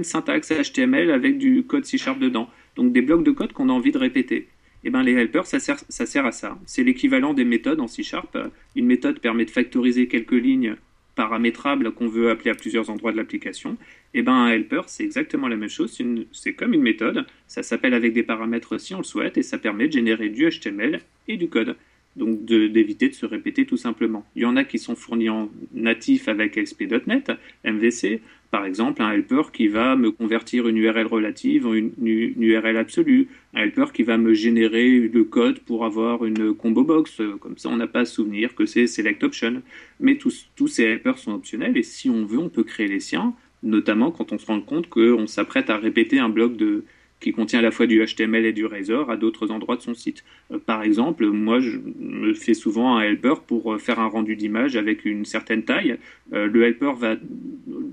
syntaxe 0.03 0.51
HTML 0.51 1.09
avec 1.09 1.39
du 1.39 1.63
code 1.63 1.85
C 1.85 1.97
Sharp 1.97 2.19
dedans. 2.19 2.47
Donc 2.75 2.93
des 2.93 3.01
blocs 3.01 3.23
de 3.23 3.31
code 3.31 3.53
qu'on 3.53 3.69
a 3.69 3.73
envie 3.73 3.91
de 3.91 3.97
répéter. 3.97 4.47
Et 4.83 4.89
eh 4.89 4.89
ben, 4.91 5.01
les 5.01 5.13
helpers, 5.13 5.47
ça 5.47 5.59
sert, 5.59 5.79
ça 5.89 6.05
sert 6.05 6.25
à 6.27 6.31
ça. 6.31 6.59
C'est 6.67 6.83
l'équivalent 6.83 7.33
des 7.33 7.43
méthodes 7.43 7.79
en 7.79 7.87
C 7.87 8.03
Sharp. 8.03 8.37
Une 8.75 8.85
méthode 8.85 9.19
permet 9.19 9.45
de 9.45 9.49
factoriser 9.49 10.07
quelques 10.07 10.31
lignes 10.31 10.75
paramétrable 11.17 11.91
qu'on 11.91 12.07
veut 12.07 12.29
appeler 12.29 12.51
à 12.51 12.55
plusieurs 12.55 12.89
endroits 12.89 13.11
de 13.11 13.17
l'application, 13.17 13.71
et 14.13 14.19
eh 14.19 14.21
ben 14.21 14.33
un 14.33 14.47
helper, 14.47 14.83
c'est 14.87 15.03
exactement 15.03 15.49
la 15.49 15.57
même 15.57 15.69
chose. 15.69 15.99
C'est 16.31 16.53
comme 16.53 16.73
une 16.73 16.81
méthode. 16.81 17.25
Ça 17.47 17.61
s'appelle 17.61 17.93
avec 17.93 18.13
des 18.13 18.23
paramètres 18.23 18.77
si 18.79 18.95
on 18.95 18.99
le 18.99 19.03
souhaite 19.03 19.37
et 19.37 19.43
ça 19.43 19.57
permet 19.57 19.87
de 19.87 19.93
générer 19.93 20.29
du 20.29 20.49
HTML 20.49 21.01
et 21.27 21.35
du 21.35 21.49
code. 21.49 21.75
Donc 22.15 22.45
d'éviter 22.45 23.09
de, 23.09 23.13
se 23.13 23.25
répéter 23.25 23.65
tout 23.65 23.77
simplement. 23.77 24.25
Il 24.35 24.43
y 24.43 24.45
en 24.45 24.55
a 24.55 24.63
qui 24.63 24.79
sont 24.79 24.95
fournis 24.95 25.29
en 25.29 25.51
natif 25.73 26.29
avec 26.29 26.57
ASP.NET, 26.57 27.31
MVC, 27.65 28.21
par 28.51 28.65
exemple, 28.65 29.01
un 29.01 29.11
helper 29.11 29.51
qui 29.51 29.67
va 29.67 29.95
me 29.95 30.11
convertir 30.11 30.67
une 30.67 30.77
URL 30.77 31.07
relative 31.07 31.67
en 31.67 31.73
une, 31.73 31.91
URL 31.99 32.77
absolue, 32.77 33.27
un 33.53 33.63
helper 33.63 33.91
qui 33.93 34.03
va 34.03 34.17
me 34.17 34.33
générer 34.33 34.99
le 34.99 35.23
code 35.23 35.59
pour 35.59 35.85
avoir 35.85 36.23
une 36.25 36.53
combo 36.53 36.83
box, 36.83 37.21
comme 37.41 37.57
ça 37.57 37.69
on 37.69 37.75
n'a 37.75 37.87
pas 37.87 38.01
à 38.01 38.05
souvenir 38.05 38.55
que 38.55 38.65
c'est 38.65 38.87
select 38.87 39.23
option. 39.23 39.61
Mais 39.99 40.15
tous, 40.15 40.49
tous 40.55 40.67
ces 40.67 40.83
helpers 40.83 41.17
sont 41.17 41.33
optionnels 41.33 41.77
et 41.77 41.83
si 41.83 42.09
on 42.09 42.25
veut, 42.25 42.39
on 42.39 42.49
peut 42.49 42.63
créer 42.63 42.87
les 42.87 42.99
siens, 42.99 43.33
notamment 43.63 44.11
quand 44.11 44.31
on 44.31 44.37
se 44.37 44.45
rend 44.45 44.61
compte 44.61 44.87
qu'on 44.87 45.27
s'apprête 45.27 45.69
à 45.69 45.77
répéter 45.77 46.19
un 46.19 46.29
bloc 46.29 46.55
de, 46.55 46.85
qui 47.19 47.31
contient 47.31 47.59
à 47.59 47.61
la 47.63 47.71
fois 47.71 47.87
du 47.87 48.03
HTML 48.03 48.45
et 48.45 48.53
du 48.53 48.65
Razor 48.65 49.09
à 49.09 49.17
d'autres 49.17 49.49
endroits 49.51 49.75
de 49.75 49.81
son 49.81 49.93
site. 49.93 50.23
Euh, 50.51 50.59
par 50.59 50.83
exemple, 50.83 51.25
moi, 51.25 51.59
je 51.59 51.77
me 51.99 52.33
fais 52.33 52.53
souvent 52.53 52.97
un 52.97 53.01
helper 53.01 53.41
pour 53.45 53.73
euh, 53.73 53.77
faire 53.77 53.99
un 53.99 54.07
rendu 54.07 54.35
d'image 54.35 54.75
avec 54.75 55.03
une 55.03 55.25
certaine 55.25 55.63
taille. 55.63 55.97
Euh, 56.33 56.45
le 56.47 56.63
helper 56.63 56.93
va, 56.93 57.15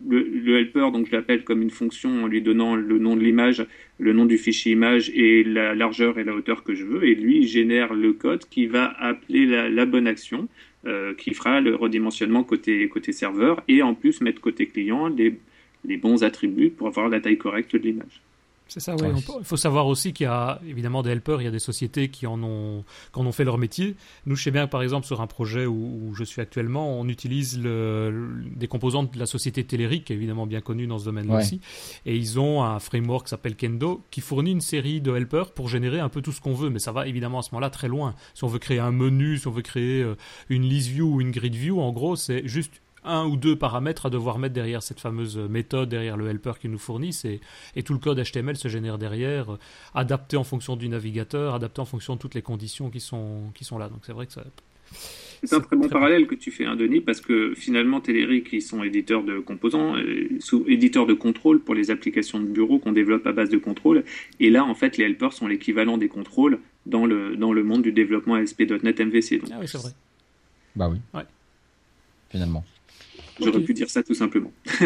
le, 0.08 0.58
helper, 0.58 0.90
donc 0.92 1.06
je 1.06 1.12
l'appelle 1.12 1.42
comme 1.42 1.62
une 1.62 1.70
fonction 1.70 2.24
en 2.24 2.26
lui 2.26 2.42
donnant 2.42 2.76
le 2.76 2.98
nom 2.98 3.16
de 3.16 3.22
l'image, 3.22 3.66
le 3.98 4.12
nom 4.12 4.26
du 4.26 4.37
fichier 4.37 4.72
image 4.72 5.10
et 5.14 5.42
la 5.42 5.74
largeur 5.74 6.18
et 6.18 6.24
la 6.24 6.34
hauteur 6.34 6.62
que 6.62 6.74
je 6.74 6.84
veux. 6.84 7.04
Et 7.04 7.14
lui, 7.14 7.38
il 7.38 7.46
génère 7.46 7.94
le 7.94 8.12
code 8.12 8.44
qui 8.50 8.66
va 8.66 8.94
appeler 8.98 9.46
la, 9.46 9.87
bonne 9.87 10.06
action, 10.06 10.48
qui 11.16 11.32
fera 11.32 11.60
le 11.60 11.74
redimensionnement 11.74 12.42
côté, 12.42 12.87
côté 12.88 13.12
serveur 13.12 13.62
et 13.68 13.82
en 13.82 13.94
plus 13.94 14.20
mettre 14.20 14.40
côté 14.40 14.66
client 14.66 15.08
les, 15.08 15.34
les 15.84 15.96
bons 15.96 16.24
attributs 16.24 16.70
pour 16.70 16.88
avoir 16.88 17.08
la 17.08 17.20
taille 17.20 17.38
correcte 17.38 17.74
de 17.76 17.82
l'image. 17.82 18.20
C'est 18.66 18.81
ça, 18.81 18.96
oui. 18.96 19.09
Il 19.38 19.44
faut 19.44 19.57
savoir 19.57 19.87
aussi 19.87 20.12
qu'il 20.12 20.24
y 20.24 20.29
a 20.29 20.61
évidemment 20.66 21.03
des 21.03 21.11
helpers, 21.11 21.40
il 21.40 21.44
y 21.44 21.48
a 21.48 21.50
des 21.50 21.59
sociétés 21.59 22.09
qui 22.09 22.27
en 22.27 22.42
ont, 22.42 22.85
qui 23.12 23.20
en 23.20 23.27
ont 23.27 23.33
fait 23.33 23.44
leur 23.44 23.59
métier. 23.59 23.94
Nous, 24.27 24.37
je 24.37 24.42
sais 24.42 24.50
bien, 24.50 24.66
par 24.66 24.83
exemple, 24.83 25.07
sur 25.07 25.20
un 25.20 25.27
projet 25.27 25.66
où, 25.66 26.12
je 26.14 26.24
suis 26.24 26.40
actuellement, 26.40 26.98
on 26.98 27.09
utilise 27.09 27.61
le, 27.61 28.33
des 28.57 28.66
composantes 28.66 29.12
de 29.12 29.18
la 29.18 29.27
société 29.27 29.64
Telerik, 29.64 30.11
évidemment 30.11 30.46
bien 30.46 30.61
connue 30.61 30.87
dans 30.87 30.98
ce 30.98 31.05
domaine-là 31.05 31.38
aussi. 31.38 31.61
Et 32.07 32.16
ils 32.16 32.40
ont 32.40 32.64
un 32.64 32.79
framework 32.79 33.27
qui 33.27 33.31
s'appelle 33.31 33.55
Kendo, 33.55 34.03
qui 34.11 34.20
fournit 34.20 34.53
une 34.53 34.62
série 34.62 35.00
de 35.00 35.14
helpers 35.14 35.53
pour 35.53 35.68
générer 35.68 36.00
un 36.00 36.09
peu 36.09 36.22
tout 36.22 36.33
ce 36.33 36.40
qu'on 36.40 36.55
veut. 36.55 36.70
Mais 36.70 36.79
ça 36.79 36.92
va 36.92 37.07
évidemment 37.07 37.40
à 37.40 37.42
ce 37.42 37.50
moment-là 37.53 37.70
très 37.70 37.88
loin. 37.88 38.14
Si 38.35 38.44
on 38.44 38.48
veut 38.48 38.59
créer 38.59 38.79
un 38.79 38.92
menu, 38.92 39.38
si 39.38 39.46
on 39.46 39.50
veut 39.50 39.62
créer 39.62 40.03
euh, 40.03 40.16
une 40.48 40.62
list 40.62 40.88
view 40.88 41.14
ou 41.14 41.20
une 41.20 41.31
grid 41.31 41.55
view, 41.55 41.81
en 41.81 41.92
gros, 41.92 42.16
c'est 42.16 42.46
juste 42.48 42.81
un 43.04 43.26
ou 43.26 43.36
deux 43.36 43.56
paramètres 43.56 44.06
à 44.06 44.10
devoir 44.10 44.38
mettre 44.38 44.54
derrière 44.54 44.82
cette 44.82 45.00
fameuse 45.00 45.36
méthode, 45.36 45.88
derrière 45.88 46.16
le 46.16 46.28
helper 46.28 46.52
qu'ils 46.60 46.70
nous 46.70 46.78
fournissent, 46.78 47.24
et, 47.24 47.40
et, 47.76 47.82
tout 47.82 47.92
le 47.92 47.98
code 47.98 48.22
HTML 48.22 48.56
se 48.56 48.68
génère 48.68 48.98
derrière, 48.98 49.52
euh, 49.52 49.58
adapté 49.94 50.36
en 50.36 50.44
fonction 50.44 50.76
du 50.76 50.88
navigateur, 50.88 51.54
adapté 51.54 51.80
en 51.80 51.84
fonction 51.84 52.16
de 52.16 52.20
toutes 52.20 52.34
les 52.34 52.42
conditions 52.42 52.90
qui 52.90 53.00
sont, 53.00 53.50
qui 53.54 53.64
sont 53.64 53.78
là. 53.78 53.88
Donc 53.88 54.00
c'est 54.02 54.12
vrai 54.12 54.26
que 54.26 54.32
ça... 54.32 54.44
C'est 55.42 55.56
un 55.56 55.60
très 55.60 55.76
bon 55.76 55.88
parallèle 55.88 56.26
que 56.26 56.34
tu 56.34 56.50
fais, 56.50 56.64
hein, 56.64 56.74
Denis, 56.74 57.00
parce 57.00 57.20
que 57.20 57.54
finalement, 57.54 58.00
Telerik, 58.00 58.48
ils 58.52 58.62
sont 58.62 58.82
éditeurs 58.82 59.22
de 59.22 59.40
composants, 59.40 59.94
euh, 59.96 60.28
sous, 60.40 60.64
éditeurs 60.66 61.06
de 61.06 61.12
contrôle 61.12 61.60
pour 61.60 61.74
les 61.74 61.90
applications 61.90 62.40
de 62.40 62.46
bureau 62.46 62.78
qu'on 62.78 62.92
développe 62.92 63.26
à 63.26 63.32
base 63.32 63.50
de 63.50 63.58
contrôle. 63.58 64.04
Et 64.40 64.48
là, 64.48 64.64
en 64.64 64.74
fait, 64.74 64.96
les 64.96 65.04
helpers 65.04 65.32
sont 65.32 65.46
l'équivalent 65.46 65.98
des 65.98 66.08
contrôles 66.08 66.60
dans 66.86 67.04
le, 67.04 67.36
dans 67.36 67.52
le 67.52 67.62
monde 67.62 67.82
du 67.82 67.92
développement 67.92 68.34
ASP.NET 68.34 69.00
MVC. 69.00 69.42
Ah 69.50 69.56
oui, 69.60 69.68
c'est 69.68 69.78
vrai. 69.78 69.90
Bah 70.76 70.88
oui. 70.90 70.98
Ouais. 71.12 71.24
Finalement. 72.30 72.64
J'aurais 73.40 73.62
pu 73.62 73.74
dire 73.74 73.90
ça 73.90 74.02
tout 74.02 74.14
simplement. 74.14 74.52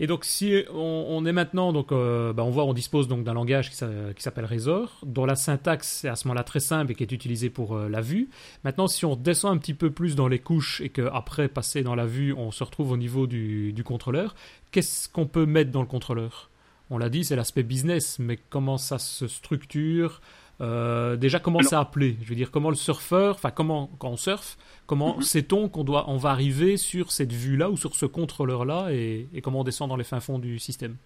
Et 0.00 0.08
donc, 0.08 0.24
si 0.24 0.64
on, 0.72 1.24
est 1.24 1.32
maintenant, 1.32 1.72
donc, 1.72 1.92
euh, 1.92 2.32
bah, 2.32 2.42
on 2.42 2.50
voit, 2.50 2.64
on 2.64 2.72
dispose 2.72 3.06
donc 3.06 3.22
d'un 3.22 3.34
langage 3.34 3.70
qui, 3.70 3.76
s'appelle 3.76 4.44
Razor, 4.44 5.00
dont 5.06 5.24
la 5.24 5.36
syntaxe 5.36 6.04
est 6.04 6.08
à 6.08 6.16
ce 6.16 6.26
moment-là 6.26 6.42
très 6.42 6.58
simple 6.58 6.90
et 6.90 6.94
qui 6.96 7.04
est 7.04 7.12
utilisée 7.12 7.48
pour 7.48 7.76
euh, 7.76 7.88
la 7.88 8.00
vue. 8.00 8.28
Maintenant, 8.64 8.88
si 8.88 9.04
on 9.04 9.14
descend 9.14 9.54
un 9.54 9.58
petit 9.58 9.74
peu 9.74 9.90
plus 9.90 10.16
dans 10.16 10.26
les 10.26 10.40
couches 10.40 10.80
et 10.80 10.88
qu'après 10.88 11.46
passer 11.46 11.84
dans 11.84 11.94
la 11.94 12.06
vue, 12.06 12.32
on 12.32 12.50
se 12.50 12.64
retrouve 12.64 12.90
au 12.90 12.96
niveau 12.96 13.28
du, 13.28 13.72
du 13.72 13.84
contrôleur, 13.84 14.34
qu'est-ce 14.72 15.08
qu'on 15.08 15.26
peut 15.26 15.46
mettre 15.46 15.70
dans 15.70 15.82
le 15.82 15.86
contrôleur? 15.86 16.50
On 16.90 16.98
l'a 16.98 17.08
dit, 17.08 17.24
c'est 17.24 17.36
l'aspect 17.36 17.62
business, 17.62 18.18
mais 18.18 18.38
comment 18.50 18.78
ça 18.78 18.98
se 18.98 19.28
structure? 19.28 20.20
Euh, 20.60 21.16
déjà, 21.16 21.40
comment 21.40 21.62
c'est 21.62 21.74
appelé 21.74 22.16
Je 22.22 22.28
veux 22.28 22.34
dire, 22.34 22.50
comment 22.50 22.70
le 22.70 22.76
surfeur, 22.76 23.34
enfin, 23.34 23.50
comment, 23.50 23.90
quand 23.98 24.10
on 24.10 24.16
surfe, 24.16 24.56
comment 24.86 25.16
mhm. 25.16 25.22
sait-on 25.22 25.68
qu'on 25.68 25.84
doit, 25.84 26.08
on 26.08 26.16
va 26.16 26.30
arriver 26.30 26.76
sur 26.76 27.12
cette 27.12 27.32
vue-là 27.32 27.70
ou 27.70 27.76
sur 27.76 27.96
ce 27.96 28.06
contrôleur-là 28.06 28.88
et, 28.92 29.28
comment 29.42 29.60
on 29.60 29.64
descend 29.64 29.88
dans 29.88 29.96
les 29.96 30.04
fins 30.04 30.20
fonds 30.20 30.38
du 30.38 30.58
système? 30.58 30.96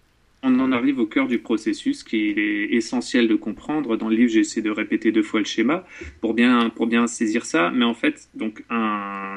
On 0.41 0.57
en 0.59 0.71
arrive 0.71 0.99
au 0.99 1.05
cœur 1.05 1.27
du 1.27 1.39
processus 1.39 2.03
qu'il 2.03 2.39
est 2.39 2.73
essentiel 2.73 3.27
de 3.27 3.35
comprendre. 3.35 3.97
Dans 3.97 4.07
le 4.07 4.15
livre, 4.15 4.31
j'essaie 4.31 4.61
de 4.61 4.69
répéter 4.69 5.11
deux 5.11 5.23
fois 5.23 5.41
le 5.41 5.45
schéma 5.45 5.83
pour 6.21 6.33
bien, 6.33 6.69
pour 6.69 6.87
bien 6.87 7.07
saisir 7.07 7.45
ça. 7.45 7.71
Mais 7.71 7.83
en 7.83 7.93
fait, 7.93 8.29
donc 8.35 8.63
un 8.69 9.35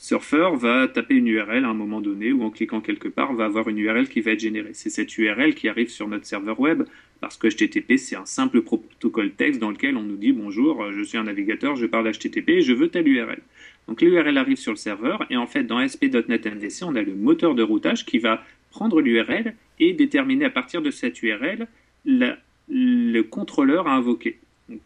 surfeur 0.00 0.56
va 0.56 0.88
taper 0.88 1.14
une 1.14 1.28
URL 1.28 1.62
à 1.62 1.68
un 1.68 1.74
moment 1.74 2.00
donné 2.00 2.32
ou 2.32 2.42
en 2.42 2.50
cliquant 2.50 2.80
quelque 2.80 3.06
part, 3.06 3.34
va 3.34 3.44
avoir 3.44 3.68
une 3.68 3.78
URL 3.78 4.08
qui 4.08 4.22
va 4.22 4.30
être 4.30 4.40
générée. 4.40 4.70
C'est 4.72 4.88
cette 4.88 5.16
URL 5.18 5.54
qui 5.54 5.68
arrive 5.68 5.90
sur 5.90 6.08
notre 6.08 6.24
serveur 6.24 6.58
web 6.58 6.84
parce 7.20 7.36
que 7.36 7.48
HTTP, 7.48 7.98
c'est 7.98 8.16
un 8.16 8.24
simple 8.24 8.62
protocole 8.62 9.32
texte 9.32 9.60
dans 9.60 9.70
lequel 9.70 9.98
on 9.98 10.02
nous 10.02 10.16
dit 10.16 10.32
bonjour, 10.32 10.90
je 10.90 11.02
suis 11.02 11.18
un 11.18 11.24
navigateur, 11.24 11.76
je 11.76 11.84
parle 11.84 12.10
HTTP 12.10 12.48
et 12.48 12.60
je 12.62 12.72
veux 12.72 12.88
telle 12.88 13.06
URL. 13.06 13.40
Donc 13.88 14.00
l'URL 14.00 14.38
arrive 14.38 14.56
sur 14.56 14.72
le 14.72 14.78
serveur 14.78 15.26
et 15.28 15.36
en 15.36 15.46
fait 15.46 15.64
dans 15.64 15.86
SP.NET 15.86 16.46
MVC, 16.46 16.82
on 16.84 16.96
a 16.96 17.02
le 17.02 17.14
moteur 17.14 17.54
de 17.54 17.62
routage 17.62 18.06
qui 18.06 18.18
va 18.18 18.42
prendre 18.70 19.02
l'URL 19.02 19.54
et 19.80 19.92
déterminer 19.92 20.46
à 20.46 20.50
partir 20.50 20.80
de 20.80 20.90
cette 20.90 21.22
URL 21.22 21.68
le 22.06 23.20
contrôleur 23.20 23.86
à 23.86 23.96
invoquer. 23.96 24.38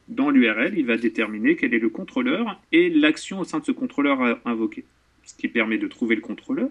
Dans 0.09 0.31
l'URL, 0.31 0.77
il 0.77 0.87
va 0.87 0.97
déterminer 0.97 1.55
quel 1.55 1.73
est 1.73 1.79
le 1.79 1.91
contrôleur 1.91 2.61
et 2.73 2.91
l'action 2.91 3.39
au 3.39 3.45
sein 3.45 3.61
de 3.61 3.65
ce 3.65 3.73
contrôleur 3.73 4.21
à 4.21 4.41
invoquer 4.45 4.85
ce 5.25 5.35
qui 5.35 5.49
permet 5.49 5.79
de 5.79 5.87
trouver 5.87 6.15
le 6.15 6.21
contrôleur. 6.21 6.71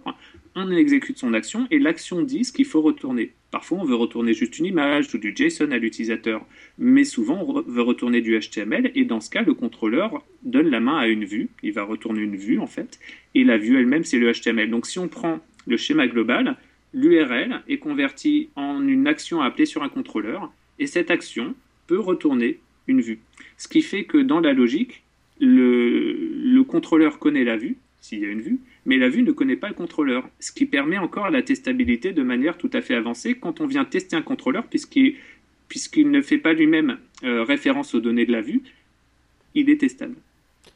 On 0.55 0.69
exécute 0.71 1.17
son 1.17 1.33
action 1.33 1.67
et 1.71 1.79
l'action 1.79 2.21
dit 2.21 2.43
ce 2.43 2.51
qu'il 2.51 2.65
faut 2.65 2.81
retourner. 2.81 3.31
Parfois, 3.51 3.79
on 3.79 3.85
veut 3.85 3.95
retourner 3.95 4.33
juste 4.33 4.57
une 4.59 4.65
image 4.65 5.13
ou 5.13 5.17
du 5.17 5.33
JSON 5.35 5.71
à 5.71 5.77
l'utilisateur, 5.77 6.45
mais 6.77 7.03
souvent, 7.03 7.43
on 7.47 7.61
veut 7.61 7.81
retourner 7.81 8.21
du 8.21 8.39
HTML 8.39 8.91
et 8.95 9.05
dans 9.05 9.19
ce 9.19 9.29
cas, 9.29 9.43
le 9.43 9.53
contrôleur 9.53 10.23
donne 10.43 10.69
la 10.69 10.79
main 10.79 10.97
à 10.97 11.07
une 11.07 11.25
vue. 11.25 11.49
Il 11.61 11.73
va 11.73 11.83
retourner 11.83 12.21
une 12.21 12.35
vue 12.35 12.59
en 12.59 12.67
fait, 12.67 12.99
et 13.35 13.43
la 13.43 13.57
vue 13.57 13.77
elle-même, 13.77 14.03
c'est 14.03 14.19
le 14.19 14.31
HTML. 14.31 14.69
Donc, 14.69 14.87
si 14.87 14.99
on 14.99 15.07
prend 15.07 15.39
le 15.67 15.77
schéma 15.77 16.07
global, 16.07 16.57
l'URL 16.93 17.61
est 17.67 17.77
convertie 17.77 18.49
en 18.55 18.87
une 18.87 19.07
action 19.07 19.41
à 19.41 19.45
appeler 19.45 19.65
sur 19.65 19.83
un 19.83 19.89
contrôleur 19.89 20.51
et 20.79 20.87
cette 20.87 21.11
action 21.11 21.55
peut 21.87 21.99
retourner 21.99 22.59
une 22.87 23.01
vue. 23.01 23.19
Ce 23.57 23.67
qui 23.67 23.81
fait 23.81 24.03
que 24.03 24.17
dans 24.17 24.39
la 24.39 24.53
logique, 24.53 25.03
le, 25.39 26.13
le 26.13 26.63
contrôleur 26.63 27.19
connaît 27.19 27.43
la 27.43 27.57
vue 27.57 27.77
s'il 28.03 28.19
y 28.19 28.25
a 28.25 28.27
une 28.27 28.41
vue, 28.41 28.59
mais 28.85 28.97
la 28.97 29.07
vue 29.07 29.23
ne 29.23 29.31
connaît 29.31 29.55
pas 29.55 29.69
le 29.69 29.73
contrôleur, 29.73 30.29
ce 30.37 30.51
qui 30.51 30.65
permet 30.65 30.97
encore 30.97 31.29
la 31.29 31.41
testabilité 31.41 32.11
de 32.11 32.21
manière 32.21 32.57
tout 32.57 32.69
à 32.73 32.81
fait 32.81 32.95
avancée 32.95 33.35
quand 33.35 33.61
on 33.61 33.65
vient 33.65 33.85
tester 33.85 34.17
un 34.17 34.21
contrôleur, 34.21 34.65
puisqu'il 34.67 36.11
ne 36.11 36.21
fait 36.21 36.37
pas 36.37 36.51
lui-même 36.51 36.97
euh, 37.23 37.43
référence 37.43 37.95
aux 37.95 38.01
données 38.01 38.25
de 38.25 38.33
la 38.33 38.41
vue, 38.41 38.61
il 39.55 39.69
est 39.69 39.77
testable. 39.77 40.15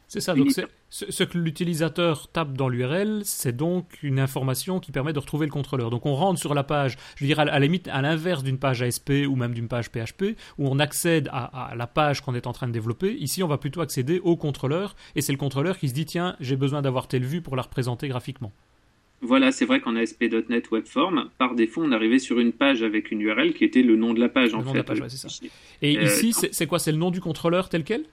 C'est 0.08 0.22
ça, 0.22 0.34
donc 0.34 0.50
ce 0.90 1.24
que 1.24 1.38
l'utilisateur 1.38 2.30
tape 2.30 2.54
dans 2.54 2.70
l'URL, 2.70 3.22
c'est 3.26 3.56
donc 3.56 4.00
une 4.02 4.20
information 4.20 4.80
qui 4.80 4.94
permet 4.94 5.12
de 5.12 5.20
retrouver 5.20 5.46
le 5.46 5.52
contrôleur. 5.52 5.90
Donc 5.90 6.06
on 6.06 6.16
rentre 6.16 6.40
sur 6.40 6.54
la 6.54 6.64
page, 6.64 6.96
je 7.18 7.24
veux 7.24 7.28
dire 7.28 7.40
à 7.40 7.46
la 7.46 7.60
limite 7.60 7.90
à 7.90 8.02
l'inverse 8.02 8.42
d'une 8.42 8.58
page 8.58 8.82
ASP 8.82 9.12
ou 9.28 9.36
même 9.36 9.54
d'une 9.54 9.68
page 9.68 9.90
PHP, 9.90 10.38
où 10.58 10.68
on 10.70 10.80
accède 10.80 11.30
à, 11.34 11.74
la 11.76 11.88
page 11.88 12.22
qu'on 12.22 12.36
est 12.36 12.48
en 12.48 12.54
train 12.54 12.68
de 12.68 12.72
développer. 12.72 13.16
Ici, 13.16 13.44
on 13.44 13.48
va 13.48 13.58
plutôt 13.58 13.82
accéder 13.82 14.20
au 14.20 14.38
contrôleur, 14.38 14.96
et 15.16 15.22
c'est 15.22 15.34
le 15.34 15.38
contrôleur 15.38 15.78
qui 15.78 15.90
se 15.90 15.94
dit 15.94 16.06
tiens, 16.06 16.38
j'ai 16.40 16.56
besoin 16.56 16.82
d'avoir 16.82 17.10
telle 17.10 17.26
vue 17.26 17.42
pour 17.42 17.58
la 17.58 17.64
représenter 17.64 18.08
graphiquement. 18.08 18.54
Voilà, 19.20 19.52
c'est 19.52 19.66
vrai 19.66 19.82
qu'en 19.82 19.96
ASP.NET 19.96 20.70
Webform, 20.72 21.30
par 21.38 21.56
défaut, 21.56 21.82
on 21.84 21.92
arrivait 21.92 22.20
sur 22.20 22.40
une 22.40 22.54
page 22.54 22.84
avec 22.84 23.12
une 23.12 23.20
URL 23.20 23.54
qui 23.56 23.64
était 23.64 23.82
le 23.82 23.96
nom 23.96 24.14
de 24.14 24.20
la 24.20 24.30
page. 24.30 24.52
Le 24.52 24.58
en 24.58 24.60
nom 24.60 24.68
fait. 24.68 24.74
de 24.74 24.78
la 24.78 24.84
page, 24.84 25.00
c'est 25.08 25.28
ça. 25.28 25.46
Et 25.82 25.98
euh, 25.98 26.04
ici, 26.04 26.34
c'est 26.34 26.68
quoi 26.68 26.78
C'est 26.78 26.92
le 26.92 27.00
nom 27.00 27.10
du 27.10 27.20
contrôleur 27.20 27.68
tel 27.68 27.84
quel? 27.84 28.06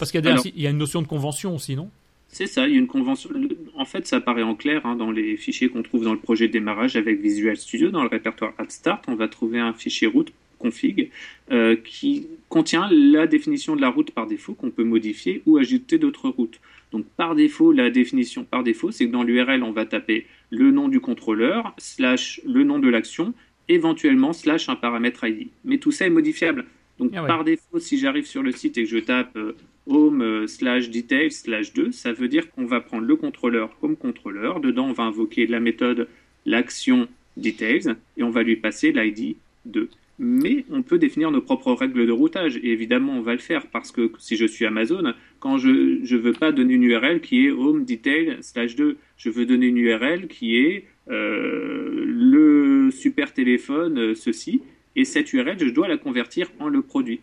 Parce 0.00 0.10
qu'il 0.10 0.24
y, 0.56 0.66
a 0.66 0.70
une 0.70 0.78
notion 0.78 1.02
de 1.02 1.06
convention 1.06 1.54
aussi, 1.54 1.76
non? 1.76 1.90
C'est 2.28 2.46
ça, 2.46 2.66
il 2.66 2.74
y 2.74 2.76
a 2.76 2.80
une 2.80 2.86
convention. 2.86 3.28
En 3.76 3.84
fait, 3.84 4.06
ça 4.06 4.16
apparaît 4.16 4.42
en 4.42 4.54
clair 4.54 4.86
hein, 4.86 4.96
dans 4.96 5.10
les 5.10 5.36
fichiers 5.36 5.68
qu'on 5.68 5.82
trouve 5.82 6.04
dans 6.04 6.14
le 6.14 6.18
projet 6.18 6.48
de 6.48 6.52
démarrage 6.52 6.96
avec 6.96 7.20
Visual 7.20 7.56
Studio. 7.56 7.90
Dans 7.90 8.02
le 8.02 8.08
répertoire 8.08 8.54
AppStart, 8.56 9.02
on 9.08 9.14
va 9.14 9.28
trouver 9.28 9.60
un 9.60 9.74
fichier 9.74 10.06
route 10.06 10.32
config 10.58 11.10
euh, 11.50 11.76
qui 11.76 12.28
contient 12.48 12.88
la 12.90 13.26
définition 13.26 13.76
de 13.76 13.80
la 13.80 13.90
route 13.90 14.12
par 14.12 14.26
défaut 14.26 14.54
qu'on 14.54 14.70
peut 14.70 14.84
modifier 14.84 15.42
ou 15.44 15.58
ajouter 15.58 15.98
d'autres 15.98 16.30
routes. 16.30 16.60
Donc 16.92 17.04
par 17.16 17.34
défaut, 17.34 17.72
la 17.72 17.90
définition 17.90 18.44
par 18.44 18.62
défaut, 18.62 18.90
c'est 18.90 19.06
que 19.06 19.12
dans 19.12 19.22
l'URL, 19.22 19.62
on 19.62 19.72
va 19.72 19.84
taper 19.84 20.26
le 20.50 20.70
nom 20.70 20.88
du 20.88 21.00
contrôleur, 21.00 21.74
slash 21.78 22.40
le 22.46 22.64
nom 22.64 22.78
de 22.78 22.88
l'action, 22.88 23.34
éventuellement 23.68 24.32
slash 24.32 24.68
un 24.68 24.76
paramètre 24.76 25.24
ID. 25.24 25.48
Mais 25.64 25.78
tout 25.78 25.92
ça 25.92 26.06
est 26.06 26.10
modifiable. 26.10 26.64
Donc 26.98 27.12
ah 27.16 27.24
par 27.24 27.44
défaut, 27.44 27.78
si 27.78 27.98
j'arrive 27.98 28.26
sur 28.26 28.42
le 28.42 28.52
site 28.52 28.78
et 28.78 28.84
que 28.84 28.88
je 28.88 28.98
tape 28.98 29.36
euh, 29.36 29.56
home 29.90 30.22
euh, 30.22 30.46
slash 30.46 30.88
details 30.90 31.32
slash 31.32 31.72
2, 31.72 31.92
ça 31.92 32.12
veut 32.12 32.28
dire 32.28 32.50
qu'on 32.50 32.64
va 32.64 32.80
prendre 32.80 33.06
le 33.06 33.16
contrôleur 33.16 33.76
comme 33.80 33.96
contrôleur. 33.96 34.60
Dedans, 34.60 34.88
on 34.88 34.92
va 34.92 35.04
invoquer 35.04 35.46
la 35.46 35.60
méthode 35.60 36.08
l'action 36.46 37.08
details 37.36 37.94
et 38.16 38.22
on 38.22 38.30
va 38.30 38.42
lui 38.42 38.56
passer 38.56 38.92
l'ID 38.92 39.36
2. 39.66 39.88
Mais 40.18 40.66
on 40.70 40.82
peut 40.82 40.98
définir 40.98 41.30
nos 41.30 41.40
propres 41.40 41.72
règles 41.72 42.06
de 42.06 42.12
routage 42.12 42.56
et 42.58 42.72
évidemment 42.72 43.14
on 43.14 43.22
va 43.22 43.32
le 43.32 43.38
faire 43.38 43.66
parce 43.68 43.90
que 43.90 44.12
si 44.18 44.36
je 44.36 44.44
suis 44.44 44.66
Amazon, 44.66 45.14
quand 45.38 45.56
je 45.56 45.68
ne 45.68 46.18
veux 46.18 46.34
pas 46.34 46.52
donner 46.52 46.74
une 46.74 46.84
URL 46.84 47.20
qui 47.20 47.46
est 47.46 47.50
home 47.50 47.86
detail 47.86 48.36
slash 48.42 48.76
2, 48.76 48.98
je 49.16 49.30
veux 49.30 49.46
donner 49.46 49.66
une 49.66 49.78
URL 49.78 50.28
qui 50.28 50.58
est 50.58 50.84
euh, 51.08 52.04
le 52.06 52.90
super 52.90 53.32
téléphone 53.32 53.98
euh, 53.98 54.14
ceci 54.14 54.60
et 54.94 55.06
cette 55.06 55.32
URL 55.32 55.56
je 55.58 55.70
dois 55.70 55.88
la 55.88 55.96
convertir 55.96 56.50
en 56.58 56.68
le 56.68 56.82
produit. 56.82 57.20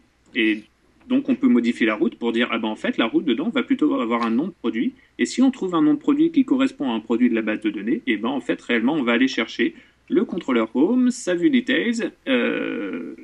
Donc 1.07 1.29
on 1.29 1.35
peut 1.35 1.47
modifier 1.47 1.85
la 1.85 1.95
route 1.95 2.15
pour 2.15 2.31
dire 2.31 2.49
ah 2.51 2.57
ben 2.57 2.67
en 2.67 2.75
fait 2.75 2.97
la 2.97 3.05
route 3.05 3.25
dedans 3.25 3.49
va 3.49 3.63
plutôt 3.63 3.99
avoir 3.99 4.23
un 4.23 4.31
nom 4.31 4.47
de 4.47 4.53
produit 4.61 4.93
et 5.19 5.25
si 5.25 5.41
on 5.41 5.51
trouve 5.51 5.75
un 5.75 5.81
nom 5.81 5.93
de 5.93 5.99
produit 5.99 6.31
qui 6.31 6.45
correspond 6.45 6.91
à 6.91 6.93
un 6.93 6.99
produit 6.99 7.29
de 7.29 7.35
la 7.35 7.41
base 7.41 7.61
de 7.61 7.69
données 7.69 8.01
et 8.07 8.13
eh 8.13 8.17
ben 8.17 8.29
en 8.29 8.41
fait 8.41 8.61
réellement 8.61 8.93
on 8.93 9.03
va 9.03 9.13
aller 9.13 9.27
chercher 9.27 9.75
le 10.09 10.23
contrôleur 10.25 10.73
home, 10.75 11.11
sa 11.11 11.35
vue 11.35 11.49
details 11.49 12.11
euh, 12.27 13.15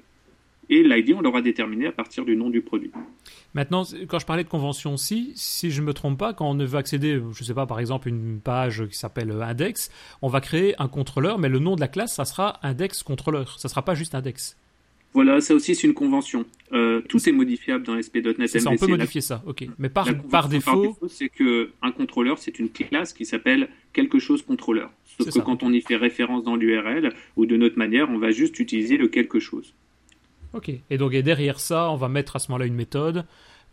et 0.69 0.83
l'ID 0.83 1.13
on 1.13 1.21
l'aura 1.21 1.41
déterminé 1.41 1.87
à 1.87 1.91
partir 1.91 2.25
du 2.25 2.35
nom 2.35 2.49
du 2.49 2.61
produit. 2.61 2.91
Maintenant, 3.53 3.83
quand 4.07 4.17
je 4.17 4.25
parlais 4.25 4.43
de 4.43 4.49
convention 4.49 4.95
aussi, 4.95 5.31
si 5.35 5.69
je 5.69 5.81
ne 5.81 5.85
me 5.85 5.93
trompe 5.93 6.17
pas, 6.17 6.33
quand 6.33 6.49
on 6.49 6.57
veut 6.57 6.77
accéder, 6.77 7.21
je 7.31 7.41
ne 7.41 7.45
sais 7.45 7.53
pas, 7.53 7.67
par 7.67 7.79
exemple, 7.79 8.07
une 8.09 8.39
page 8.39 8.83
qui 8.87 8.97
s'appelle 8.97 9.31
index, 9.31 9.91
on 10.23 10.27
va 10.27 10.41
créer 10.41 10.73
un 10.81 10.87
contrôleur, 10.87 11.37
mais 11.37 11.49
le 11.49 11.59
nom 11.59 11.75
de 11.75 11.81
la 11.81 11.87
classe, 11.87 12.15
ça 12.15 12.25
sera 12.25 12.59
index 12.63 13.03
contrôleur. 13.03 13.59
Ça 13.59 13.67
ne 13.67 13.69
sera 13.69 13.85
pas 13.85 13.93
juste 13.93 14.15
index. 14.15 14.57
Voilà, 15.13 15.41
ça 15.41 15.53
aussi 15.53 15.75
c'est 15.75 15.87
une 15.87 15.93
convention. 15.93 16.45
Euh, 16.71 17.01
tout 17.01 17.17
est 17.29 17.31
modifiable 17.31 17.85
dans 17.85 18.01
SP.NET 18.01 18.47
Ça, 18.47 18.69
on 18.69 18.77
peut 18.77 18.87
modifier 18.87 19.21
ça, 19.21 19.43
ok. 19.45 19.65
Mais 19.77 19.89
par, 19.89 20.07
par 20.29 20.49
défaut, 20.49 20.97
c'est 21.07 21.29
que 21.29 21.71
un 21.81 21.91
contrôleur 21.91 22.39
c'est 22.39 22.57
une 22.57 22.69
classe 22.69 23.13
qui 23.13 23.25
s'appelle 23.25 23.69
quelque 23.93 24.19
chose 24.19 24.41
contrôleur. 24.41 24.91
Sauf 25.05 25.31
que 25.31 25.39
quand 25.39 25.61
on 25.61 25.71
y 25.71 25.81
fait 25.81 25.95
référence 25.95 26.43
dans 26.43 26.55
l'URL 26.55 27.13
ou 27.35 27.45
de 27.45 27.57
notre 27.57 27.77
manière, 27.77 28.09
on 28.09 28.17
va 28.17 28.31
juste 28.31 28.59
utiliser 28.59 28.97
le 28.97 29.07
quelque 29.07 29.39
chose. 29.39 29.73
Ok. 30.53 30.71
Et 30.89 30.97
donc 30.97 31.13
derrière 31.15 31.59
ça, 31.59 31.89
on 31.91 31.95
va 31.95 32.09
mettre 32.09 32.35
à 32.35 32.39
ce 32.39 32.51
moment-là 32.51 32.65
une 32.65 32.75
méthode. 32.75 33.25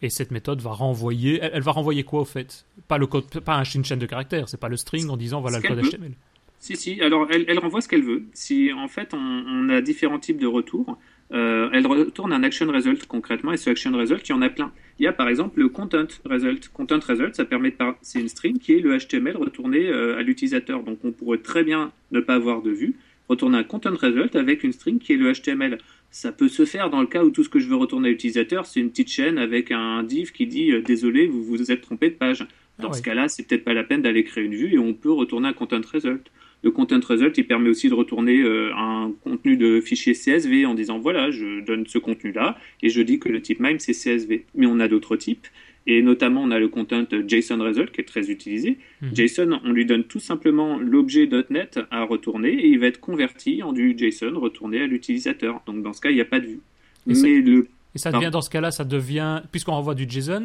Et 0.02 0.08
cette 0.08 0.30
méthode 0.30 0.62
va 0.62 0.70
renvoyer. 0.70 1.40
Elle, 1.42 1.62
va 1.62 1.72
renvoyer 1.72 2.04
quoi 2.04 2.20
au 2.20 2.24
fait? 2.24 2.64
Pas 2.88 2.96
le 2.96 3.06
code, 3.06 3.26
pas 3.40 3.56
un, 3.56 3.64
une 3.64 3.84
chaîne 3.84 3.98
de 3.98 4.06
caractères. 4.06 4.48
C'est 4.48 4.60
pas 4.60 4.70
le 4.70 4.78
string 4.78 5.08
en 5.10 5.16
disant 5.16 5.40
voilà 5.42 5.58
le 5.58 5.68
code 5.68 5.82
HTML. 5.82 6.12
Si 6.58 6.76
si. 6.76 7.00
Alors 7.02 7.26
elle, 7.30 7.44
elle 7.48 7.58
renvoie 7.58 7.80
ce 7.80 7.88
qu'elle 7.88 8.02
veut. 8.02 8.24
Si 8.32 8.72
en 8.72 8.88
fait 8.88 9.12
on, 9.12 9.18
on, 9.18 9.68
a 9.68 9.82
différents 9.82 10.18
types 10.18 10.38
de 10.38 10.46
retours. 10.46 10.98
Euh, 11.32 11.68
elle 11.72 11.86
retourne 11.86 12.32
un 12.32 12.42
action 12.42 12.66
result 12.66 13.06
concrètement, 13.06 13.52
et 13.52 13.56
ce 13.56 13.70
action 13.70 13.92
result, 13.92 14.28
il 14.28 14.32
y 14.32 14.34
en 14.34 14.42
a 14.42 14.48
plein. 14.48 14.72
Il 14.98 15.04
y 15.04 15.06
a 15.06 15.12
par 15.12 15.28
exemple 15.28 15.60
le 15.60 15.68
content 15.68 16.06
result. 16.24 16.68
Content 16.72 16.98
result, 17.06 17.34
ça 17.34 17.44
permet 17.44 17.70
de 17.70 17.76
c'est 18.02 18.20
une 18.20 18.28
string 18.28 18.58
qui 18.58 18.74
est 18.74 18.80
le 18.80 18.98
HTML 18.98 19.36
retourné 19.36 19.88
euh, 19.88 20.18
à 20.18 20.22
l'utilisateur. 20.22 20.82
Donc 20.82 20.98
on 21.04 21.12
pourrait 21.12 21.38
très 21.38 21.62
bien 21.62 21.92
ne 22.10 22.20
pas 22.20 22.34
avoir 22.34 22.62
de 22.62 22.70
vue, 22.70 22.96
retourner 23.28 23.58
un 23.58 23.64
content 23.64 23.94
result 23.94 24.34
avec 24.34 24.64
une 24.64 24.72
string 24.72 24.98
qui 24.98 25.12
est 25.12 25.16
le 25.16 25.32
HTML. 25.32 25.78
Ça 26.10 26.32
peut 26.32 26.48
se 26.48 26.64
faire 26.64 26.90
dans 26.90 27.00
le 27.00 27.06
cas 27.06 27.22
où 27.22 27.30
tout 27.30 27.44
ce 27.44 27.48
que 27.48 27.60
je 27.60 27.68
veux 27.68 27.76
retourner 27.76 28.08
à 28.08 28.10
l'utilisateur, 28.10 28.66
c'est 28.66 28.80
une 28.80 28.90
petite 28.90 29.10
chaîne 29.10 29.38
avec 29.38 29.70
un 29.70 30.02
div 30.02 30.32
qui 30.32 30.48
dit 30.48 30.72
euh, 30.72 30.82
désolé, 30.82 31.28
vous 31.28 31.44
vous 31.44 31.70
êtes 31.70 31.82
trompé 31.82 32.10
de 32.10 32.14
page. 32.16 32.44
Dans 32.80 32.90
ah 32.90 32.94
ce 32.94 33.02
cas-là, 33.02 33.28
c'est 33.28 33.46
peut-être 33.46 33.64
pas 33.64 33.74
la 33.74 33.84
peine 33.84 34.02
d'aller 34.02 34.24
créer 34.24 34.44
une 34.44 34.54
vue 34.54 34.74
et 34.74 34.78
on 34.78 34.94
peut 34.94 35.12
retourner 35.12 35.48
un 35.48 35.52
content 35.52 35.80
result. 35.92 36.30
Le 36.62 36.70
content 36.70 37.00
result, 37.00 37.36
il 37.38 37.46
permet 37.46 37.70
aussi 37.70 37.88
de 37.88 37.94
retourner 37.94 38.42
euh, 38.42 38.70
un 38.76 39.12
contenu 39.24 39.56
de 39.56 39.80
fichier 39.80 40.12
CSV 40.12 40.66
en 40.66 40.74
disant 40.74 40.98
voilà, 40.98 41.30
je 41.30 41.64
donne 41.64 41.86
ce 41.86 41.98
contenu-là 41.98 42.58
et 42.82 42.90
je 42.90 43.00
dis 43.00 43.18
que 43.18 43.28
le 43.28 43.40
type 43.40 43.60
MIME 43.60 43.78
c'est 43.78 43.92
CSV. 43.92 44.44
Mais 44.54 44.66
on 44.66 44.78
a 44.78 44.88
d'autres 44.88 45.16
types 45.16 45.46
et 45.86 46.02
notamment 46.02 46.42
on 46.42 46.50
a 46.50 46.58
le 46.58 46.68
content 46.68 47.04
JSON 47.26 47.58
result 47.62 47.90
qui 47.90 48.02
est 48.02 48.04
très 48.04 48.30
utilisé. 48.30 48.78
Mhm. 49.00 49.16
JSON, 49.16 49.60
on 49.64 49.72
lui 49.72 49.86
donne 49.86 50.04
tout 50.04 50.20
simplement 50.20 50.78
l'objet 50.78 51.28
.NET 51.48 51.80
à 51.90 52.04
retourner 52.04 52.50
et 52.50 52.68
il 52.68 52.78
va 52.78 52.86
être 52.86 53.00
converti 53.00 53.62
en 53.62 53.72
du 53.72 53.96
JSON 53.96 54.38
retourné 54.38 54.82
à 54.82 54.86
l'utilisateur. 54.86 55.62
Donc 55.66 55.82
dans 55.82 55.92
ce 55.94 56.00
cas, 56.00 56.10
il 56.10 56.16
n'y 56.16 56.20
a 56.20 56.26
pas 56.26 56.40
de 56.40 56.46
vue. 56.46 56.60
Et 57.08 57.14
Mais 57.14 57.40
le... 57.40 57.68
Et 57.92 57.98
ça 57.98 58.12
devient, 58.12 58.30
dans 58.30 58.42
ce 58.42 58.50
cas-là, 58.50 58.70
ça 58.70 58.84
devient, 58.84 59.42
puisqu'on 59.50 59.72
renvoie 59.72 59.96
du 59.96 60.08
JSON, 60.08 60.44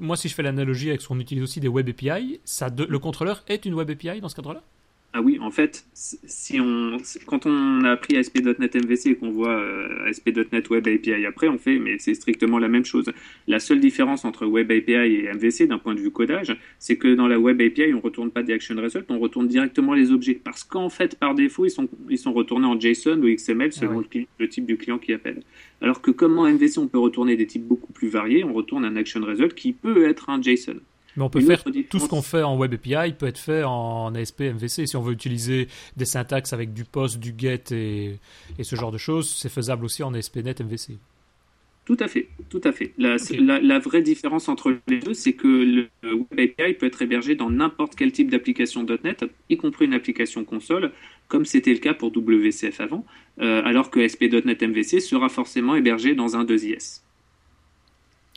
moi 0.00 0.16
si 0.16 0.28
je 0.28 0.34
fais 0.34 0.42
l'analogie 0.42 0.88
avec 0.88 1.02
ce 1.02 1.08
qu'on 1.08 1.20
utilise 1.20 1.44
aussi 1.44 1.60
des 1.60 1.68
Web 1.68 1.88
API, 1.88 2.40
ça 2.44 2.68
le 2.76 2.98
contrôleur 2.98 3.44
est 3.46 3.64
une 3.64 3.74
Web 3.74 3.90
API 3.90 4.20
dans 4.20 4.28
ce 4.28 4.34
cadre-là? 4.34 4.62
Ah 5.12 5.22
oui, 5.22 5.40
en 5.40 5.50
fait, 5.50 5.86
si 5.92 6.60
on, 6.60 6.96
quand 7.26 7.44
on 7.44 7.82
a 7.82 7.90
appris 7.90 8.16
ASP.NET 8.16 8.76
MVC 8.76 9.06
et 9.06 9.16
qu'on 9.16 9.32
voit 9.32 9.58
euh, 9.58 10.08
ASP.NET 10.08 10.70
Web 10.70 10.86
API 10.86 11.26
après, 11.26 11.48
on 11.48 11.58
fait, 11.58 11.80
mais 11.80 11.98
c'est 11.98 12.14
strictement 12.14 12.60
la 12.60 12.68
même 12.68 12.84
chose. 12.84 13.10
La 13.48 13.58
seule 13.58 13.80
différence 13.80 14.24
entre 14.24 14.46
Web 14.46 14.70
API 14.70 14.92
et 14.92 15.32
MVC 15.32 15.66
d'un 15.66 15.78
point 15.78 15.96
de 15.96 16.00
vue 16.00 16.12
codage, 16.12 16.56
c'est 16.78 16.96
que 16.96 17.12
dans 17.12 17.26
la 17.26 17.40
Web 17.40 17.60
API, 17.60 17.92
on 17.92 17.98
retourne 17.98 18.30
pas 18.30 18.44
des 18.44 18.52
action 18.52 18.76
results, 18.76 19.06
on 19.08 19.18
retourne 19.18 19.48
directement 19.48 19.94
les 19.94 20.12
objets. 20.12 20.34
Parce 20.34 20.62
qu'en 20.62 20.90
fait, 20.90 21.18
par 21.18 21.34
défaut, 21.34 21.64
ils 21.64 21.70
sont, 21.70 21.88
ils 22.08 22.18
sont 22.18 22.32
retournés 22.32 22.66
en 22.66 22.78
JSON 22.78 23.20
ou 23.20 23.34
XML 23.34 23.72
selon 23.72 24.04
ah 24.04 24.18
le, 24.38 24.48
type 24.48 24.64
du 24.64 24.76
client 24.76 24.98
qui 24.98 25.12
appelle. 25.12 25.42
Alors 25.80 26.02
que 26.02 26.12
comme 26.12 26.38
en 26.38 26.48
MVC, 26.48 26.78
on 26.78 26.86
peut 26.86 27.00
retourner 27.00 27.34
des 27.34 27.48
types 27.48 27.66
beaucoup 27.66 27.92
plus 27.92 28.08
variés, 28.08 28.44
on 28.44 28.52
retourne 28.52 28.84
un 28.84 28.94
action 28.94 29.20
result 29.24 29.54
qui 29.54 29.72
peut 29.72 30.08
être 30.08 30.30
un 30.30 30.40
JSON. 30.40 30.76
Mais 31.16 31.24
on 31.24 31.30
peut 31.30 31.40
faire 31.40 31.62
tout 31.64 31.98
ce 31.98 32.08
qu'on 32.08 32.22
fait 32.22 32.42
en 32.42 32.56
Web 32.56 32.74
API 32.74 33.12
peut 33.12 33.26
être 33.26 33.38
fait 33.38 33.64
en 33.64 34.14
ASP 34.14 34.40
MVC. 34.40 34.86
Si 34.86 34.96
on 34.96 35.02
veut 35.02 35.12
utiliser 35.12 35.68
des 35.96 36.04
syntaxes 36.04 36.52
avec 36.52 36.72
du 36.72 36.84
post, 36.84 37.18
du 37.18 37.34
get 37.36 37.64
et, 37.72 38.18
ce 38.62 38.76
genre 38.76 38.92
de 38.92 38.98
choses, 38.98 39.30
c'est 39.30 39.48
faisable 39.48 39.84
aussi 39.84 40.02
en 40.02 40.14
ASP.NET 40.14 40.60
MVC. 40.60 40.98
Tout 41.86 41.96
à 41.98 42.06
fait, 42.06 42.28
tout 42.50 42.60
à 42.62 42.70
fait. 42.70 42.92
La, 42.98 43.78
vraie 43.80 44.02
différence 44.02 44.48
entre 44.48 44.76
les 44.86 45.00
deux, 45.00 45.14
c'est 45.14 45.32
que 45.32 45.48
le 45.48 45.88
Web 46.04 46.50
API 46.58 46.74
peut 46.74 46.86
être 46.86 47.02
hébergé 47.02 47.34
dans 47.34 47.50
n'importe 47.50 47.96
quel 47.96 48.12
type 48.12 48.30
d'application 48.30 48.86
.NET, 49.02 49.24
y 49.48 49.56
compris 49.56 49.86
une 49.86 49.94
application 49.94 50.44
console, 50.44 50.92
comme 51.26 51.44
c'était 51.44 51.72
le 51.72 51.80
cas 51.80 51.94
pour 51.94 52.12
WCF 52.16 52.80
avant, 52.80 53.04
euh, 53.40 53.62
alors 53.64 53.90
que 53.90 53.98
ASP.NET 53.98 54.62
MVC 54.62 55.00
sera 55.00 55.28
forcément 55.28 55.74
hébergé 55.74 56.14
dans 56.14 56.36
un 56.36 56.44
2IS. 56.44 57.00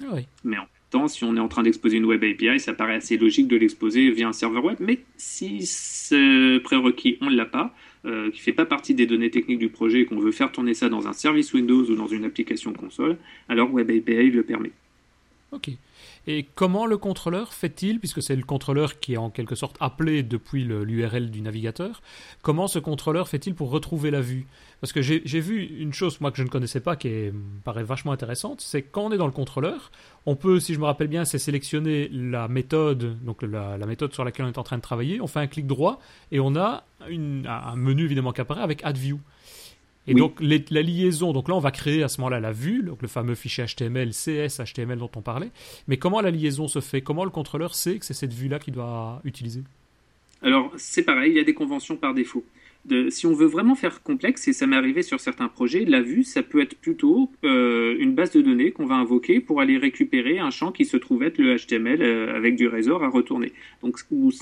Ah 0.02 0.14
oui. 0.14 0.26
Mais 0.44 0.58
en 0.58 0.66
si 1.08 1.24
on 1.24 1.36
est 1.36 1.40
en 1.40 1.48
train 1.48 1.64
d'exposer 1.64 1.98
une 1.98 2.06
web 2.06 2.24
API, 2.24 2.60
ça 2.60 2.74
paraît 2.74 2.96
assez 2.96 3.18
logique 3.18 3.48
de 3.48 3.58
l'exposer 3.58 4.12
via 4.12 4.28
un 4.28 4.34
serveur 4.34 4.64
web. 4.64 4.78
Mais 4.80 5.00
si 5.18 5.66
ce 5.66 6.60
prérequis, 6.60 7.18
on 7.22 7.30
ne 7.30 7.36
l'a 7.36 7.46
pas, 7.46 7.74
euh, 8.06 8.30
qui 8.32 8.40
ne 8.40 8.44
fait 8.44 8.54
pas 8.54 8.66
partie 8.66 8.94
des 8.94 9.06
données 9.06 9.32
techniques 9.32 9.60
du 9.60 9.70
projet 9.70 10.02
et 10.02 10.06
qu'on 10.06 10.20
veut 10.20 10.32
faire 10.32 10.52
tourner 10.52 10.74
ça 10.74 10.90
dans 10.90 11.08
un 11.08 11.14
service 11.14 11.54
Windows 11.54 11.84
ou 11.84 11.96
dans 11.96 12.08
une 12.08 12.26
application 12.26 12.74
console, 12.74 13.18
alors 13.50 13.74
Web 13.74 13.90
API 13.90 14.30
le 14.30 14.44
permet. 14.44 14.72
Ok. 15.52 15.70
Et 16.26 16.48
comment 16.56 16.86
le 16.86 16.98
contrôleur 16.98 17.54
fait-il, 17.54 18.00
puisque 18.00 18.22
c'est 18.24 18.36
le 18.36 18.44
contrôleur 18.44 19.00
qui 19.00 19.14
est 19.14 19.18
en 19.18 19.30
quelque 19.30 19.56
sorte 19.56 19.76
appelé 19.82 20.24
depuis 20.24 20.64
l'URL 20.64 21.30
du 21.30 21.42
navigateur, 21.42 22.02
comment 22.42 22.68
ce 22.68 22.80
contrôleur 22.80 23.28
fait-il 23.28 23.56
pour 23.56 23.70
retrouver 23.70 24.10
la 24.10 24.22
vue? 24.22 24.48
Parce 24.80 24.94
que 24.94 25.02
j'ai 25.02 25.40
vu 25.40 25.64
une 25.80 25.94
chose, 25.94 26.20
moi, 26.22 26.32
que 26.32 26.38
je 26.38 26.44
ne 26.44 26.50
connaissais 26.50 26.80
pas, 26.80 26.96
qui 26.96 27.10
me 27.10 27.62
paraît 27.64 27.84
vachement 27.84 28.14
intéressante, 28.14 28.62
c'est 28.62 28.82
quand 28.82 29.04
on 29.04 29.12
est 29.12 29.18
dans 29.18 29.26
le 29.26 29.34
contrôleur, 29.34 29.92
on 30.26 30.36
peut, 30.36 30.60
si 30.60 30.74
je 30.74 30.80
me 30.80 30.86
rappelle 30.86 31.08
bien, 31.08 31.26
c'est 31.26 31.40
sélectionner 31.40 32.10
la 32.10 32.48
méthode, 32.48 33.22
donc 33.24 33.42
la, 33.42 33.78
méthode 33.86 34.14
sur 34.14 34.24
laquelle 34.24 34.46
on 34.46 34.50
est 34.50 34.58
en 34.58 34.64
train 34.64 34.78
de 34.78 34.82
travailler, 34.82 35.20
on 35.20 35.28
fait 35.28 35.42
un 35.42 35.48
clic 35.48 35.68
droit 35.68 36.00
et 36.32 36.40
on 36.40 36.56
a 36.56 36.86
un 37.02 37.76
menu 37.76 38.06
évidemment 38.06 38.32
qui 38.32 38.42
apparaît 38.42 38.62
avec 38.62 38.84
Add 38.86 38.98
View. 38.98 39.20
Et 40.08 40.14
donc 40.14 40.42
la 40.42 40.82
liaison, 40.82 41.32
donc 41.32 41.48
là 41.48 41.56
on 41.56 41.60
va 41.60 41.72
créer 41.72 42.04
à 42.04 42.08
ce 42.08 42.20
moment-là 42.22 42.40
la 42.40 42.52
vue, 42.52 42.84
donc 42.84 43.02
le 43.02 43.08
fameux 43.08 43.36
fichier 43.36 43.66
HTML, 43.66 44.10
CS, 44.12 44.60
HTML 44.60 44.98
dont 44.98 45.12
on 45.16 45.22
parlait. 45.22 45.50
Mais 45.88 45.98
comment 45.98 46.22
la 46.22 46.32
liaison 46.32 46.68
se 46.68 46.82
fait? 46.82 47.02
Comment 47.02 47.24
le 47.24 47.30
contrôleur 47.30 47.74
sait 47.74 47.98
que 47.98 48.06
c'est 48.06 48.14
cette 48.14 48.34
vue-là 48.34 48.60
qu'il 48.60 48.74
doit 48.74 49.22
utiliser? 49.24 49.62
Alors 50.42 50.74
c'est 50.76 51.04
pareil, 51.04 51.32
il 51.32 51.38
y 51.38 51.40
a 51.40 51.46
des 51.46 51.54
conventions 51.54 51.96
par 51.96 52.14
défaut. 52.14 52.44
De, 52.86 53.10
si 53.10 53.26
on 53.26 53.34
veut 53.34 53.48
vraiment 53.48 53.76
faire 53.76 54.04
complexe, 54.04 54.46
et 54.50 54.52
ça 54.52 54.68
m'est 54.68 54.76
arrivé 54.76 55.04
sur 55.04 55.22
certains 55.22 55.48
projets, 55.48 55.86
la 55.86 56.02
vue, 56.02 56.26
ça 56.26 56.44
peut 56.44 56.62
être 56.62 56.76
plutôt 56.76 57.32
euh, 57.46 57.96
une 57.98 58.14
base 58.14 58.32
de 58.32 58.42
données 58.42 58.72
qu'on 58.72 58.86
va 58.86 58.96
invoquer 58.96 59.40
pour 59.40 59.62
aller 59.62 59.78
récupérer 59.78 60.40
un 60.40 60.50
champ 60.50 60.74
qui 60.74 60.84
se 60.84 60.98
trouve 60.98 61.24
être 61.24 61.38
le 61.38 61.56
HTML 61.56 62.02
euh, 62.02 62.36
avec 62.36 62.58
du 62.58 62.68
Razor 62.68 63.02
à 63.02 63.08
retourner. 63.08 63.54
Donc 63.82 64.00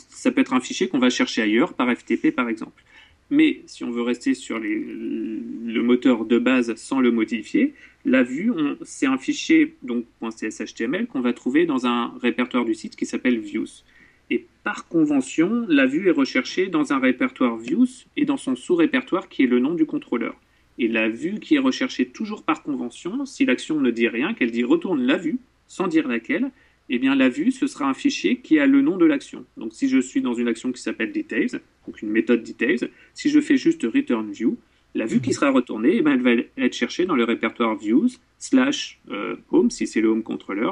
ça 0.10 0.32
peut 0.32 0.42
être 0.42 0.54
un 0.54 0.60
fichier 0.60 0.88
qu'on 0.88 0.98
va 0.98 1.12
chercher 1.12 1.44
ailleurs, 1.44 1.74
par 1.74 1.96
FTP 1.96 2.34
par 2.36 2.50
exemple. 2.50 2.84
Mais 3.32 3.62
si 3.66 3.86
on 3.86 3.92
veut 3.92 4.02
rester 4.02 4.34
sur 4.34 4.60
le 4.60 5.82
moteur 5.82 6.26
de 6.26 6.38
base 6.38 6.76
sans 6.76 7.00
le 7.00 7.12
modifier, 7.12 7.74
la 8.04 8.24
vue, 8.24 8.52
c'est 8.82 9.06
un 9.06 9.18
fichier 9.18 9.76
donc 9.84 10.06
.cshtml 10.22 11.08
qu'on 11.08 11.22
va 11.22 11.32
trouver 11.32 11.66
dans 11.66 11.88
un 11.88 12.14
répertoire 12.22 12.66
du 12.66 12.76
site 12.76 12.98
qui 12.98 13.06
s'appelle 13.06 13.40
views. 13.40 13.84
Et 14.30 14.46
par 14.66 14.90
convention, 14.90 15.66
la 15.70 15.86
vue 15.86 16.10
est 16.10 16.12
recherchée 16.12 16.68
dans 16.68 16.92
un 16.92 17.00
répertoire 17.00 17.56
views 17.56 17.88
et 18.18 18.26
dans 18.26 18.38
son 18.38 18.58
sous-répertoire 18.58 19.30
qui 19.30 19.44
est 19.44 19.48
le 19.48 19.60
nom 19.60 19.76
du 19.76 19.86
contrôleur. 19.86 20.36
Et 20.78 20.90
la 20.90 21.08
vue 21.08 21.40
qui 21.40 21.56
est 21.56 21.60
recherchée 21.60 22.08
toujours 22.08 22.44
par 22.44 22.64
convention, 22.64 23.26
si 23.26 23.46
l'action 23.46 23.80
ne 23.80 23.92
dit 23.92 24.10
rien, 24.10 24.34
qu'elle 24.34 24.52
dit 24.52 24.66
retourne 24.66 25.04
la 25.04 25.16
vue, 25.16 25.40
sans 25.68 25.88
dire 25.88 26.08
laquelle, 26.08 26.52
eh 26.90 27.00
bien 27.00 27.16
la 27.16 27.30
vue, 27.30 27.52
ce 27.52 27.68
sera 27.68 27.86
un 27.86 27.94
fichier 27.94 28.38
qui 28.38 28.60
a 28.60 28.66
le 28.66 28.82
nom 28.82 28.98
de 28.98 29.06
l'action. 29.06 29.46
Donc 29.56 29.72
si 29.74 29.88
je 29.88 30.00
suis 30.00 30.22
dans 30.22 30.34
une 30.34 30.50
action 30.50 30.74
qui 30.74 30.82
s'appelle 30.82 31.14
details, 31.14 31.62
donc 31.88 32.02
une 32.02 32.10
méthode 32.10 32.44
details, 32.44 32.90
si 33.14 33.30
je 33.30 33.40
fais 33.40 33.58
juste 33.58 33.84
return 33.84 34.32
view, 34.32 34.58
la 34.94 35.06
vue 35.06 35.22
qui 35.22 35.34
sera 35.34 35.52
retournée, 35.52 35.96
eh 35.96 36.02
bien, 36.02 36.14
elle 36.14 36.22
va 36.22 36.32
être 36.58 36.74
cherchée 36.74 37.06
dans 37.06 37.16
le 37.16 37.24
répertoire 37.24 37.76
views 37.76 38.10
slash 38.40 39.00
euh, 39.10 39.38
home, 39.50 39.72
si 39.72 39.88
c'est 39.88 40.02
le 40.02 40.10
home 40.10 40.24
controller, 40.24 40.72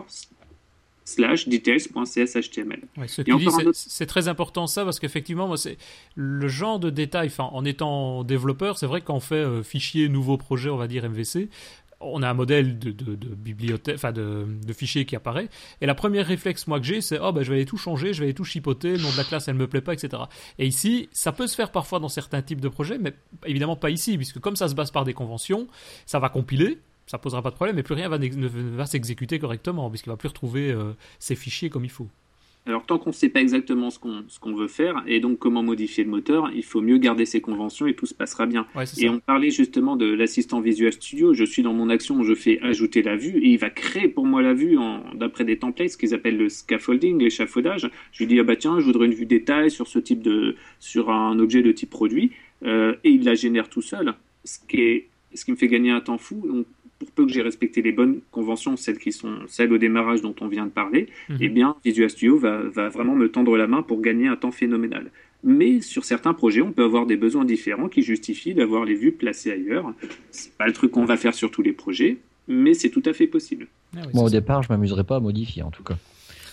slash 1.05 1.47
details.cshtml. 1.47 2.81
c'est 3.73 4.05
très 4.05 4.27
important 4.27 4.67
ça 4.67 4.83
parce 4.83 4.99
qu'effectivement, 4.99 5.55
c'est 5.55 5.77
le 6.15 6.47
genre 6.47 6.79
de 6.79 6.89
détail. 6.89 7.31
en 7.39 7.65
étant 7.65 8.23
développeur, 8.23 8.77
c'est 8.77 8.85
vrai 8.85 9.01
qu'on 9.01 9.19
fait 9.19 9.35
euh, 9.35 9.63
fichier 9.63 10.09
nouveau 10.09 10.37
projet, 10.37 10.69
on 10.69 10.77
va 10.77 10.87
dire 10.87 11.09
MVC, 11.09 11.49
on 12.01 12.21
a 12.23 12.29
un 12.29 12.33
modèle 12.33 12.79
de, 12.79 12.91
bibliothèque, 13.35 13.95
enfin 13.95 14.11
de, 14.11 14.45
fichier 14.73 15.05
qui 15.05 15.15
apparaît. 15.15 15.49
Et 15.81 15.85
la 15.85 15.95
première 15.95 16.25
réflexe 16.25 16.67
moi 16.67 16.79
que 16.79 16.85
j'ai, 16.85 17.01
c'est 17.01 17.19
oh 17.19 17.31
ben 17.31 17.43
je 17.43 17.49
vais 17.49 17.57
aller 17.57 17.65
tout 17.65 17.77
changer, 17.77 18.13
je 18.13 18.19
vais 18.19 18.27
aller 18.27 18.33
tout 18.33 18.43
chipoter, 18.43 18.93
le 18.93 19.01
nom 19.01 19.11
de 19.11 19.17
la 19.17 19.23
classe 19.23 19.47
elle 19.47 19.55
me 19.55 19.67
plaît 19.67 19.81
pas, 19.81 19.93
etc. 19.93 20.23
Et 20.57 20.67
ici, 20.67 21.09
ça 21.11 21.31
peut 21.31 21.47
se 21.47 21.55
faire 21.55 21.71
parfois 21.71 21.99
dans 21.99 22.09
certains 22.09 22.41
types 22.41 22.61
de 22.61 22.69
projets, 22.69 22.97
mais 22.97 23.13
évidemment 23.45 23.75
pas 23.75 23.89
ici, 23.89 24.17
puisque 24.17 24.39
comme 24.39 24.55
ça 24.55 24.67
se 24.67 24.75
base 24.75 24.91
par 24.91 25.03
des 25.03 25.13
conventions, 25.13 25.67
ça 26.05 26.19
va 26.19 26.29
compiler, 26.29 26.79
ça 27.05 27.17
posera 27.17 27.41
pas 27.41 27.49
de 27.49 27.55
problème, 27.55 27.75
mais 27.75 27.83
plus 27.83 27.95
rien 27.95 28.09
ne 28.09 28.47
va 28.47 28.85
s'exécuter 28.85 29.39
correctement, 29.39 29.89
puisqu'il 29.89 30.09
va 30.09 30.17
plus 30.17 30.29
retrouver 30.29 30.71
euh, 30.71 30.93
ses 31.17 31.35
fichiers 31.35 31.69
comme 31.69 31.83
il 31.83 31.91
faut. 31.91 32.07
Alors 32.65 32.85
tant 32.85 32.99
qu'on 32.99 33.09
ne 33.09 33.15
sait 33.15 33.29
pas 33.29 33.41
exactement 33.41 33.89
ce 33.89 33.99
qu'on 33.99 34.53
veut 34.53 34.67
faire 34.67 35.01
et 35.07 35.19
donc 35.19 35.39
comment 35.39 35.63
modifier 35.63 36.03
le 36.03 36.09
moteur, 36.09 36.51
il 36.53 36.63
faut 36.63 36.81
mieux 36.81 36.97
garder 36.97 37.25
ses 37.25 37.41
conventions 37.41 37.87
et 37.87 37.95
tout 37.95 38.05
se 38.05 38.13
passera 38.13 38.45
bien. 38.45 38.67
et 38.97 39.09
on 39.09 39.19
parlait 39.19 39.49
justement 39.49 39.95
de 39.95 40.05
l'assistant 40.05 40.59
Visual 40.61 40.93
Studio. 40.93 41.33
Je 41.33 41.45
suis 41.45 41.63
dans 41.63 41.73
mon 41.73 41.89
action, 41.89 42.21
je 42.23 42.35
fais 42.35 42.59
ajouter 42.61 43.01
la 43.01 43.15
vue 43.15 43.39
et 43.39 43.49
il 43.49 43.57
va 43.57 43.69
créer 43.69 44.07
pour 44.07 44.25
moi 44.25 44.41
la 44.41 44.53
vue 44.53 44.77
d'après 45.15 45.45
des 45.45 45.57
templates, 45.57 45.89
ce 45.89 45.97
qu'ils 45.97 46.13
appellent 46.13 46.37
le 46.37 46.49
scaffolding, 46.49 47.17
l'échafaudage. 47.19 47.89
Je 48.11 48.19
lui 48.19 48.27
dis 48.27 48.39
ah 48.39 48.43
bah 48.43 48.55
tiens, 48.55 48.79
je 48.79 48.85
voudrais 48.85 49.07
une 49.07 49.15
vue 49.15 49.25
détail 49.25 49.71
sur 49.71 49.87
ce 49.87 49.97
type 49.97 50.21
de 50.21 50.55
sur 50.79 51.09
un 51.09 51.39
objet 51.39 51.63
de 51.63 51.71
type 51.71 51.89
produit 51.89 52.31
euh, 52.63 52.95
et 53.03 53.09
il 53.09 53.23
la 53.23 53.35
génère 53.35 53.69
tout 53.69 53.81
seul. 53.81 54.13
Ce 54.43 54.59
qui 54.59 54.81
est 54.81 55.07
ce 55.33 55.45
qui 55.45 55.51
me 55.51 55.57
fait 55.57 55.67
gagner 55.67 55.91
un 55.91 56.01
temps 56.01 56.17
fou 56.17 56.65
pour 56.99 57.09
peu 57.11 57.25
que 57.25 57.31
j'ai 57.31 57.41
respecté 57.41 57.81
les 57.81 57.91
bonnes 57.91 58.19
conventions, 58.31 58.75
celles 58.75 58.99
qui 58.99 59.11
sont 59.11 59.39
celles 59.47 59.71
au 59.71 59.77
démarrage 59.77 60.21
dont 60.21 60.35
on 60.41 60.47
vient 60.47 60.65
de 60.65 60.71
parler, 60.71 61.07
mhm. 61.29 61.37
eh 61.39 61.49
bien 61.49 61.75
Visual 61.83 62.09
Studio 62.09 62.37
va, 62.37 62.61
va, 62.63 62.89
vraiment 62.89 63.15
me 63.15 63.31
tendre 63.31 63.57
la 63.57 63.67
main 63.67 63.81
pour 63.81 64.01
gagner 64.01 64.27
un 64.27 64.35
temps 64.35 64.51
phénoménal. 64.51 65.09
Mais 65.43 65.79
sur 65.81 66.03
certains 66.03 66.33
projets, 66.33 66.61
on 66.61 66.73
peut 66.73 66.83
avoir 66.83 67.05
des 67.05 67.15
besoins 67.15 67.45
différents 67.45 67.87
qui 67.87 68.01
justifient 68.01 68.53
d'avoir 68.53 68.83
les 68.83 68.95
vues 68.95 69.13
placées 69.13 69.51
ailleurs. 69.51 69.93
C'est 70.31 70.53
pas 70.53 70.67
le 70.67 70.73
truc 70.73 70.91
qu'on 70.91 71.05
va 71.05 71.15
faire 71.15 71.33
sur 71.33 71.49
tous 71.49 71.61
les 71.61 71.71
projets, 71.71 72.17
mais 72.49 72.73
c'est 72.73 72.89
tout 72.89 73.03
à 73.05 73.13
fait 73.13 73.27
possible. 73.27 73.67
Ah 73.95 74.01
Moi, 74.13 74.23
au 74.23 74.29
départ, 74.29 74.63
je 74.63 74.69
m'amuserais 74.69 75.05
pas 75.05 75.15
à 75.15 75.19
modifier, 75.21 75.63
en 75.63 75.71
tout 75.71 75.83
cas. 75.83 75.97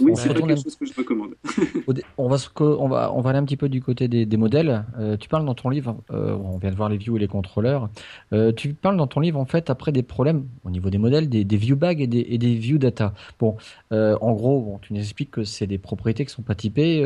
Oui, 0.00 0.12
c'est 0.14 0.32
quelque 0.32 0.56
chose 0.56 0.76
que 0.76 0.86
je 0.86 0.94
recommande. 0.94 1.34
on, 2.18 2.28
va, 2.28 2.36
on, 2.60 2.88
va, 2.88 3.12
on 3.12 3.20
va 3.20 3.30
aller 3.30 3.38
un 3.38 3.44
petit 3.44 3.56
peu 3.56 3.68
du 3.68 3.80
côté 3.80 4.08
des, 4.08 4.36
modèles. 4.36 4.84
Euh, 4.98 5.16
tu 5.16 5.28
parles 5.28 5.44
dans 5.44 5.54
ton 5.54 5.68
livre, 5.68 5.96
euh, 6.10 6.36
on 6.36 6.58
vient 6.58 6.70
de 6.70 6.76
voir 6.76 6.88
les 6.88 6.96
views 6.96 7.16
et 7.16 7.20
les 7.20 7.28
contrôleurs. 7.28 7.88
Euh, 8.32 8.52
tu 8.52 8.74
parles 8.74 8.96
dans 8.96 9.06
ton 9.06 9.20
livre, 9.20 9.38
en 9.38 9.44
fait, 9.46 9.70
après 9.70 9.92
des 9.92 10.02
problèmes 10.02 10.46
au 10.64 10.70
niveau 10.70 10.90
des 10.90 10.98
modèles, 10.98 11.28
des, 11.28 11.44
des 11.44 11.56
view 11.56 11.76
bags 11.76 12.00
et 12.00 12.06
des, 12.06 12.26
et 12.28 12.38
des 12.38 12.54
view 12.54 12.78
data. 12.78 13.14
Bon, 13.38 13.56
en 13.90 14.32
gros, 14.32 14.60
bon, 14.60 14.78
tu 14.78 14.92
nous 14.92 15.00
expliques 15.00 15.30
que 15.30 15.44
c'est 15.44 15.66
des 15.66 15.78
propriétés 15.78 16.24
qui 16.24 16.30
ne 16.30 16.36
sont 16.36 16.42
pas 16.42 16.54
typées. 16.54 17.04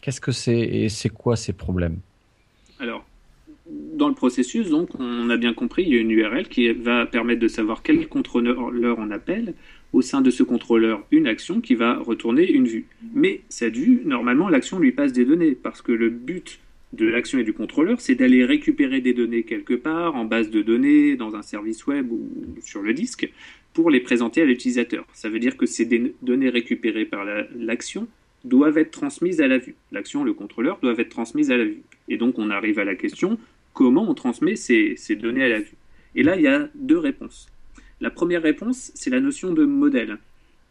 Qu'est-ce 0.00 0.20
que 0.20 0.32
c'est 0.32 0.58
et 0.58 0.88
c'est 0.88 1.08
quoi 1.08 1.36
ces 1.36 1.52
problèmes? 1.52 1.98
Alors, 2.78 3.04
dans 3.94 4.08
le 4.08 4.14
processus, 4.14 4.70
donc, 4.70 4.90
on 4.98 5.30
a 5.30 5.36
bien 5.36 5.54
compris, 5.54 5.84
il 5.84 5.94
y 5.94 5.96
a 5.96 6.00
une 6.00 6.10
URL 6.10 6.48
qui 6.48 6.72
va 6.72 7.06
permettre 7.06 7.40
de 7.40 7.48
savoir 7.48 7.82
quel 7.82 8.08
contrôleur 8.08 8.98
on 8.98 9.10
appelle, 9.10 9.54
au 9.92 10.02
sein 10.02 10.20
de 10.20 10.30
ce 10.30 10.42
contrôleur 10.42 11.06
une 11.10 11.26
action 11.26 11.60
qui 11.60 11.74
va 11.74 11.98
retourner 11.98 12.50
une 12.50 12.66
vue. 12.66 12.86
Mais 13.14 13.42
cette 13.48 13.76
vue, 13.76 14.02
normalement, 14.04 14.48
l'action 14.48 14.78
lui 14.78 14.92
passe 14.92 15.12
des 15.12 15.24
données, 15.24 15.52
parce 15.52 15.82
que 15.82 15.92
le 15.92 16.10
but 16.10 16.60
de 16.92 17.06
l'action 17.06 17.38
et 17.38 17.44
du 17.44 17.52
contrôleur, 17.52 18.00
c'est 18.00 18.14
d'aller 18.14 18.44
récupérer 18.44 19.00
des 19.00 19.14
données 19.14 19.44
quelque 19.44 19.74
part, 19.74 20.14
en 20.14 20.24
base 20.24 20.50
de 20.50 20.62
données, 20.62 21.16
dans 21.16 21.34
un 21.36 21.42
service 21.42 21.86
web 21.86 22.10
ou 22.10 22.28
sur 22.60 22.82
le 22.82 22.92
disque, 22.94 23.30
pour 23.72 23.90
les 23.90 24.00
présenter 24.00 24.42
à 24.42 24.44
l'utilisateur. 24.44 25.06
Ça 25.14 25.30
veut 25.30 25.38
dire 25.38 25.56
que 25.56 25.66
ces 25.66 25.86
données 26.22 26.50
récupérées 26.50 27.06
par 27.06 27.24
l'action 27.56 28.08
doivent 28.44 28.76
être 28.76 28.90
transmises 28.90 29.40
à 29.40 29.48
la 29.48 29.58
vue. 29.58 29.74
L'action, 29.92 30.24
le 30.24 30.34
contrôleur, 30.34 30.78
doivent 30.82 31.00
être 31.00 31.10
transmises 31.10 31.50
à 31.50 31.56
la 31.56 31.64
vue. 31.64 31.82
Et 32.08 32.16
donc 32.16 32.38
on 32.38 32.50
arrive 32.50 32.78
à 32.78 32.84
la 32.84 32.94
question, 32.94 33.38
comment 33.72 34.08
on 34.08 34.14
transmet 34.14 34.56
ces 34.56 35.16
données 35.16 35.44
à 35.44 35.48
la 35.48 35.60
vue? 35.60 35.76
Et 36.14 36.22
là, 36.22 36.36
il 36.36 36.42
y 36.42 36.48
a 36.48 36.68
deux 36.74 36.98
réponses. 36.98 37.51
La 38.02 38.10
première 38.10 38.42
réponse, 38.42 38.90
c'est 38.96 39.10
la 39.10 39.20
notion 39.20 39.52
de 39.52 39.64
modèle. 39.64 40.18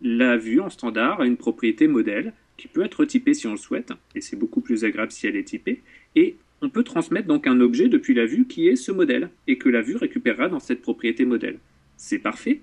La 0.01 0.35
vue 0.35 0.59
en 0.59 0.69
standard 0.69 1.21
a 1.21 1.25
une 1.25 1.37
propriété 1.37 1.87
modèle 1.87 2.33
qui 2.57 2.67
peut 2.67 2.83
être 2.83 3.05
typée 3.05 3.33
si 3.33 3.47
on 3.47 3.51
le 3.51 3.57
souhaite, 3.57 3.93
et 4.15 4.19
c'est 4.19 4.35
beaucoup 4.35 4.59
plus 4.59 4.83
agréable 4.83 5.13
si 5.13 5.27
elle 5.27 5.37
est 5.37 5.45
typée, 5.45 5.81
et 6.17 6.35
on 6.61 6.69
peut 6.69 6.83
transmettre 6.83 7.29
donc 7.29 7.47
un 7.47 7.61
objet 7.61 7.87
depuis 7.87 8.13
la 8.13 8.25
vue 8.25 8.47
qui 8.47 8.67
est 8.67 8.75
ce 8.75 8.91
modèle 8.91 9.29
et 9.47 9.57
que 9.57 9.69
la 9.69 9.81
vue 9.81 9.95
récupérera 9.95 10.49
dans 10.49 10.59
cette 10.59 10.81
propriété 10.81 11.23
modèle. 11.23 11.57
C'est 11.95 12.19
parfait, 12.19 12.59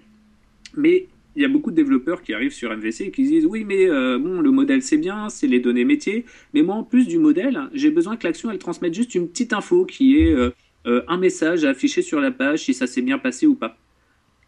mais 0.77 1.07
il 1.35 1.41
y 1.41 1.47
a 1.47 1.49
beaucoup 1.49 1.71
de 1.71 1.77
développeurs 1.77 2.21
qui 2.21 2.35
arrivent 2.35 2.53
sur 2.53 2.71
MVC 2.71 3.05
et 3.05 3.11
qui 3.11 3.23
disent 3.23 3.47
oui 3.47 3.65
mais 3.65 3.89
euh, 3.89 4.19
bon 4.19 4.43
le 4.43 4.51
modèle 4.51 4.83
c'est 4.83 4.99
bien, 4.99 5.31
c'est 5.31 5.47
les 5.47 5.61
données 5.61 5.87
métiers, 5.87 6.27
mais 6.53 6.61
moi 6.61 6.75
en 6.75 6.85
plus 6.85 7.09
du 7.09 7.17
modèle, 7.17 7.59
j'ai 7.73 7.91
besoin 7.91 8.19
que 8.19 8.27
l'action 8.27 8.51
elle 8.51 8.59
transmette 8.59 8.93
juste 8.93 9.15
une 9.15 9.31
petite 9.31 9.55
info 9.55 9.87
qui 9.87 10.21
est 10.21 10.35
euh, 10.35 10.51
euh, 10.87 11.01
un 11.09 11.17
message 11.17 11.65
à 11.65 11.71
afficher 11.71 12.03
sur 12.03 12.21
la 12.21 12.33
page 12.33 12.65
si 12.65 12.75
ça 12.75 12.87
s'est 12.87 13.01
bien 13.01 13.17
passé 13.17 13.47
ou 13.47 13.55
pas. 13.55 13.79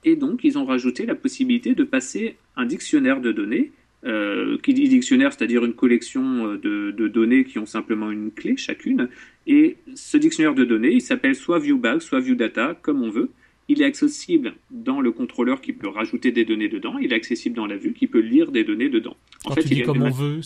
Et 0.04 0.16
donc 0.16 0.44
ils 0.44 0.58
ont 0.58 0.64
rajouté 0.64 1.06
la 1.06 1.14
possibilité 1.14 1.74
de 1.74 1.84
passer 1.84 2.36
un 2.56 2.66
dictionnaire 2.66 3.20
de 3.20 3.32
données 3.32 3.72
euh, 4.06 4.56
qui 4.62 4.72
dit 4.72 4.88
dictionnaire, 4.88 5.32
c'est-à-dire 5.32 5.62
une 5.62 5.74
collection 5.74 6.54
de, 6.54 6.90
de, 6.90 7.08
données 7.08 7.44
qui 7.44 7.58
ont 7.58 7.66
simplement 7.66 8.10
une 8.10 8.30
clé 8.30 8.56
chacune. 8.56 9.08
Et 9.46 9.76
ce 9.94 10.16
dictionnaire 10.16 10.54
de 10.54 10.64
données, 10.64 10.92
il 10.92 11.02
s'appelle 11.02 11.34
soit 11.34 11.58
ViewBag, 11.58 12.00
soit 12.00 12.20
ViewData, 12.20 12.78
comme 12.80 13.02
on 13.02 13.10
veut. 13.10 13.30
Il 13.68 13.82
est 13.82 13.84
accessible 13.84 14.54
dans 14.70 15.02
le 15.02 15.12
contrôleur 15.12 15.60
qui 15.60 15.72
peut 15.72 15.86
rajouter 15.86 16.32
des 16.32 16.46
données 16.46 16.68
dedans. 16.68 16.96
Il 16.98 17.12
est 17.12 17.16
accessible 17.16 17.54
dans 17.54 17.66
la 17.66 17.76
vue 17.76 17.92
qui 17.92 18.06
peut 18.06 18.20
lire 18.20 18.50
des 18.50 18.64
données 18.64 18.88
dedans. 18.88 19.16
En 19.44 19.50
quand 19.50 19.54
fait, 19.56 19.62
tu 19.62 19.74
dis 19.74 19.82
comme 19.82 20.02
on 20.02 20.10
veut, 20.10 20.40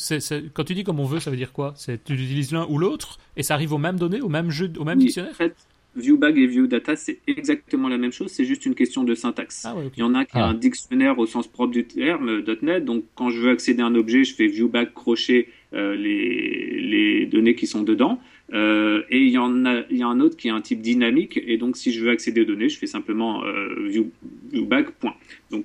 quand 0.53 0.65
tu 0.65 0.75
dis 0.75 0.85
comme 0.85 1.01
on 1.01 1.07
veut, 1.07 1.21
ça 1.21 1.31
veut 1.31 1.37
dire 1.37 1.53
quoi? 1.53 1.75
Tu 1.87 1.93
utilises 2.13 2.53
l'un 2.53 2.67
ou 2.69 2.77
l'autre 2.77 3.19
et 3.37 3.43
ça 3.45 3.55
arrive 3.55 3.73
aux 3.73 3.79
mêmes 3.79 3.99
données, 3.99 4.21
au 4.21 4.29
même 4.29 4.51
jeu, 4.51 4.71
au 4.79 4.85
même 4.85 4.99
dictionnaire? 4.99 5.31
En 5.31 5.37
fait, 5.37 5.55
ViewBag 5.97 6.39
et 6.39 6.47
ViewData, 6.47 6.97
c'est 6.97 7.21
exactement 7.27 7.89
la 7.89 7.99
même 7.99 8.13
chose, 8.13 8.31
c'est 8.31 8.45
juste 8.45 8.67
une 8.67 8.75
question 8.75 9.05
de 9.05 9.15
syntaxe. 9.15 9.65
Ah 9.65 9.75
Il 9.97 10.01
y 10.01 10.03
en 10.03 10.15
a 10.15 10.25
qui 10.25 10.37
a 10.37 10.47
ah. 10.47 10.49
un 10.49 10.55
dictionnaire 10.55 11.19
au 11.19 11.27
sens 11.27 11.47
propre 11.47 11.73
du 11.73 11.85
terme 11.85 12.43
.NET, 12.63 12.85
donc 12.85 13.05
quand 13.15 13.31
je 13.31 13.41
veux 13.41 13.51
accéder 13.51 13.83
à 13.83 13.87
un 13.87 13.95
objet, 13.95 14.25
je 14.25 14.35
fais 14.35 14.47
ViewBag 14.47 14.93
crochet 14.93 15.49
euh, 15.73 15.95
les, 15.95 16.81
les 16.81 17.27
données 17.27 17.55
qui 17.55 17.67
sont 17.67 17.83
dedans. 17.83 18.21
Euh, 18.53 19.03
et 19.09 19.19
il 19.19 19.31
y 19.31 19.39
en 19.39 19.65
a, 19.65 19.83
il 19.91 19.97
y 19.97 20.03
a 20.03 20.07
un 20.07 20.21
autre 20.21 20.37
qui 20.37 20.49
est 20.49 20.53
un 20.53 20.61
type 20.61 20.83
dynamique, 20.83 21.41
et 21.47 21.57
donc 21.57 21.77
si 21.77 21.93
je 21.93 22.05
veux 22.05 22.11
accéder 22.11 22.43
aux 22.43 22.45
données, 22.45 22.69
je 22.69 22.79
fais 22.79 22.87
simplement 22.87 23.43
euh, 23.45 23.89
view, 23.89 24.11
viewback 24.53 24.91
point. 24.93 25.15
Donc 25.51 25.65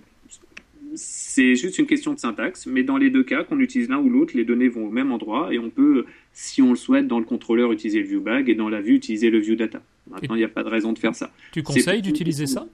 c'est 0.96 1.56
juste 1.56 1.78
une 1.78 1.86
question 1.86 2.14
de 2.14 2.20
syntaxe, 2.20 2.66
mais 2.66 2.84
dans 2.84 2.98
les 2.98 3.10
deux 3.10 3.24
cas, 3.24 3.44
qu'on 3.44 3.60
utilise 3.60 3.90
l'un 3.90 3.98
ou 3.98 4.10
l'autre, 4.10 4.36
les 4.36 4.46
données 4.46 4.70
vont 4.70 4.88
au 4.88 4.92
même 4.92 5.12
endroit 5.12 5.54
et 5.54 5.60
on 5.60 5.70
peut, 5.70 6.06
si 6.34 6.62
on 6.62 6.72
le 6.72 6.76
souhaite, 6.76 7.08
dans 7.08 7.20
le 7.20 7.26
contrôleur 7.26 7.72
utiliser 7.72 8.00
le 8.02 8.08
viewbag 8.08 8.50
et 8.50 8.56
dans 8.56 8.70
la 8.70 8.82
vue 8.82 8.96
utiliser 8.96 9.30
le 9.30 9.40
viewdata. 9.40 9.82
Maintenant, 10.10 10.36
il 10.36 10.40
n'y 10.40 10.44
a 10.44 10.50
pas 10.50 10.64
de 10.64 10.70
raison 10.70 10.94
de 10.94 11.00
faire 11.00 11.16
ça. 11.16 11.32
Tu 11.52 11.64
conseilles 11.64 12.02
d'utiliser 12.02 12.48
ça? 12.48 12.66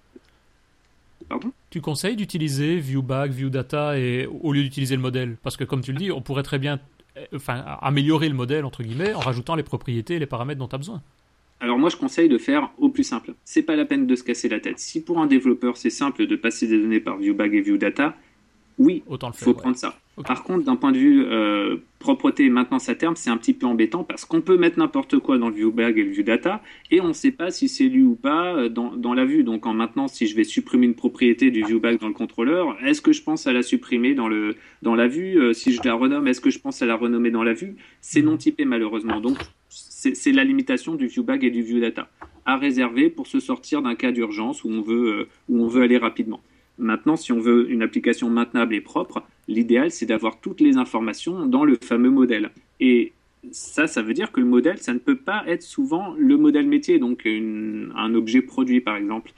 Pardon? 1.27 1.51
Tu 1.69 1.81
conseilles 1.81 2.15
d'utiliser 2.15 2.77
viewbag, 2.77 3.31
viewdata 3.31 3.97
et 3.97 4.27
au 4.27 4.53
lieu 4.53 4.63
d'utiliser 4.63 4.95
le 4.95 5.01
modèle? 5.01 5.37
Parce 5.43 5.57
que 5.57 5.63
comme 5.63 5.81
tu 5.81 5.91
le 5.91 5.97
dis, 5.97 6.11
on 6.11 6.21
pourrait 6.21 6.43
très 6.43 6.59
bien 6.59 6.79
enfin, 7.33 7.63
améliorer 7.81 8.29
le 8.29 8.35
modèle, 8.35 8.65
entre 8.65 8.83
guillemets, 8.83 9.13
en 9.13 9.19
rajoutant 9.19 9.55
les 9.55 9.63
propriétés 9.63 10.15
et 10.15 10.19
les 10.19 10.25
paramètres 10.25 10.59
dont 10.59 10.67
tu 10.67 10.75
as 10.75 10.79
besoin. 10.79 11.01
Alors 11.65 11.79
moi, 11.79 11.89
je 11.89 11.97
conseille 11.97 12.29
de 12.29 12.37
faire 12.37 12.69
au 12.77 12.89
plus 12.89 13.03
simple. 13.03 13.33
C'est 13.43 13.63
pas 13.63 13.75
la 13.75 13.85
peine 13.85 14.05
de 14.05 14.15
se 14.15 14.23
casser 14.23 14.47
la 14.49 14.59
tête. 14.59 14.77
Si 14.77 15.03
pour 15.03 15.17
un 15.19 15.25
développeur, 15.25 15.77
c'est 15.77 15.89
simple 15.89 16.27
de 16.27 16.35
passer 16.35 16.67
des 16.67 16.79
données 16.79 16.99
par 16.99 17.17
ViewBag 17.17 17.55
et 17.55 17.61
ViewData, 17.61 18.15
oui, 18.77 19.01
il 19.09 19.17
faut 19.33 19.55
prendre 19.55 19.75
ça. 19.75 19.97
Par 20.27 20.43
contre, 20.43 20.63
d'un 20.63 20.75
point 20.75 20.91
de 20.91 20.97
vue 20.99 21.25
euh, 21.25 21.77
propreté 21.97 22.45
et 22.45 22.49
maintenance 22.51 22.87
à 22.87 22.93
terme, 22.93 23.15
c'est 23.15 23.31
un 23.31 23.37
petit 23.37 23.55
peu 23.55 23.65
embêtant 23.65 24.03
parce 24.03 24.25
qu'on 24.25 24.41
peut 24.41 24.57
mettre 24.57 24.77
n'importe 24.77 25.17
quoi 25.17 25.39
dans 25.39 25.49
le 25.49 25.55
viewbag 25.55 25.97
et 25.97 26.03
le 26.03 26.11
viewdata 26.11 26.61
et 26.91 27.01
on 27.01 27.07
ne 27.07 27.13
sait 27.13 27.31
pas 27.31 27.49
si 27.49 27.67
c'est 27.67 27.85
lu 27.85 28.03
ou 28.03 28.15
pas 28.15 28.55
euh, 28.55 28.69
dans, 28.69 28.95
dans, 28.95 29.15
la 29.15 29.25
vue. 29.25 29.43
Donc 29.43 29.65
en 29.65 29.73
maintenance, 29.73 30.13
si 30.13 30.27
je 30.27 30.35
vais 30.35 30.43
supprimer 30.43 30.85
une 30.85 30.93
propriété 30.93 31.49
du 31.49 31.63
viewbag 31.63 31.99
dans 31.99 32.09
le 32.09 32.13
contrôleur, 32.13 32.77
est-ce 32.85 33.01
que 33.01 33.11
je 33.11 33.23
pense 33.23 33.47
à 33.47 33.53
la 33.53 33.63
supprimer 33.63 34.13
dans, 34.13 34.27
le, 34.27 34.55
dans 34.83 34.93
la 34.93 35.07
vue? 35.07 35.39
Euh, 35.41 35.53
Si 35.53 35.73
je 35.73 35.81
la 35.83 35.95
renomme, 35.95 36.27
est-ce 36.27 36.41
que 36.41 36.51
je 36.51 36.59
pense 36.59 36.83
à 36.83 36.85
la 36.85 36.95
renommer 36.95 37.31
dans 37.31 37.43
la 37.43 37.53
vue? 37.53 37.75
C'est 38.01 38.21
non 38.21 38.37
typé 38.37 38.65
malheureusement. 38.65 39.19
Donc 39.19 39.39
c'est 40.13 40.31
la 40.31 40.43
limitation 40.43 40.95
du 40.95 41.07
viewbag 41.07 41.43
et 41.43 41.51
du 41.51 41.61
viewdata 41.61 42.09
à 42.45 42.57
réserver 42.57 43.09
pour 43.09 43.27
se 43.27 43.39
sortir 43.39 43.81
d'un 43.81 43.95
cas 43.95 44.11
d'urgence 44.11 44.63
où 44.63 44.69
on 44.69 44.81
veut 44.81 45.27
où 45.49 45.63
on 45.63 45.67
veut 45.67 45.81
aller 45.81 45.97
rapidement. 45.97 46.41
Maintenant, 46.77 47.15
si 47.15 47.31
on 47.31 47.39
veut 47.39 47.71
une 47.71 47.81
application 47.81 48.29
maintenable 48.29 48.75
et 48.75 48.81
propre, 48.81 49.23
l'idéal, 49.47 49.91
c'est 49.91 50.05
d'avoir 50.05 50.41
toutes 50.41 50.59
les 50.59 50.77
informations 50.77 51.45
dans 51.45 51.63
le 51.63 51.77
fameux 51.81 52.09
modèle. 52.09 52.51
Et 52.79 53.13
ça, 53.51 53.87
ça 53.87 54.01
veut 54.01 54.13
dire 54.13 54.31
que 54.31 54.39
le 54.39 54.45
modèle, 54.45 54.77
ça 54.77 54.93
ne 54.93 54.99
peut 54.99 55.15
pas 55.15 55.43
être 55.47 55.61
souvent 55.61 56.13
le 56.17 56.37
modèle 56.37 56.67
métier, 56.67 56.99
donc 56.99 57.25
un 57.25 58.13
objet 58.13 58.41
produit 58.41 58.81
par 58.81 58.95
exemple. 58.97 59.31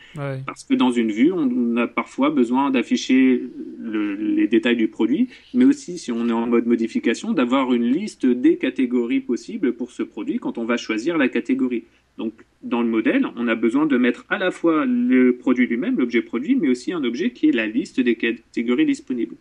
Parce 0.46 0.64
que 0.64 0.74
dans 0.74 0.92
une 0.92 1.12
vue, 1.12 1.32
on 1.32 1.78
a 1.78 1.88
parfois 1.88 2.30
besoin 2.30 2.70
d'afficher 2.70 3.44
les 3.80 4.48
détails 4.48 4.78
du 4.78 4.88
produit, 4.88 5.30
mais 5.54 5.66
aussi 5.66 5.98
si 5.98 6.12
on 6.12 6.28
est 6.30 6.34
en 6.34 6.48
mode 6.48 6.66
modification, 6.66 7.34
d'avoir 7.34 7.74
une 7.74 7.92
liste 7.92 8.26
des 8.26 8.58
catégories 8.58 9.22
possibles 9.22 9.74
pour 9.74 9.92
ce 9.92 10.04
produit 10.04 10.40
quand 10.40 10.58
on 10.58 10.66
va 10.66 10.78
choisir 10.78 11.18
la 11.18 11.30
catégorie. 11.30 11.86
Donc 12.18 12.34
dans 12.64 12.82
le 12.82 12.88
modèle, 12.88 13.28
on 13.36 13.48
a 13.48 13.56
besoin 13.56 13.86
de 13.86 13.98
mettre 13.98 14.26
à 14.30 14.40
la 14.40 14.50
fois 14.50 14.86
le 14.86 15.38
produit 15.38 15.68
lui-même, 15.68 16.00
l'objet 16.00 16.22
produit, 16.22 16.56
mais 16.56 16.68
aussi 16.68 16.92
un 16.92 17.04
objet 17.04 17.30
qui 17.30 17.50
est 17.50 17.52
la 17.52 17.68
liste 17.68 18.00
des 18.00 18.16
catégories 18.16 18.86
disponibles. 18.88 19.36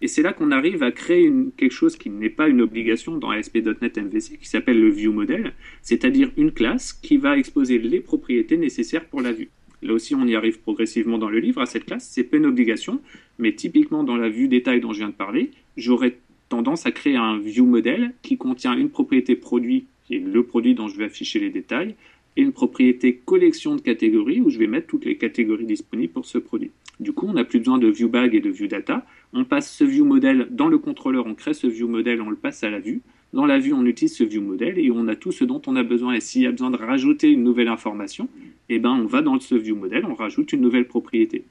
Et 0.00 0.06
c'est 0.06 0.22
là 0.22 0.32
qu'on 0.32 0.52
arrive 0.52 0.82
à 0.82 0.92
créer 0.92 1.32
quelque 1.56 1.72
chose 1.72 1.96
qui 1.96 2.08
n'est 2.08 2.30
pas 2.30 2.48
une 2.48 2.60
obligation 2.60 3.18
dans 3.18 3.30
ASP.NET 3.30 3.98
MVC, 3.98 4.38
qui 4.38 4.48
s'appelle 4.48 4.80
le 4.80 4.90
View 4.90 5.12
Model, 5.12 5.54
c'est-à-dire 5.82 6.30
une 6.36 6.52
classe 6.52 6.92
qui 6.92 7.16
va 7.16 7.36
exposer 7.36 7.78
les 7.78 8.00
propriétés 8.00 8.56
nécessaires 8.56 9.06
pour 9.06 9.20
la 9.20 9.32
vue. 9.32 9.48
Là 9.82 9.92
aussi, 9.94 10.14
on 10.14 10.26
y 10.26 10.34
arrive 10.34 10.60
progressivement 10.60 11.18
dans 11.18 11.30
le 11.30 11.38
livre 11.40 11.60
à 11.60 11.66
cette 11.66 11.84
classe. 11.84 12.08
C'est 12.08 12.24
pas 12.24 12.36
une 12.36 12.46
obligation, 12.46 13.00
mais 13.38 13.54
typiquement 13.54 14.04
dans 14.04 14.16
la 14.16 14.28
vue 14.28 14.48
détail 14.48 14.80
dont 14.80 14.92
je 14.92 14.98
viens 14.98 15.08
de 15.08 15.14
parler, 15.14 15.50
j'aurais 15.76 16.18
tendance 16.48 16.86
à 16.86 16.92
créer 16.92 17.16
un 17.16 17.38
View 17.38 17.66
Model 17.66 18.12
qui 18.22 18.36
contient 18.36 18.76
une 18.76 18.90
propriété 18.90 19.36
produit, 19.36 19.86
qui 20.06 20.16
est 20.16 20.20
le 20.20 20.42
produit 20.44 20.74
dont 20.74 20.88
je 20.88 20.96
vais 20.96 21.04
afficher 21.04 21.38
les 21.38 21.50
détails, 21.50 21.94
et 22.36 22.42
une 22.42 22.52
propriété 22.52 23.20
collection 23.24 23.74
de 23.74 23.80
catégories 23.80 24.40
où 24.40 24.48
je 24.48 24.58
vais 24.58 24.68
mettre 24.68 24.86
toutes 24.86 25.04
les 25.04 25.16
catégories 25.16 25.66
disponibles 25.66 26.12
pour 26.12 26.24
ce 26.24 26.38
produit. 26.38 26.70
Du 27.00 27.12
coup, 27.12 27.26
on 27.28 27.34
n'a 27.34 27.44
plus 27.44 27.58
besoin 27.58 27.78
de 27.78 27.88
ViewBag 27.88 28.34
et 28.34 28.40
de 28.40 28.50
ViewData. 28.50 29.04
On 29.32 29.44
passe 29.44 29.72
ce 29.72 29.84
ViewModel 29.84 30.48
dans 30.50 30.68
le 30.68 30.78
contrôleur, 30.78 31.26
on 31.26 31.34
crée 31.34 31.54
ce 31.54 31.66
ViewModel, 31.66 32.20
on 32.22 32.30
le 32.30 32.36
passe 32.36 32.64
à 32.64 32.70
la 32.70 32.80
vue. 32.80 33.02
Dans 33.32 33.44
la 33.44 33.58
vue, 33.58 33.74
on 33.74 33.84
utilise 33.84 34.16
ce 34.16 34.24
ViewModel 34.24 34.78
et 34.78 34.90
on 34.90 35.06
a 35.06 35.14
tout 35.14 35.32
ce 35.32 35.44
dont 35.44 35.60
on 35.66 35.76
a 35.76 35.82
besoin. 35.82 36.14
Et 36.14 36.20
s'il 36.20 36.42
y 36.42 36.46
a 36.46 36.50
besoin 36.50 36.70
de 36.70 36.76
rajouter 36.76 37.28
une 37.30 37.44
nouvelle 37.44 37.68
information, 37.68 38.28
eh 38.68 38.78
ben, 38.78 38.90
on 38.90 39.06
va 39.06 39.20
dans 39.22 39.38
ce 39.38 39.54
ViewModel, 39.54 40.06
on 40.06 40.14
rajoute 40.14 40.52
une 40.52 40.62
nouvelle 40.62 40.86
propriété. 40.86 41.44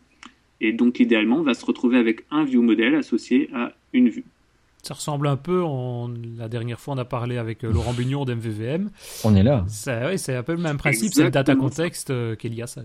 Et 0.60 0.74
donc, 0.74 1.00
idéalement, 1.00 1.38
on 1.38 1.44
va 1.44 1.54
se 1.54 1.66
retrouver 1.66 1.98
avec 1.98 2.26
un 2.32 2.44
ViewModel 2.44 2.96
associé 2.96 3.50
à 3.54 3.74
une 3.94 4.10
vue. 4.10 4.26
Ça 4.82 4.94
ressemble 4.94 5.28
un 5.28 5.38
peu, 5.38 5.64
la 6.38 6.48
dernière 6.48 6.80
fois 6.80 6.94
on 6.94 6.98
a 6.98 7.04
parlé 7.04 7.38
avec 7.38 7.64
euh, 7.64 7.74
Laurent 7.74 7.94
Bugnon 7.94 8.24
d'MVVM. 8.26 8.90
On 9.26 9.36
est 9.36 9.44
là. 9.44 9.66
C'est 9.68 10.36
un 10.36 10.44
peu 10.44 10.54
le 10.54 10.62
même 10.62 10.78
principe, 10.78 11.14
c'est 11.14 11.24
le 11.24 11.32
data 11.32 11.56
context 11.56 12.10
euh, 12.10 12.36
qu'il 12.36 12.54
y 12.54 12.62
a 12.62 12.68
ça. 12.68 12.84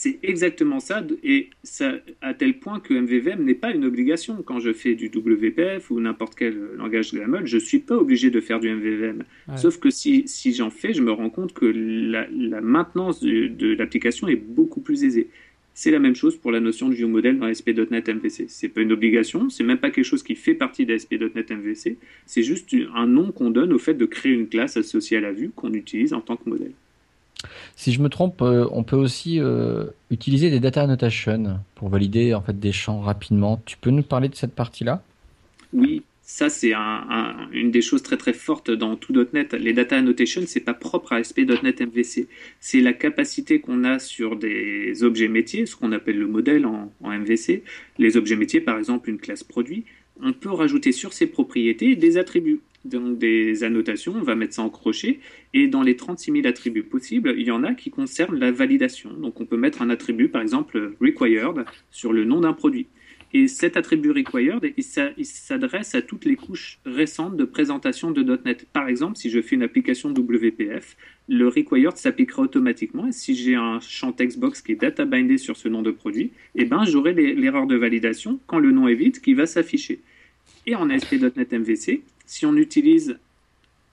C'est 0.00 0.20
exactement 0.22 0.78
ça, 0.78 1.04
et 1.24 1.50
ça 1.64 1.92
à 2.20 2.32
tel 2.32 2.60
point 2.60 2.78
que 2.78 2.94
MVVM 2.94 3.42
n'est 3.42 3.56
pas 3.56 3.72
une 3.72 3.84
obligation. 3.84 4.44
Quand 4.46 4.60
je 4.60 4.72
fais 4.72 4.94
du 4.94 5.10
WPF 5.12 5.90
ou 5.90 5.98
n'importe 5.98 6.36
quel 6.36 6.56
langage 6.76 7.10
de 7.10 7.18
la 7.18 7.26
mode, 7.26 7.46
je 7.46 7.56
ne 7.56 7.60
suis 7.60 7.80
pas 7.80 7.96
obligé 7.96 8.30
de 8.30 8.40
faire 8.40 8.60
du 8.60 8.70
MVVM. 8.70 9.24
Sauf 9.56 9.80
que 9.80 9.90
si, 9.90 10.22
si 10.28 10.54
j'en 10.54 10.70
fais, 10.70 10.94
je 10.94 11.02
me 11.02 11.10
rends 11.10 11.30
compte 11.30 11.52
que 11.52 11.66
la, 11.66 12.28
maintenance 12.60 13.18
de, 13.18 13.48
de 13.48 13.74
l'application 13.74 14.28
est 14.28 14.36
beaucoup 14.36 14.80
plus 14.80 15.02
aisée. 15.02 15.30
C'est 15.74 15.90
la 15.90 15.98
même 15.98 16.14
chose 16.14 16.36
pour 16.36 16.52
la 16.52 16.60
notion 16.60 16.88
de 16.88 16.94
view 16.94 17.08
model 17.08 17.40
dans 17.40 17.46
ASP.NET 17.46 18.08
MVC. 18.08 18.44
C'est 18.46 18.68
pas 18.68 18.82
une 18.82 18.92
obligation, 18.92 19.50
c'est 19.50 19.64
même 19.64 19.78
pas 19.78 19.90
quelque 19.90 20.04
chose 20.04 20.22
qui 20.22 20.36
fait 20.36 20.54
partie 20.54 20.86
d'ASP.NET 20.86 21.50
MVC, 21.50 21.96
c'est 22.24 22.44
juste 22.44 22.72
un 22.94 23.08
nom 23.08 23.32
qu'on 23.32 23.50
donne 23.50 23.72
au 23.72 23.78
fait 23.80 23.94
de 23.94 24.06
créer 24.06 24.30
une 24.30 24.48
classe 24.48 24.76
associée 24.76 25.16
à 25.16 25.20
la 25.20 25.32
vue 25.32 25.50
qu'on 25.50 25.72
utilise 25.72 26.12
en 26.12 26.20
tant 26.20 26.36
que 26.36 26.48
modèle. 26.48 26.74
Si 27.76 27.92
je 27.92 28.00
me 28.00 28.08
trompe, 28.08 28.42
euh, 28.42 28.66
on 28.72 28.82
peut 28.82 28.96
aussi 28.96 29.40
euh, 29.40 29.84
utiliser 30.10 30.50
des 30.50 30.60
data 30.60 30.82
annotations 30.82 31.60
pour 31.74 31.88
valider 31.88 32.34
en 32.34 32.42
fait 32.42 32.58
des 32.58 32.72
champs 32.72 33.00
rapidement. 33.00 33.60
Tu 33.64 33.76
peux 33.76 33.90
nous 33.90 34.02
parler 34.02 34.28
de 34.28 34.34
cette 34.34 34.54
partie-là? 34.54 35.02
Oui, 35.72 36.02
ça, 36.30 36.50
c'est 36.50 36.74
une 37.52 37.70
des 37.70 37.80
choses 37.80 38.02
très 38.02 38.18
très 38.18 38.34
fortes 38.34 38.70
dans 38.70 38.96
tout.NET. 38.96 39.54
Les 39.54 39.72
data 39.72 39.96
annotations, 39.96 40.42
c'est 40.46 40.60
pas 40.60 40.74
propre 40.74 41.14
à 41.14 41.16
ASP.NET 41.16 41.80
MVC. 41.80 42.28
C'est 42.60 42.82
la 42.82 42.92
capacité 42.92 43.60
qu'on 43.60 43.82
a 43.84 43.98
sur 43.98 44.36
des 44.36 45.02
objets 45.04 45.28
métiers, 45.28 45.64
ce 45.64 45.74
qu'on 45.74 45.90
appelle 45.90 46.18
le 46.18 46.26
modèle 46.26 46.66
en, 46.66 46.92
MVC. 47.00 47.62
Les 47.96 48.18
objets 48.18 48.36
métiers, 48.36 48.60
par 48.60 48.76
exemple, 48.76 49.08
une 49.08 49.16
classe 49.16 49.42
produit. 49.42 49.86
On 50.22 50.32
peut 50.32 50.50
rajouter 50.50 50.92
sur 50.92 51.12
ces 51.12 51.26
propriétés 51.26 51.96
des 51.96 52.16
attributs. 52.16 52.60
Donc 52.84 53.18
des 53.18 53.64
annotations, 53.64 54.14
on 54.16 54.22
va 54.22 54.34
mettre 54.34 54.54
ça 54.54 54.62
en 54.62 54.70
crochet. 54.70 55.20
Et 55.54 55.66
dans 55.66 55.82
les 55.82 55.96
36 55.96 56.32
000 56.32 56.46
attributs 56.46 56.82
possibles, 56.82 57.34
il 57.36 57.46
y 57.46 57.50
en 57.50 57.64
a 57.64 57.74
qui 57.74 57.90
concernent 57.90 58.38
la 58.38 58.50
validation. 58.50 59.12
Donc 59.12 59.40
on 59.40 59.46
peut 59.46 59.56
mettre 59.56 59.82
un 59.82 59.90
attribut, 59.90 60.28
par 60.28 60.42
exemple, 60.42 60.94
required, 61.00 61.64
sur 61.90 62.12
le 62.12 62.24
nom 62.24 62.40
d'un 62.40 62.52
produit. 62.52 62.86
Et 63.34 63.46
cet 63.46 63.76
attribut 63.76 64.10
required, 64.10 64.72
il 64.76 65.24
s'adresse 65.26 65.94
à 65.94 66.00
toutes 66.00 66.24
les 66.24 66.36
couches 66.36 66.78
récentes 66.86 67.36
de 67.36 67.44
présentation 67.44 68.10
de 68.10 68.22
.NET. 68.44 68.66
Par 68.72 68.88
exemple, 68.88 69.16
si 69.16 69.28
je 69.28 69.42
fais 69.42 69.56
une 69.56 69.62
application 69.62 70.10
WPF, 70.10 70.96
le 71.28 71.46
required 71.46 71.96
s'appliquera 71.96 72.42
automatiquement. 72.42 73.06
Et 73.06 73.12
si 73.12 73.34
j'ai 73.34 73.54
un 73.54 73.80
champ 73.80 74.12
textbox 74.12 74.62
qui 74.62 74.72
est 74.72 74.76
data 74.76 75.04
bindé 75.04 75.36
sur 75.36 75.56
ce 75.56 75.68
nom 75.68 75.82
de 75.82 75.90
produit, 75.90 76.32
eh 76.54 76.64
ben, 76.64 76.84
j'aurai 76.84 77.12
l'erreur 77.12 77.66
de 77.66 77.76
validation 77.76 78.40
quand 78.46 78.58
le 78.58 78.70
nom 78.70 78.88
est 78.88 78.94
vide 78.94 79.20
qui 79.20 79.34
va 79.34 79.46
s'afficher. 79.46 80.00
Et 80.66 80.74
en 80.74 80.88
ASP.NET 80.88 81.52
MVC, 81.52 82.02
si 82.24 82.46
on 82.46 82.56
utilise 82.56 83.18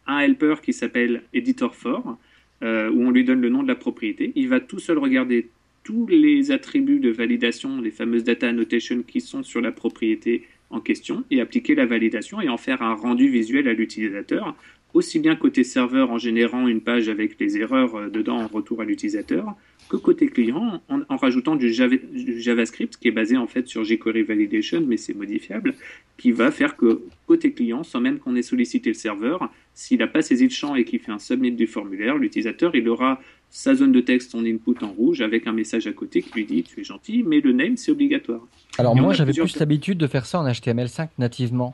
un 0.08 0.20
helper 0.20 0.56
qui 0.62 0.72
s'appelle 0.72 1.24
editor 1.34 1.76
for, 1.76 2.18
euh, 2.64 2.90
où 2.90 3.02
on 3.02 3.12
lui 3.12 3.26
donne 3.26 3.42
le 3.42 3.50
nom 3.50 3.64
de 3.64 3.68
la 3.68 3.76
propriété. 3.76 4.32
Il 4.36 4.48
va 4.48 4.62
tout 4.62 4.80
seul 4.80 4.98
regarder 4.98 5.50
tous 5.86 6.08
les 6.08 6.52
attributs 6.52 7.00
de 7.00 7.12
validation, 7.12 7.80
les 7.80 7.92
fameuses 7.92 8.26
data 8.26 8.50
annotations 8.50 9.04
qui 9.04 9.22
sont 9.22 9.44
sur 9.44 9.62
la 9.62 9.72
propriété 9.72 10.44
en 10.72 10.82
question, 10.82 11.24
et 11.30 11.40
appliquer 11.40 11.76
la 11.76 11.86
validation 11.86 12.42
et 12.42 12.50
en 12.50 12.58
faire 12.58 12.82
un 12.82 12.96
rendu 12.96 13.30
visuel 13.30 13.68
à 13.68 13.74
l'utilisateur, 13.74 14.56
aussi 14.96 15.20
bien 15.20 15.36
côté 15.36 15.64
serveur 15.64 16.10
en 16.10 16.18
générant 16.18 16.68
une 16.68 16.82
page 16.82 17.08
avec 17.08 17.40
les 17.40 17.58
erreurs 17.58 17.96
euh, 17.96 18.10
dedans 18.10 18.38
en 18.38 18.48
retour 18.48 18.82
à 18.82 18.86
l'utilisateur, 18.86 19.54
que 19.90 19.98
côté 19.98 20.28
client 20.28 20.82
en, 20.90 21.18
rajoutant 21.18 21.56
du, 21.56 21.72
JavaScript 21.72 22.98
qui 22.98 23.10
est 23.10 23.12
basé 23.12 23.38
en 23.38 23.46
fait 23.46 23.68
sur 23.68 23.84
jQuery 23.84 24.24
Validation, 24.24 24.84
mais 24.88 24.98
c'est 24.98 25.14
modifiable, 25.14 25.76
qui 26.18 26.32
va 26.32 26.50
faire 26.50 26.76
que 26.78 27.02
côté 27.28 27.52
client, 27.52 27.84
sans 27.84 28.00
même 28.02 28.18
qu'on 28.18 28.36
ait 28.36 28.42
sollicité 28.42 28.90
le 28.90 28.96
serveur, 28.96 29.52
s'il 29.76 30.00
n'a 30.00 30.08
pas 30.08 30.24
saisi 30.24 30.46
le 30.46 30.50
champ 30.50 30.74
et 30.74 30.86
qu'il 30.86 31.00
fait 31.00 31.12
un 31.12 31.20
submit 31.20 31.52
du 31.52 31.68
formulaire, 31.68 32.18
l'utilisateur 32.18 32.76
il 32.76 32.90
aura 32.90 33.22
sa 33.56 33.74
zone 33.74 33.94
de 33.94 34.02
texte, 34.02 34.32
son 34.32 34.46
input 34.46 34.76
en 34.84 34.92
rouge, 34.92 35.22
avec 35.22 35.48
un 35.48 35.54
message 35.54 35.88
à 35.88 35.94
côté 35.94 36.22
qui 36.22 36.34
lui 36.34 36.46
dit 36.46 36.64
tu 36.64 36.82
es 36.82 36.84
gentil, 36.84 37.24
mais 37.24 37.40
le 37.40 37.54
name 37.54 37.78
c'est 37.78 37.90
obligatoire. 37.90 38.42
Alors 38.78 38.98
moi 38.98 39.14
j'avais 39.14 39.32
plus 39.32 39.58
l'habitude 39.58 39.98
de 39.98 40.08
faire 40.08 40.26
ça 40.26 40.42
en 40.42 40.46
HTML5 40.46 41.08
nativement. 41.18 41.74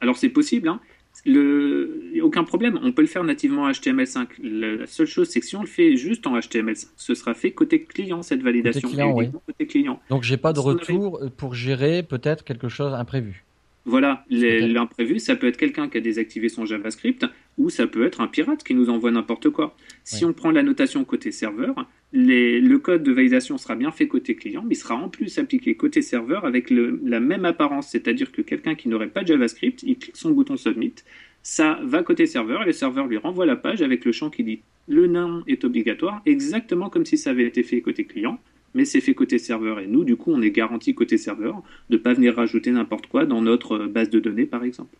Alors 0.00 0.16
c'est 0.16 0.28
possible, 0.28 0.66
hein 0.66 0.80
le... 1.24 2.20
aucun 2.22 2.42
problème, 2.42 2.80
on 2.82 2.90
peut 2.90 3.02
le 3.02 3.08
faire 3.08 3.22
nativement 3.22 3.62
en 3.62 3.70
HTML5. 3.70 4.26
La 4.42 4.86
seule 4.88 5.06
chose, 5.06 5.28
c'est 5.28 5.38
que 5.38 5.46
si 5.46 5.54
on 5.54 5.60
le 5.60 5.68
fait 5.68 5.94
juste 5.94 6.26
en 6.26 6.36
HTML5, 6.36 6.88
ce 6.96 7.14
sera 7.14 7.34
fait 7.34 7.52
côté 7.52 7.82
client, 7.82 8.22
cette 8.22 8.42
validation. 8.42 8.88
Côté 8.88 8.94
client, 8.94 9.14
oui. 9.14 9.30
côté 9.46 9.66
client. 9.66 10.00
Donc 10.10 10.24
j'ai 10.24 10.36
pas 10.36 10.52
de 10.52 10.58
retour 10.58 11.20
pour 11.36 11.54
gérer 11.54 12.02
peut-être 12.02 12.42
quelque 12.42 12.68
chose 12.68 12.92
imprévu. 12.92 13.44
Voilà, 13.84 14.24
l'imprévu, 14.30 15.18
ça 15.18 15.36
peut 15.36 15.48
être 15.48 15.56
quelqu'un 15.56 15.88
qui 15.88 15.98
a 15.98 16.00
désactivé 16.00 16.48
son 16.48 16.64
JavaScript 16.64 17.26
ou 17.58 17.70
ça 17.70 17.86
peut 17.86 18.04
être 18.04 18.20
un 18.20 18.28
pirate 18.28 18.64
qui 18.64 18.74
nous 18.74 18.90
envoie 18.90 19.10
n'importe 19.10 19.50
quoi. 19.50 19.76
Si 20.04 20.24
on 20.24 20.32
prend 20.32 20.50
la 20.50 20.62
notation 20.62 21.04
côté 21.04 21.32
serveur, 21.32 21.86
le 22.12 22.76
code 22.76 23.02
de 23.02 23.12
validation 23.12 23.58
sera 23.58 23.74
bien 23.74 23.92
fait 23.92 24.08
côté 24.08 24.34
client, 24.34 24.62
mais 24.66 24.74
il 24.74 24.78
sera 24.78 24.94
en 24.94 25.08
plus 25.08 25.38
appliqué 25.38 25.74
côté 25.74 26.02
serveur 26.02 26.44
avec 26.44 26.70
la 26.70 27.20
même 27.20 27.44
apparence, 27.44 27.88
c'est-à-dire 27.88 28.32
que 28.32 28.42
quelqu'un 28.42 28.74
qui 28.74 28.88
n'aurait 28.88 29.08
pas 29.08 29.22
de 29.22 29.28
JavaScript, 29.28 29.82
il 29.82 29.98
clique 29.98 30.16
son 30.16 30.30
bouton 30.30 30.56
Submit, 30.56 30.94
ça 31.42 31.78
va 31.82 32.02
côté 32.02 32.26
serveur 32.26 32.62
et 32.62 32.66
le 32.66 32.72
serveur 32.72 33.06
lui 33.06 33.16
renvoie 33.16 33.46
la 33.46 33.56
page 33.56 33.82
avec 33.82 34.04
le 34.04 34.12
champ 34.12 34.30
qui 34.30 34.44
dit 34.44 34.60
le 34.88 35.06
nom 35.06 35.42
est 35.46 35.64
obligatoire, 35.64 36.22
exactement 36.26 36.90
comme 36.90 37.06
si 37.06 37.16
ça 37.16 37.30
avait 37.30 37.44
été 37.44 37.62
fait 37.62 37.80
côté 37.80 38.04
client 38.04 38.38
mais 38.74 38.84
c'est 38.84 39.00
fait 39.00 39.14
côté 39.14 39.38
serveur. 39.38 39.80
Et 39.80 39.86
nous, 39.86 40.04
du 40.04 40.16
coup, 40.16 40.32
on 40.32 40.42
est 40.42 40.50
garanti 40.50 40.94
côté 40.94 41.18
serveur 41.18 41.62
de 41.90 41.96
ne 41.96 42.02
pas 42.02 42.14
venir 42.14 42.36
rajouter 42.36 42.70
n'importe 42.70 43.06
quoi 43.06 43.26
dans 43.26 43.42
notre 43.42 43.78
base 43.78 44.10
de 44.10 44.20
données, 44.20 44.46
par 44.46 44.64
exemple. 44.64 44.96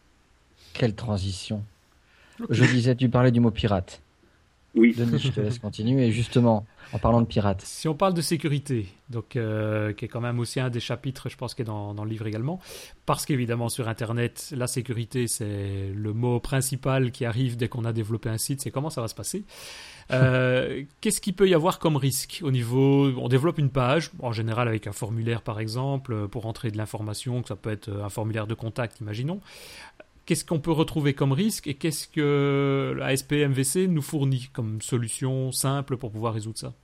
Quelle 0.75 0.95
transition. 0.95 1.63
Je 2.51 2.65
disais, 2.65 2.95
tu 2.95 3.09
parlais 3.09 3.31
du 3.31 3.41
mot 3.41 3.51
pirate. 3.51 4.01
Oui. 4.75 4.95
Denis, 4.97 5.19
je 5.19 5.29
te 5.29 5.41
laisse 5.41 5.59
continuer. 5.59 6.07
Et 6.07 6.13
justement, 6.13 6.65
en 6.93 6.99
parlant 6.99 7.21
de 7.21 7.27
pirates. 7.27 7.63
Si 7.63 7.89
on 7.89 7.95
parle 7.95 8.15
de 8.15 8.21
sécurité, 8.21 8.87
donc 9.09 9.37
euh, 9.37 9.93
qui 9.93 10.05
est 10.05 10.09
quand 10.09 10.21
même 10.21 10.39
aussi 10.39 10.61
un 10.61 10.69
des 10.69 10.81
chapitres, 10.81 11.29
je 11.29 11.37
pense, 11.37 11.55
qui 11.55 11.63
est 11.63 11.65
dans, 11.65 11.95
dans 11.95 12.05
le 12.05 12.11
livre 12.11 12.27
également, 12.27 12.61
parce 13.07 13.25
qu'évidemment 13.25 13.69
sur 13.69 13.89
Internet, 13.89 14.53
la 14.57 14.67
sécurité, 14.67 15.27
c'est 15.27 15.91
le 15.95 16.13
mot 16.13 16.39
principal 16.39 17.11
qui 17.11 17.25
arrive 17.25 17.57
dès 17.57 17.69
qu'on 17.69 17.85
a 17.85 17.93
développé 17.93 18.29
un 18.29 18.39
site, 18.39 18.61
c'est 18.61 18.71
comment 18.71 18.91
ça 18.91 19.01
va 19.01 19.09
se 19.09 19.15
passer? 19.15 19.45
Euh, 20.11 20.83
qu'est-ce 21.01 21.21
qu'il 21.21 21.35
peut 21.35 21.49
y 21.49 21.55
avoir 21.55 21.79
comme 21.79 21.97
risque 21.97 22.41
au 22.43 22.51
niveau 22.51 23.11
On 23.17 23.29
développe 23.29 23.59
une 23.59 23.71
page, 23.71 24.11
en 24.19 24.33
général 24.33 24.69
avec 24.69 24.87
un 24.87 24.93
formulaire 24.93 25.41
par 25.41 25.61
exemple, 25.61 26.29
pour 26.29 26.45
entrer 26.45 26.71
de 26.71 26.77
l'information, 26.77 27.41
que 27.41 27.49
ça 27.49 27.57
peut 27.57 27.71
être 27.71 27.91
un 27.91 28.11
formulaire 28.11 28.47
de 28.47 28.55
contact, 28.55 29.01
imaginons. 29.01 29.41
Qu'est-ce 30.25 30.45
qu'on 30.45 30.61
peut 30.61 30.73
retrouver 30.73 31.15
comme 31.15 31.33
risque 31.33 31.67
et 31.67 31.75
qu'est-ce 31.75 32.07
que 32.07 32.95
la 32.97 33.17
SPMVC 33.17 33.89
nous 33.89 34.03
fournit 34.03 34.49
comme 34.53 34.81
solution 34.81 35.51
simple 35.53 35.97
pour 35.97 36.13
pouvoir 36.13 36.35
résoudre 36.35 36.59
ça 36.59 36.75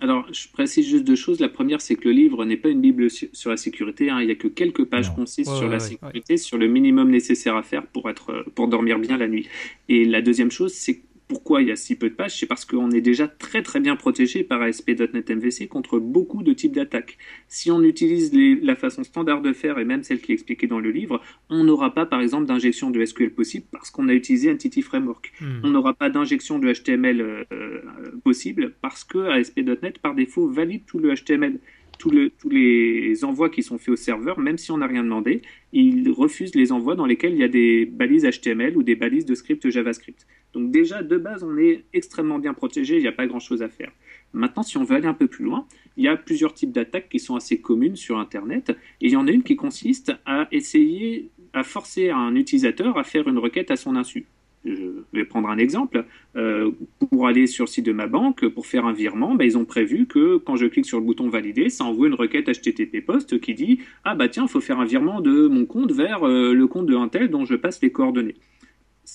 alors, 0.00 0.26
je 0.32 0.46
précise 0.52 0.86
juste 0.86 1.04
deux 1.04 1.16
choses. 1.16 1.40
La 1.40 1.48
première, 1.48 1.80
c'est 1.80 1.96
que 1.96 2.08
le 2.08 2.14
livre 2.14 2.44
n'est 2.44 2.56
pas 2.56 2.68
une 2.68 2.80
Bible 2.80 3.08
sur 3.10 3.50
la 3.50 3.56
sécurité. 3.56 4.10
Hein. 4.10 4.20
Il 4.20 4.26
n'y 4.26 4.32
a 4.32 4.36
que 4.36 4.46
quelques 4.46 4.84
pages 4.84 5.12
concises 5.12 5.48
sur 5.48 5.66
la 5.66 5.80
sécurité, 5.80 6.36
sur 6.36 6.56
le 6.56 6.68
minimum 6.68 7.10
nécessaire 7.10 7.56
à 7.56 7.64
faire 7.64 7.84
pour, 7.84 8.08
être, 8.08 8.44
pour 8.54 8.68
dormir 8.68 9.00
bien 9.00 9.16
la 9.16 9.26
nuit. 9.26 9.48
Et 9.88 10.04
la 10.04 10.22
deuxième 10.22 10.52
chose, 10.52 10.72
c'est 10.72 11.02
pourquoi 11.28 11.62
il 11.62 11.68
y 11.68 11.70
a 11.70 11.76
si 11.76 11.96
peu 11.96 12.08
de 12.08 12.14
pages 12.14 12.38
C'est 12.38 12.46
parce 12.46 12.64
qu'on 12.64 12.90
est 12.90 13.00
déjà 13.00 13.28
très 13.28 13.62
très 13.62 13.80
bien 13.80 13.96
protégé 13.96 14.42
par 14.42 14.62
ASP.NET 14.62 15.30
MVC 15.30 15.68
contre 15.68 15.98
beaucoup 15.98 16.42
de 16.42 16.52
types 16.54 16.74
d'attaques. 16.74 17.18
Si 17.48 17.70
on 17.70 17.82
utilise 17.82 18.32
la 18.62 18.74
façon 18.74 19.04
standard 19.04 19.42
de 19.42 19.52
faire 19.52 19.78
et 19.78 19.84
même 19.84 20.02
celle 20.02 20.20
qui 20.20 20.32
est 20.32 20.34
expliquée 20.34 20.66
dans 20.66 20.80
le 20.80 20.90
livre, 20.90 21.20
on 21.50 21.64
n'aura 21.64 21.94
pas 21.94 22.06
par 22.06 22.20
exemple 22.20 22.46
d'injection 22.46 22.90
de 22.90 23.04
SQL 23.04 23.30
possible 23.30 23.66
parce 23.70 23.90
qu'on 23.90 24.08
a 24.08 24.14
utilisé 24.14 24.50
Entity 24.50 24.82
Framework. 24.82 25.32
Hmm. 25.40 25.60
On 25.64 25.70
n'aura 25.70 25.94
pas 25.94 26.08
d'injection 26.08 26.58
de 26.58 26.72
HTML 26.72 27.20
euh, 27.20 27.44
euh, 27.52 27.82
possible 28.24 28.74
parce 28.80 29.04
que 29.04 29.18
ASP.NET 29.18 29.98
par 29.98 30.14
défaut 30.14 30.48
valide 30.48 30.86
tout 30.86 30.98
le 30.98 31.14
HTML 31.14 31.58
tous, 31.98 32.10
les 32.48 33.24
envois 33.24 33.50
qui 33.50 33.62
sont 33.62 33.76
faits 33.76 33.88
au 33.90 33.96
serveur, 33.96 34.38
même 34.38 34.56
si 34.56 34.70
on 34.70 34.78
n'a 34.78 34.86
rien 34.86 35.02
demandé, 35.02 35.42
il 35.72 36.10
refuse 36.10 36.54
les 36.54 36.72
envois 36.72 36.94
dans 36.94 37.06
lesquels 37.06 37.32
il 37.32 37.38
y 37.38 37.44
a 37.44 37.48
des 37.48 37.84
balises 37.84 38.24
HTML 38.24 38.76
ou 38.76 38.82
des 38.82 38.94
balises 38.94 39.26
de 39.26 39.34
script 39.34 39.68
JavaScript. 39.68 40.26
Donc 40.54 40.70
déjà, 40.70 41.02
de 41.02 41.16
base, 41.16 41.42
on 41.42 41.56
est 41.58 41.84
extrêmement 41.92 42.38
bien 42.38 42.54
protégé, 42.54 42.96
il 42.96 43.02
n'y 43.02 43.08
a 43.08 43.12
pas 43.12 43.26
grand-chose 43.26 43.62
à 43.62 43.68
faire. 43.68 43.92
Maintenant, 44.32 44.62
si 44.62 44.76
on 44.76 44.84
veut 44.84 44.96
aller 44.96 45.06
un 45.06 45.14
peu 45.14 45.26
plus 45.26 45.44
loin, 45.44 45.66
il 45.96 46.04
y 46.04 46.08
a 46.08 46.16
plusieurs 46.16 46.54
types 46.54 46.72
d'attaques 46.72 47.08
qui 47.08 47.18
sont 47.18 47.36
assez 47.36 47.60
communes 47.60 47.96
sur 47.96 48.18
Internet, 48.18 48.70
et 49.00 49.06
il 49.06 49.10
y 49.10 49.16
en 49.16 49.26
a 49.26 49.30
une 49.30 49.42
qui 49.42 49.56
consiste 49.56 50.12
à 50.26 50.48
essayer, 50.52 51.30
à 51.52 51.62
forcer 51.62 52.10
un 52.10 52.34
utilisateur 52.34 52.98
à 52.98 53.04
faire 53.04 53.28
une 53.28 53.38
requête 53.38 53.70
à 53.70 53.76
son 53.76 53.96
insu 53.96 54.26
je 54.64 54.84
vais 55.12 55.24
prendre 55.24 55.48
un 55.48 55.58
exemple. 55.58 56.04
Euh, 56.36 56.70
pour 57.10 57.26
aller 57.26 57.46
sur 57.46 57.64
le 57.64 57.68
site 57.68 57.86
de 57.86 57.92
ma 57.92 58.06
banque, 58.06 58.46
pour 58.48 58.66
faire 58.66 58.86
un 58.86 58.92
virement, 58.92 59.34
ben, 59.34 59.44
ils 59.44 59.56
ont 59.58 59.64
prévu 59.64 60.06
que 60.06 60.36
quand 60.36 60.56
je 60.56 60.66
clique 60.66 60.86
sur 60.86 60.98
le 60.98 61.04
bouton 61.04 61.28
valider, 61.28 61.68
ça 61.68 61.84
envoie 61.84 62.08
une 62.08 62.14
requête 62.14 62.46
HTTP 62.46 63.04
post 63.04 63.40
qui 63.40 63.54
dit 63.54 63.80
Ah 64.04 64.14
bah 64.14 64.28
tiens, 64.28 64.44
il 64.44 64.48
faut 64.48 64.60
faire 64.60 64.80
un 64.80 64.84
virement 64.84 65.20
de 65.20 65.46
mon 65.46 65.64
compte 65.64 65.92
vers 65.92 66.26
euh, 66.26 66.52
le 66.52 66.66
compte 66.66 66.86
de 66.86 66.96
un 66.96 67.08
tel 67.08 67.30
dont 67.30 67.44
je 67.44 67.54
passe 67.54 67.80
les 67.82 67.90
coordonnées. 67.90 68.34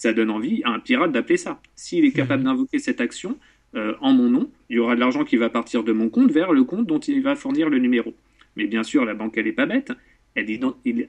Ça 0.04 0.12
donne 0.12 0.32
envie 0.32 0.62
à 0.66 0.72
un 0.72 0.82
pirate 0.82 1.14
d'appeler 1.14 1.38
ça. 1.38 1.62
S'il 1.78 2.04
est 2.04 2.12
capable 2.12 2.42
mhm. 2.42 2.50
d'invoquer 2.50 2.78
cette 2.78 3.00
action 3.00 3.38
euh, 3.74 3.94
en 4.02 4.12
mon 4.12 4.30
nom, 4.30 4.52
il 4.70 4.76
y 4.76 4.80
aura 4.80 4.96
de 4.96 5.00
l'argent 5.00 5.24
qui 5.24 5.38
va 5.38 5.50
partir 5.50 5.86
de 5.86 5.94
mon 5.94 6.10
compte 6.10 6.30
vers 6.30 6.52
le 6.52 6.66
compte 6.66 6.86
dont 6.86 7.00
il 7.00 7.22
va 7.22 7.36
fournir 7.36 7.70
le 7.70 7.80
numéro. 7.80 8.14
Mais 8.58 8.68
bien 8.68 8.84
sûr, 8.84 9.06
la 9.06 9.14
banque, 9.14 9.38
elle 9.38 9.46
n'est 9.46 9.54
pas 9.54 9.66
bête. 9.66 9.94
Elle, 10.36 10.60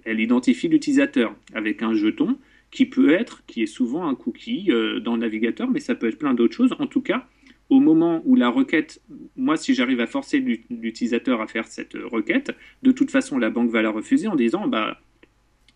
elle 0.04 0.20
identifie 0.20 0.68
l'utilisateur 0.68 1.34
avec 1.54 1.82
un 1.82 1.92
jeton 1.92 2.38
qui 2.70 2.86
peut 2.86 3.10
être, 3.10 3.42
qui 3.48 3.64
est 3.64 3.66
souvent 3.66 4.06
un 4.06 4.14
cookie 4.14 4.66
euh, 4.70 5.00
dans 5.00 5.14
le 5.14 5.22
navigateur, 5.22 5.68
mais 5.68 5.80
ça 5.80 5.96
peut 5.96 6.06
être 6.06 6.18
plein 6.20 6.32
d'autres 6.32 6.54
choses. 6.54 6.72
En 6.78 6.86
tout 6.86 7.02
cas, 7.02 7.26
au 7.70 7.80
moment 7.80 8.22
où 8.24 8.36
la 8.36 8.48
requête, 8.48 9.02
moi, 9.34 9.56
si 9.56 9.74
j'arrive 9.74 9.98
à 9.98 10.06
forcer 10.06 10.38
l'utilisateur 10.70 11.40
à 11.40 11.48
faire 11.48 11.66
cette 11.66 11.94
requête, 11.94 12.52
de 12.84 12.92
toute 12.92 13.10
façon, 13.10 13.38
la 13.38 13.50
banque 13.50 13.72
va 13.72 13.82
la 13.82 13.90
refuser 13.90 14.28
en 14.28 14.36
disant, 14.36 14.68
bah, 14.68 15.00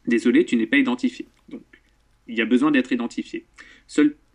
désolé, 0.06 0.44
tu 0.44 0.54
n'es 0.54 0.68
pas 0.68 0.76
identifié. 0.76 1.26
Donc, 1.48 1.64
il 2.28 2.36
y 2.36 2.42
a 2.42 2.46
besoin 2.46 2.70
d'être 2.70 2.92
identifié. 2.92 3.44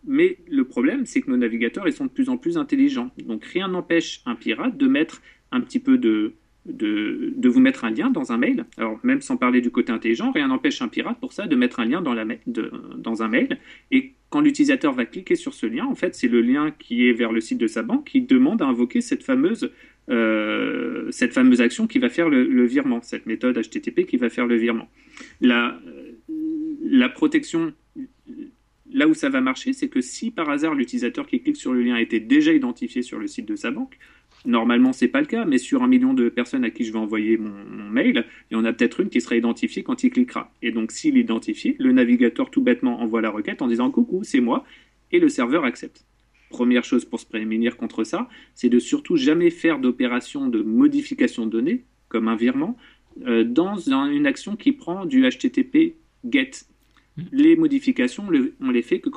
Mais 0.06 0.36
le 0.50 0.64
problème, 0.64 1.06
c'est 1.06 1.22
que 1.22 1.30
nos 1.30 1.36
navigateurs, 1.36 1.88
ils 1.88 1.92
sont 1.92 2.04
de 2.04 2.10
plus 2.10 2.28
en 2.28 2.36
plus 2.36 2.58
intelligents. 2.58 3.10
Donc, 3.24 3.44
rien 3.44 3.68
n'empêche 3.68 4.20
un 4.26 4.34
pirate 4.34 4.76
de 4.76 4.86
mettre 4.86 5.22
un 5.50 5.62
petit 5.62 5.78
peu 5.78 5.96
de, 5.96 6.34
de, 6.66 7.48
vous 7.48 7.60
mettre 7.60 7.84
un 7.84 7.90
lien 7.90 8.10
dans 8.10 8.32
un 8.32 8.36
mail. 8.36 8.64
Alors, 8.76 8.98
même 9.02 9.20
sans 9.20 9.36
parler 9.36 9.60
du 9.60 9.70
côté 9.70 9.92
intelligent, 9.92 10.32
rien 10.32 10.48
n'empêche 10.48 10.80
un 10.82 10.88
pirate 10.88 11.18
pour 11.20 11.32
ça 11.32 11.46
de 11.46 11.56
mettre 11.56 11.80
un 11.80 11.84
lien 11.84 12.02
dans, 12.02 12.14
la, 12.14 12.24
dans 12.46 13.22
un 13.22 13.28
mail. 13.28 13.58
Et 13.90 14.12
quand 14.30 14.40
l'utilisateur 14.40 14.92
va 14.92 15.04
cliquer 15.04 15.36
sur 15.36 15.54
ce 15.54 15.66
lien, 15.66 15.86
en 15.86 15.94
fait, 15.94 16.14
c'est 16.14 16.28
le 16.28 16.40
lien 16.40 16.70
qui 16.78 17.08
est 17.08 17.12
vers 17.12 17.32
le 17.32 17.40
site 17.40 17.58
de 17.58 17.66
sa 17.66 17.82
banque 17.82 18.06
qui 18.06 18.20
demande 18.22 18.62
à 18.62 18.66
invoquer 18.66 19.00
cette 19.00 19.22
fameuse, 19.22 19.70
euh, 20.10 21.10
cette 21.10 21.32
fameuse 21.32 21.60
action 21.60 21.86
qui 21.86 21.98
va 21.98 22.08
faire 22.08 22.28
le, 22.28 22.64
virement, 22.64 23.00
cette 23.02 23.26
méthode 23.26 23.56
HTTP 23.56 24.06
qui 24.06 24.16
va 24.16 24.28
faire 24.28 24.46
le 24.46 24.56
virement. 24.56 24.88
La, 25.40 25.78
la 26.82 27.08
protection, 27.08 27.72
là 28.94 29.06
où 29.06 29.12
ça 29.12 29.28
va 29.28 29.42
marcher, 29.42 29.74
c'est 29.74 29.88
que 29.88 30.00
si 30.00 30.30
par 30.30 30.48
hasard 30.48 30.74
l'utilisateur 30.74 31.26
qui 31.26 31.42
clique 31.42 31.56
sur 31.56 31.74
le 31.74 31.82
lien 31.82 31.96
était 31.96 32.20
déjà 32.20 32.52
identifié 32.52 33.02
sur 33.02 33.18
le 33.18 33.26
site 33.26 33.46
de 33.46 33.56
sa 33.56 33.70
banque, 33.70 33.98
Normalement, 34.44 34.92
c'est 34.92 35.08
pas 35.08 35.20
le 35.20 35.26
cas, 35.26 35.46
mais 35.46 35.56
sur 35.56 35.82
un 35.82 35.86
million 35.86 36.12
de 36.12 36.28
personnes 36.28 36.64
à 36.64 36.70
qui 36.70 36.84
je 36.84 36.92
vais 36.92 36.98
envoyer 36.98 37.38
mon, 37.38 37.88
mail, 37.90 38.26
il 38.50 38.54
y 38.54 38.56
en 38.56 38.64
a 38.64 38.72
peut-être 38.72 39.00
une 39.00 39.08
qui 39.08 39.20
sera 39.20 39.36
identifiée 39.36 39.82
quand 39.82 40.02
il 40.04 40.10
cliquera. 40.10 40.52
Et 40.60 40.70
donc, 40.70 40.92
s'il 40.92 41.16
est 41.16 41.20
identifié, 41.20 41.76
le 41.78 41.92
navigateur 41.92 42.50
tout 42.50 42.60
bêtement 42.60 43.00
envoie 43.00 43.22
la 43.22 43.30
requête 43.30 43.62
en 43.62 43.68
disant 43.68 43.90
coucou, 43.90 44.22
c'est 44.22 44.40
moi, 44.40 44.64
et 45.12 45.18
le 45.18 45.28
serveur 45.30 45.64
accepte. 45.64 46.04
Première 46.50 46.84
chose 46.84 47.06
pour 47.06 47.20
se 47.20 47.26
prémunir 47.26 47.78
contre 47.78 48.04
ça, 48.04 48.28
c'est 48.54 48.68
de 48.68 48.78
surtout 48.78 49.16
jamais 49.16 49.48
faire 49.48 49.78
d'opération 49.78 50.46
de 50.46 50.62
modification 50.62 51.46
de 51.46 51.50
données, 51.50 51.84
comme 52.08 52.28
un 52.28 52.36
virement, 52.36 52.76
euh, 53.26 53.44
dans 53.44 53.76
une 53.76 54.26
action 54.26 54.56
qui 54.56 54.72
prend 54.72 55.06
du 55.06 55.22
HTTP 55.22 55.94
GET. 56.28 56.66
Les 57.32 57.56
modifications, 57.56 58.26
on 58.60 58.70
les 58.70 58.82
fait 58.82 59.00
que 59.00 59.08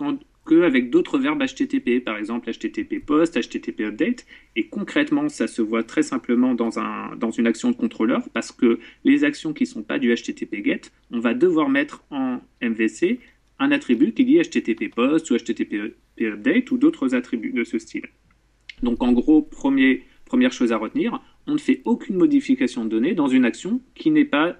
qu'avec 0.47 0.89
d'autres 0.89 1.17
verbes 1.17 1.43
HTTP, 1.43 2.03
par 2.03 2.17
exemple 2.17 2.49
HTTP 2.51 3.03
post, 3.03 3.37
HTTP 3.37 3.81
update. 3.81 4.25
Et 4.55 4.67
concrètement, 4.67 5.29
ça 5.29 5.47
se 5.47 5.61
voit 5.61 5.83
très 5.83 6.03
simplement 6.03 6.53
dans, 6.53 6.79
un, 6.79 7.15
dans 7.15 7.31
une 7.31 7.47
action 7.47 7.71
de 7.71 7.75
contrôleur 7.75 8.27
parce 8.33 8.51
que 8.51 8.79
les 9.03 9.23
actions 9.23 9.53
qui 9.53 9.63
ne 9.63 9.69
sont 9.69 9.83
pas 9.83 9.99
du 9.99 10.13
HTTP 10.13 10.63
get, 10.63 10.81
on 11.11 11.19
va 11.19 11.33
devoir 11.33 11.69
mettre 11.69 12.03
en 12.11 12.39
MVC 12.61 13.19
un 13.59 13.71
attribut 13.71 14.13
qui 14.13 14.25
dit 14.25 14.39
HTTP 14.39 14.93
post 14.93 15.29
ou 15.31 15.35
HTTP 15.35 15.95
update 16.21 16.71
ou 16.71 16.77
d'autres 16.77 17.15
attributs 17.15 17.51
de 17.51 17.63
ce 17.63 17.79
style. 17.79 18.07
Donc 18.83 19.01
en 19.01 19.11
gros, 19.11 19.41
première 19.41 20.51
chose 20.51 20.71
à 20.71 20.77
retenir, 20.77 21.19
on 21.47 21.53
ne 21.53 21.57
fait 21.57 21.81
aucune 21.85 22.17
modification 22.17 22.85
de 22.85 22.89
données 22.89 23.15
dans 23.15 23.27
une 23.27 23.45
action 23.45 23.81
qui 23.95 24.11
n'est 24.11 24.25
pas 24.25 24.57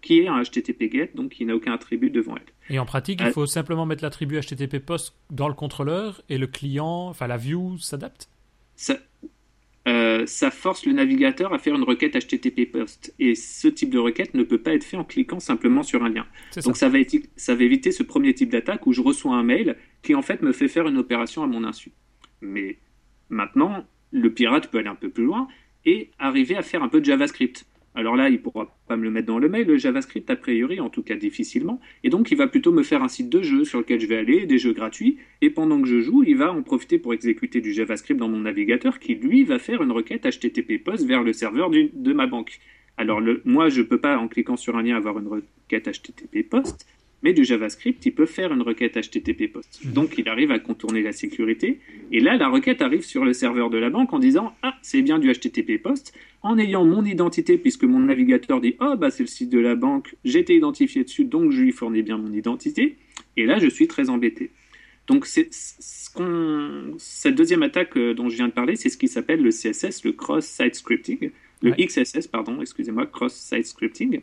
qui 0.00 0.20
est 0.20 0.28
un 0.28 0.42
HTTP 0.42 0.92
GET, 0.92 1.10
donc 1.14 1.32
qui 1.32 1.44
n'a 1.44 1.54
aucun 1.54 1.72
attribut 1.72 2.10
devant 2.10 2.36
elle. 2.36 2.74
Et 2.74 2.78
en 2.78 2.86
pratique, 2.86 3.20
il 3.20 3.28
euh, 3.28 3.32
faut 3.32 3.46
simplement 3.46 3.86
mettre 3.86 4.02
l'attribut 4.02 4.40
HTTP 4.40 4.78
POST 4.78 5.14
dans 5.30 5.48
le 5.48 5.54
contrôleur 5.54 6.22
et 6.28 6.38
le 6.38 6.46
client, 6.46 7.08
enfin 7.08 7.26
la 7.26 7.36
view 7.36 7.78
s'adapte 7.78 8.28
ça, 8.76 8.98
euh, 9.88 10.26
ça, 10.26 10.50
force 10.50 10.86
le 10.86 10.92
navigateur 10.92 11.52
à 11.52 11.58
faire 11.58 11.74
une 11.74 11.82
requête 11.82 12.14
HTTP 12.14 12.70
POST. 12.70 13.14
Et 13.18 13.34
ce 13.34 13.68
type 13.68 13.90
de 13.90 13.98
requête 13.98 14.34
ne 14.34 14.42
peut 14.42 14.58
pas 14.58 14.74
être 14.74 14.84
fait 14.84 14.96
en 14.96 15.04
cliquant 15.04 15.40
simplement 15.40 15.82
sur 15.82 16.02
un 16.04 16.08
lien. 16.08 16.26
Donc 16.64 16.76
ça. 16.76 16.88
va, 16.88 16.98
ça 17.36 17.54
va 17.54 17.64
éviter 17.64 17.92
ce 17.92 18.02
premier 18.02 18.34
type 18.34 18.50
d'attaque 18.50 18.86
où 18.86 18.92
je 18.92 19.00
reçois 19.00 19.34
un 19.34 19.42
mail 19.42 19.76
qui 20.02 20.14
en 20.14 20.22
fait 20.22 20.42
me 20.42 20.52
fait 20.52 20.68
faire 20.68 20.86
une 20.86 20.98
opération 20.98 21.42
à 21.42 21.46
mon 21.46 21.64
insu. 21.64 21.92
Mais 22.40 22.78
maintenant, 23.28 23.84
le 24.12 24.32
pirate 24.32 24.68
peut 24.68 24.78
aller 24.78 24.88
un 24.88 24.94
peu 24.94 25.10
plus 25.10 25.24
loin 25.24 25.48
et 25.84 26.10
arriver 26.18 26.56
à 26.56 26.62
faire 26.62 26.82
un 26.82 26.88
peu 26.88 27.00
de 27.00 27.04
JavaScript. 27.04 27.66
Alors 27.94 28.16
là, 28.16 28.30
il 28.30 28.40
pourra 28.40 28.74
pas 28.88 28.96
me 28.96 29.02
le 29.02 29.10
mettre 29.10 29.26
dans 29.26 29.38
le 29.38 29.48
mail, 29.48 29.66
le 29.66 29.76
JavaScript 29.76 30.30
a 30.30 30.36
priori, 30.36 30.80
en 30.80 30.88
tout 30.88 31.02
cas 31.02 31.16
difficilement. 31.16 31.80
Et 32.04 32.08
donc, 32.08 32.30
il 32.30 32.38
va 32.38 32.46
plutôt 32.46 32.72
me 32.72 32.82
faire 32.82 33.02
un 33.02 33.08
site 33.08 33.28
de 33.28 33.42
jeu 33.42 33.64
sur 33.64 33.80
lequel 33.80 34.00
je 34.00 34.06
vais 34.06 34.16
aller, 34.16 34.46
des 34.46 34.58
jeux 34.58 34.72
gratuits. 34.72 35.18
Et 35.42 35.50
pendant 35.50 35.80
que 35.80 35.86
je 35.88 36.00
joue, 36.00 36.22
il 36.22 36.36
va 36.36 36.52
en 36.52 36.62
profiter 36.62 36.98
pour 36.98 37.12
exécuter 37.12 37.60
du 37.60 37.72
JavaScript 37.72 38.18
dans 38.18 38.28
mon 38.28 38.40
navigateur 38.40 38.98
qui, 38.98 39.14
lui, 39.14 39.44
va 39.44 39.58
faire 39.58 39.82
une 39.82 39.92
requête 39.92 40.24
HTTP 40.24 40.82
POST 40.82 41.06
vers 41.06 41.22
le 41.22 41.34
serveur 41.34 41.70
de 41.70 42.12
ma 42.12 42.26
banque. 42.26 42.60
Alors, 42.96 43.20
moi, 43.44 43.68
je 43.68 43.82
peux 43.82 43.98
pas, 43.98 44.16
en 44.16 44.28
cliquant 44.28 44.56
sur 44.56 44.76
un 44.76 44.82
lien, 44.82 44.96
avoir 44.96 45.18
une 45.18 45.28
requête 45.28 45.88
HTTP 45.88 46.48
POST, 46.48 46.86
mais 47.22 47.32
du 47.32 47.44
JavaScript, 47.44 48.04
il 48.04 48.12
peut 48.12 48.26
faire 48.26 48.52
une 48.52 48.62
requête 48.62 48.96
HTTP 48.96 49.50
POST. 49.52 49.84
Mhm. 49.84 49.92
Donc 49.92 50.14
il 50.18 50.28
arrive 50.28 50.50
à 50.50 50.58
contourner 50.58 51.02
la 51.02 51.12
sécurité. 51.12 51.80
Et 52.10 52.20
là, 52.20 52.36
la 52.36 52.48
requête 52.48 52.82
arrive 52.82 53.02
sur 53.02 53.24
le 53.24 53.32
serveur 53.32 53.70
de 53.70 53.78
la 53.78 53.90
banque 53.90 54.12
en 54.12 54.18
disant 54.18 54.54
Ah, 54.62 54.74
c'est 54.82 55.02
bien 55.02 55.18
du 55.18 55.32
HTTP 55.32 55.80
POST, 55.82 56.12
en 56.42 56.58
ayant 56.58 56.84
mon 56.84 57.04
identité, 57.04 57.58
puisque 57.58 57.84
mon 57.84 58.00
navigateur 58.00 58.60
dit 58.60 58.74
Ah, 58.80 58.96
bah 58.96 59.10
c'est 59.10 59.22
le 59.22 59.28
site 59.28 59.50
de 59.50 59.58
la 59.58 59.74
banque, 59.74 60.16
j'ai 60.24 60.40
été 60.40 60.54
identifié 60.54 61.04
dessus, 61.04 61.24
donc 61.24 61.52
je 61.52 61.62
lui 61.62 61.72
fournis 61.72 62.02
bien 62.02 62.18
mon 62.18 62.32
identité. 62.32 62.96
Et 63.36 63.46
là, 63.46 63.58
je 63.58 63.68
suis 63.68 63.88
très 63.88 64.10
embêté. 64.10 64.50
Donc 65.06 65.26
c'est 65.26 65.48
ce 65.52 66.10
cette 66.98 67.34
deuxième 67.34 67.62
attaque 67.62 67.96
euh, 67.96 68.14
dont 68.14 68.28
je 68.28 68.36
viens 68.36 68.48
de 68.48 68.52
parler, 68.52 68.76
c'est 68.76 68.88
ce 68.88 68.96
qui 68.96 69.08
s'appelle 69.08 69.42
le 69.42 69.50
CSS, 69.50 70.04
le 70.04 70.12
cross-site 70.12 70.74
scripting, 70.74 71.30
le 71.62 71.72
XSS, 71.72 72.26
pardon, 72.26 72.60
excusez-moi, 72.60 73.06
cross-site 73.06 73.66
scripting. 73.66 74.20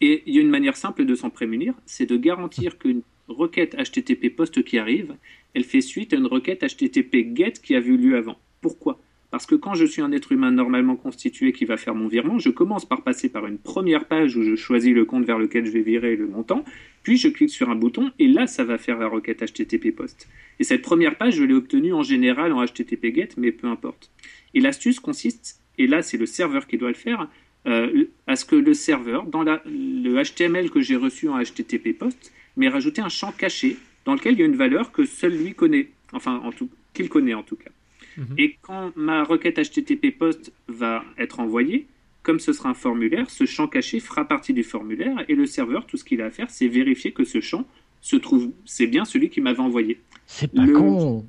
Et 0.00 0.22
il 0.26 0.34
y 0.34 0.38
a 0.38 0.40
une 0.40 0.50
manière 0.50 0.76
simple 0.76 1.04
de 1.04 1.14
s'en 1.14 1.30
prémunir, 1.30 1.74
c'est 1.86 2.06
de 2.06 2.16
garantir 2.16 2.78
qu'une 2.78 3.02
requête 3.28 3.76
HTTP 3.76 4.34
post 4.34 4.62
qui 4.64 4.78
arrive, 4.78 5.14
elle 5.54 5.64
fait 5.64 5.80
suite 5.80 6.12
à 6.12 6.16
une 6.16 6.26
requête 6.26 6.64
HTTP 6.64 7.34
GET 7.34 7.60
qui 7.62 7.74
a 7.74 7.80
vu 7.80 7.96
lieu 7.96 8.16
avant. 8.16 8.38
Pourquoi? 8.60 9.00
Parce 9.30 9.46
que 9.46 9.54
quand 9.54 9.74
je 9.74 9.84
suis 9.84 10.02
un 10.02 10.10
être 10.10 10.32
humain 10.32 10.50
normalement 10.50 10.96
constitué 10.96 11.52
qui 11.52 11.64
va 11.64 11.76
faire 11.76 11.94
mon 11.94 12.08
virement, 12.08 12.38
je 12.38 12.50
commence 12.50 12.84
par 12.84 13.02
passer 13.02 13.28
par 13.28 13.46
une 13.46 13.58
première 13.58 14.06
page 14.06 14.36
où 14.36 14.42
je 14.42 14.56
choisis 14.56 14.92
le 14.92 15.04
compte 15.04 15.24
vers 15.24 15.38
lequel 15.38 15.66
je 15.66 15.70
vais 15.70 15.82
virer 15.82 16.16
le 16.16 16.26
montant, 16.26 16.64
puis 17.04 17.16
je 17.16 17.28
clique 17.28 17.50
sur 17.50 17.70
un 17.70 17.76
bouton 17.76 18.10
et 18.18 18.26
là 18.26 18.48
ça 18.48 18.64
va 18.64 18.76
faire 18.76 18.98
la 18.98 19.06
requête 19.06 19.44
HTTP 19.44 19.94
post. 19.94 20.28
Et 20.58 20.64
cette 20.64 20.82
première 20.82 21.16
page, 21.16 21.34
je 21.34 21.44
l'ai 21.44 21.54
obtenue 21.54 21.92
en 21.92 22.02
général 22.02 22.52
en 22.52 22.64
HTTP 22.64 23.14
GET, 23.14 23.36
mais 23.36 23.52
peu 23.52 23.68
importe. 23.68 24.10
Et 24.54 24.60
l'astuce 24.60 24.98
consiste, 24.98 25.60
et 25.78 25.86
là 25.86 26.02
c'est 26.02 26.18
le 26.18 26.26
serveur 26.26 26.66
qui 26.66 26.76
doit 26.76 26.88
le 26.88 26.94
faire, 26.94 27.28
euh, 27.66 28.04
à 28.26 28.36
ce 28.36 28.44
que 28.44 28.56
le 28.56 28.74
serveur, 28.74 29.26
dans 29.26 29.42
le 29.42 30.22
HTML 30.22 30.70
que 30.70 30.80
j'ai 30.80 30.96
reçu 30.96 31.28
en 31.28 31.38
HTTP 31.38 31.96
post, 31.96 32.32
m'ait 32.56 32.68
rajouté 32.68 33.00
un 33.00 33.08
champ 33.08 33.32
caché 33.32 33.76
dans 34.04 34.14
lequel 34.14 34.34
il 34.34 34.40
y 34.40 34.42
a 34.42 34.46
une 34.46 34.56
valeur 34.56 34.92
que 34.92 35.04
seul 35.04 35.36
lui 35.36 35.54
connaît, 35.54 35.90
enfin 36.12 36.40
en 36.44 36.52
tout, 36.52 36.70
qu'il 36.94 37.08
connaît 37.08 37.34
en 37.34 37.42
tout 37.42 37.56
cas. 37.56 37.70
Mhm. 38.16 38.34
Et 38.38 38.56
quand 38.62 38.92
ma 38.96 39.24
requête 39.24 39.58
HTTP 39.58 40.16
post 40.16 40.52
va 40.68 41.04
être 41.18 41.40
envoyée, 41.40 41.86
comme 42.22 42.40
ce 42.40 42.52
sera 42.52 42.70
un 42.70 42.74
formulaire, 42.74 43.30
ce 43.30 43.44
champ 43.46 43.66
caché 43.66 44.00
fera 44.00 44.26
partie 44.26 44.52
du 44.52 44.62
formulaire 44.62 45.24
et 45.28 45.34
le 45.34 45.46
serveur, 45.46 45.86
tout 45.86 45.96
ce 45.96 46.04
qu'il 46.04 46.20
a 46.22 46.26
à 46.26 46.30
faire, 46.30 46.50
c'est 46.50 46.68
vérifier 46.68 47.12
que 47.12 47.24
ce 47.24 47.40
champ 47.40 47.66
se 48.00 48.16
trouve, 48.16 48.50
c'est 48.64 48.86
bien 48.86 49.04
celui 49.04 49.28
qui 49.28 49.40
m'avait 49.40 49.60
envoyé. 49.60 50.00
C'est 50.26 50.52
pas 50.52 50.66
con 50.66 51.26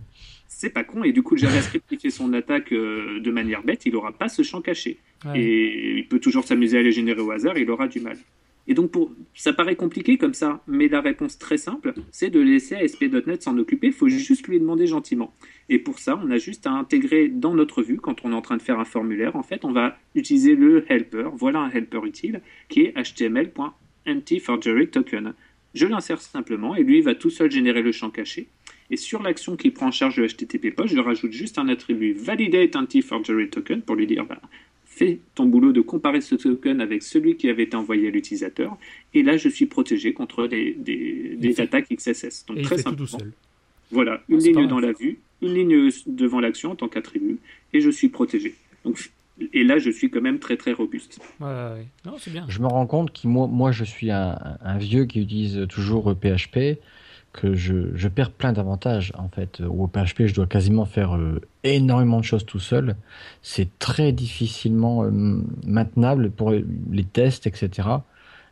c'est 0.61 0.69
pas 0.69 0.83
con. 0.83 1.03
Et 1.03 1.11
du 1.11 1.23
coup, 1.23 1.33
le 1.33 1.41
JavaScript 1.41 1.87
qui 1.89 1.97
fait 1.97 2.09
son 2.11 2.31
attaque 2.33 2.71
euh, 2.71 3.19
de 3.19 3.31
manière 3.31 3.63
bête, 3.63 3.85
il 3.85 3.93
n'aura 3.93 4.11
pas 4.11 4.29
ce 4.29 4.43
champ 4.43 4.61
caché. 4.61 4.99
Et 5.35 5.97
il 5.97 6.07
peut 6.07 6.19
toujours 6.19 6.43
s'amuser 6.43 6.77
à 6.77 6.81
les 6.81 6.91
générer 6.91 7.21
au 7.21 7.31
hasard, 7.31 7.57
il 7.57 7.69
aura 7.69 7.87
du 7.87 7.99
mal. 7.99 8.17
Et 8.67 8.75
donc, 8.75 8.91
pour... 8.91 9.11
ça 9.33 9.53
paraît 9.53 9.75
compliqué 9.75 10.17
comme 10.17 10.35
ça, 10.35 10.61
mais 10.67 10.87
la 10.87 11.01
réponse 11.01 11.39
très 11.39 11.57
simple, 11.57 11.93
c'est 12.11 12.29
de 12.29 12.39
laisser 12.39 12.75
ASP.NET 12.75 13.41
s'en 13.41 13.57
occuper. 13.57 13.87
Il 13.87 13.93
faut 13.93 14.07
juste 14.07 14.47
lui 14.47 14.59
demander 14.59 14.85
gentiment. 14.85 15.33
Et 15.69 15.79
pour 15.79 15.97
ça, 15.97 16.19
on 16.23 16.29
a 16.29 16.37
juste 16.37 16.67
à 16.67 16.71
intégrer 16.71 17.27
dans 17.27 17.55
notre 17.55 17.81
vue, 17.81 17.97
quand 17.97 18.23
on 18.23 18.31
est 18.31 18.35
en 18.35 18.41
train 18.41 18.57
de 18.57 18.61
faire 18.61 18.79
un 18.79 18.85
formulaire, 18.85 19.35
en 19.35 19.43
fait, 19.43 19.65
on 19.65 19.71
va 19.71 19.97
utiliser 20.13 20.55
le 20.55 20.85
helper. 20.91 21.31
Voilà 21.33 21.59
un 21.59 21.71
helper 21.71 22.05
utile 22.05 22.41
qui 22.69 22.81
est 22.81 22.93
html.empty 22.95 24.41
token. 24.91 25.33
Je 25.73 25.87
l'insère 25.87 26.21
simplement 26.21 26.75
et 26.75 26.83
lui 26.83 27.01
va 27.01 27.15
tout 27.15 27.29
seul 27.29 27.49
générer 27.49 27.81
le 27.81 27.91
champ 27.91 28.09
caché. 28.09 28.47
Et 28.91 28.97
sur 28.97 29.23
l'action 29.23 29.55
qui 29.55 29.71
prend 29.71 29.87
en 29.87 29.91
charge 29.91 30.17
le 30.17 30.27
HTTP 30.27 30.75
post, 30.75 30.93
je 30.93 30.99
rajoute 30.99 31.31
juste 31.31 31.57
un 31.57 31.69
attribut 31.69 32.13
validate 32.13 32.75
anti-forgery 32.75 33.49
token 33.49 33.81
pour 33.81 33.95
lui 33.95 34.05
dire 34.05 34.25
bah, 34.25 34.41
fais 34.85 35.19
ton 35.33 35.45
boulot 35.45 35.71
de 35.71 35.79
comparer 35.79 36.19
ce 36.19 36.35
token 36.35 36.81
avec 36.81 37.01
celui 37.01 37.37
qui 37.37 37.49
avait 37.49 37.63
été 37.63 37.77
envoyé 37.77 38.09
à 38.09 38.11
l'utilisateur. 38.11 38.77
Et 39.13 39.23
là, 39.23 39.37
je 39.37 39.47
suis 39.47 39.65
protégé 39.65 40.11
contre 40.11 40.47
des, 40.47 40.75
des, 40.77 41.61
attaques 41.61 41.87
XSS. 41.89 42.45
Donc 42.47 42.61
très 42.63 42.77
simplement. 42.77 43.17
Voilà, 43.91 44.21
une 44.29 44.39
ligne 44.39 44.67
dans 44.67 44.79
la 44.79 44.91
vue, 44.91 45.19
une 45.41 45.53
ligne 45.53 45.89
devant 46.05 46.39
l'action 46.39 46.71
en 46.71 46.75
tant 46.75 46.87
qu'attribut, 46.87 47.39
et 47.73 47.81
je 47.81 47.89
suis 47.89 48.09
protégé. 48.09 48.55
Donc 48.85 49.11
et 49.53 49.63
là, 49.63 49.79
je 49.79 49.89
suis 49.89 50.09
quand 50.09 50.21
même 50.21 50.39
très 50.39 50.57
très 50.57 50.71
robuste. 50.73 51.19
Ouais, 51.39 51.85
Non, 52.05 52.17
bien. 52.27 52.45
Je 52.47 52.59
me 52.59 52.67
rends 52.67 52.85
compte 52.85 53.11
que 53.11 53.27
moi, 53.27 53.47
moi 53.47 53.71
je 53.71 53.83
suis 53.83 54.11
un, 54.11 54.37
un, 54.61 54.77
vieux 54.77 55.05
qui 55.05 55.21
utilise 55.21 55.65
toujours 55.69 56.13
PHP 56.15 56.77
que 57.33 57.55
je, 57.55 57.95
je 57.95 58.07
perds 58.07 58.31
plein 58.31 58.53
d'avantages 58.53 59.13
en 59.17 59.29
fait. 59.29 59.61
Au 59.61 59.87
PHP, 59.87 60.25
je 60.25 60.33
dois 60.33 60.47
quasiment 60.47 60.85
faire 60.85 61.15
euh, 61.15 61.39
énormément 61.63 62.19
de 62.19 62.25
choses 62.25 62.45
tout 62.45 62.59
seul. 62.59 62.95
C'est 63.41 63.77
très 63.79 64.11
difficilement 64.11 65.03
euh, 65.03 65.11
maintenable 65.65 66.31
pour 66.31 66.51
les 66.51 67.03
tests, 67.03 67.47
etc. 67.47 67.87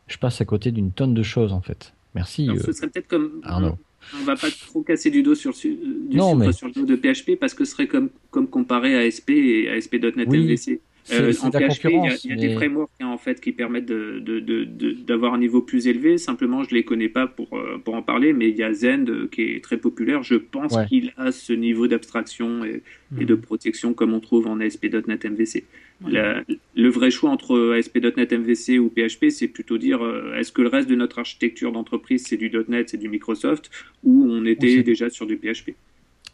Je 0.06 0.18
passe 0.18 0.40
à 0.40 0.44
côté 0.44 0.72
d'une 0.72 0.92
tonne 0.92 1.14
de 1.14 1.22
choses 1.22 1.52
en 1.52 1.60
fait. 1.60 1.92
Merci. 2.14 2.44
Alors, 2.44 2.58
ce 2.58 2.70
euh, 2.70 2.72
serait 2.72 2.88
peut-être 2.88 3.08
comme 3.08 3.40
Arnaud. 3.44 3.78
On 4.18 4.24
va 4.24 4.34
pas 4.34 4.48
trop 4.50 4.82
casser 4.82 5.10
du 5.10 5.22
dos 5.22 5.34
sur, 5.34 5.52
du 5.52 5.76
non, 6.16 6.52
sur 6.52 6.68
le 6.68 6.72
dos 6.72 6.86
de 6.86 6.96
PHP 6.96 7.38
parce 7.38 7.52
que 7.52 7.64
ce 7.64 7.72
serait 7.72 7.86
comme, 7.86 8.08
comme 8.30 8.48
comparé 8.48 8.96
à 8.96 9.06
ASP 9.06 9.30
et 9.30 9.68
ASP.NET 9.70 10.26
oui. 10.26 10.44
MVC. 10.44 10.80
Euh, 11.12 11.32
en 11.42 11.50
PHP, 11.50 11.86
il 12.24 12.30
y 12.30 12.32
a, 12.32 12.36
des 12.36 12.54
frameworks 12.54 12.90
hein, 13.00 13.06
en 13.06 13.18
fait 13.18 13.40
qui 13.40 13.52
permettent 13.52 13.86
d'avoir 13.86 14.22
de, 14.22 15.04
de, 15.04 15.26
un 15.26 15.38
niveau 15.38 15.62
plus 15.62 15.86
élevé. 15.86 16.18
Simplement, 16.18 16.62
je 16.62 16.74
les 16.74 16.84
connais 16.84 17.08
pas 17.08 17.26
pour, 17.26 17.56
euh, 17.56 17.80
pour 17.82 17.94
en 17.94 18.02
parler, 18.02 18.32
mais 18.32 18.48
il 18.50 18.56
y 18.56 18.62
a 18.62 18.72
Zend 18.72 19.08
euh, 19.08 19.28
qui 19.30 19.42
est 19.42 19.64
très 19.64 19.76
populaire. 19.76 20.22
Je 20.22 20.36
pense 20.36 20.76
qu'il 20.88 21.12
a 21.16 21.32
ce 21.32 21.52
niveau 21.52 21.88
d'abstraction 21.88 22.64
et, 22.64 22.82
de 23.12 23.34
mhm. 23.34 23.40
protection 23.40 23.92
comme 23.92 24.14
on 24.14 24.20
trouve 24.20 24.46
en 24.46 24.60
ASP.NET 24.60 25.24
MVC. 25.24 25.64
le 26.06 26.88
vrai 26.88 27.10
choix 27.10 27.30
entre 27.30 27.74
ASP.NET 27.76 28.32
MVC 28.32 28.78
ou 28.78 28.88
PHP, 28.88 29.30
c'est 29.30 29.48
plutôt 29.48 29.78
dire 29.78 30.00
est-ce 30.36 30.52
que 30.52 30.62
le 30.62 30.68
reste 30.68 30.88
de 30.88 30.94
notre 30.94 31.18
architecture 31.18 31.72
d'entreprise 31.72 32.26
c'est 32.26 32.36
du 32.36 32.52
.NET, 32.68 32.90
c'est 32.90 32.98
du 32.98 33.08
Microsoft, 33.08 33.70
ou 34.04 34.26
on 34.28 34.44
était 34.44 34.82
déjà 34.82 35.10
sur 35.10 35.26
du 35.26 35.36
PHP. 35.36 35.74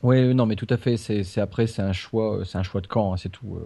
Oui, 0.03 0.35
non, 0.35 0.45
mais 0.45 0.57
tout 0.57 0.67
à 0.69 0.77
fait. 0.77 0.97
C'est 0.97 1.41
après, 1.41 1.67
c'est 1.67 1.83
un 1.83 1.95
choix, 1.95 2.43
c'est 2.45 2.59
un 2.59 2.63
choix 2.63 2.83
de 2.83 2.87
camp, 2.87 3.15
hein, 3.15 3.17
c'est 3.17 3.33
tout. 3.33 3.59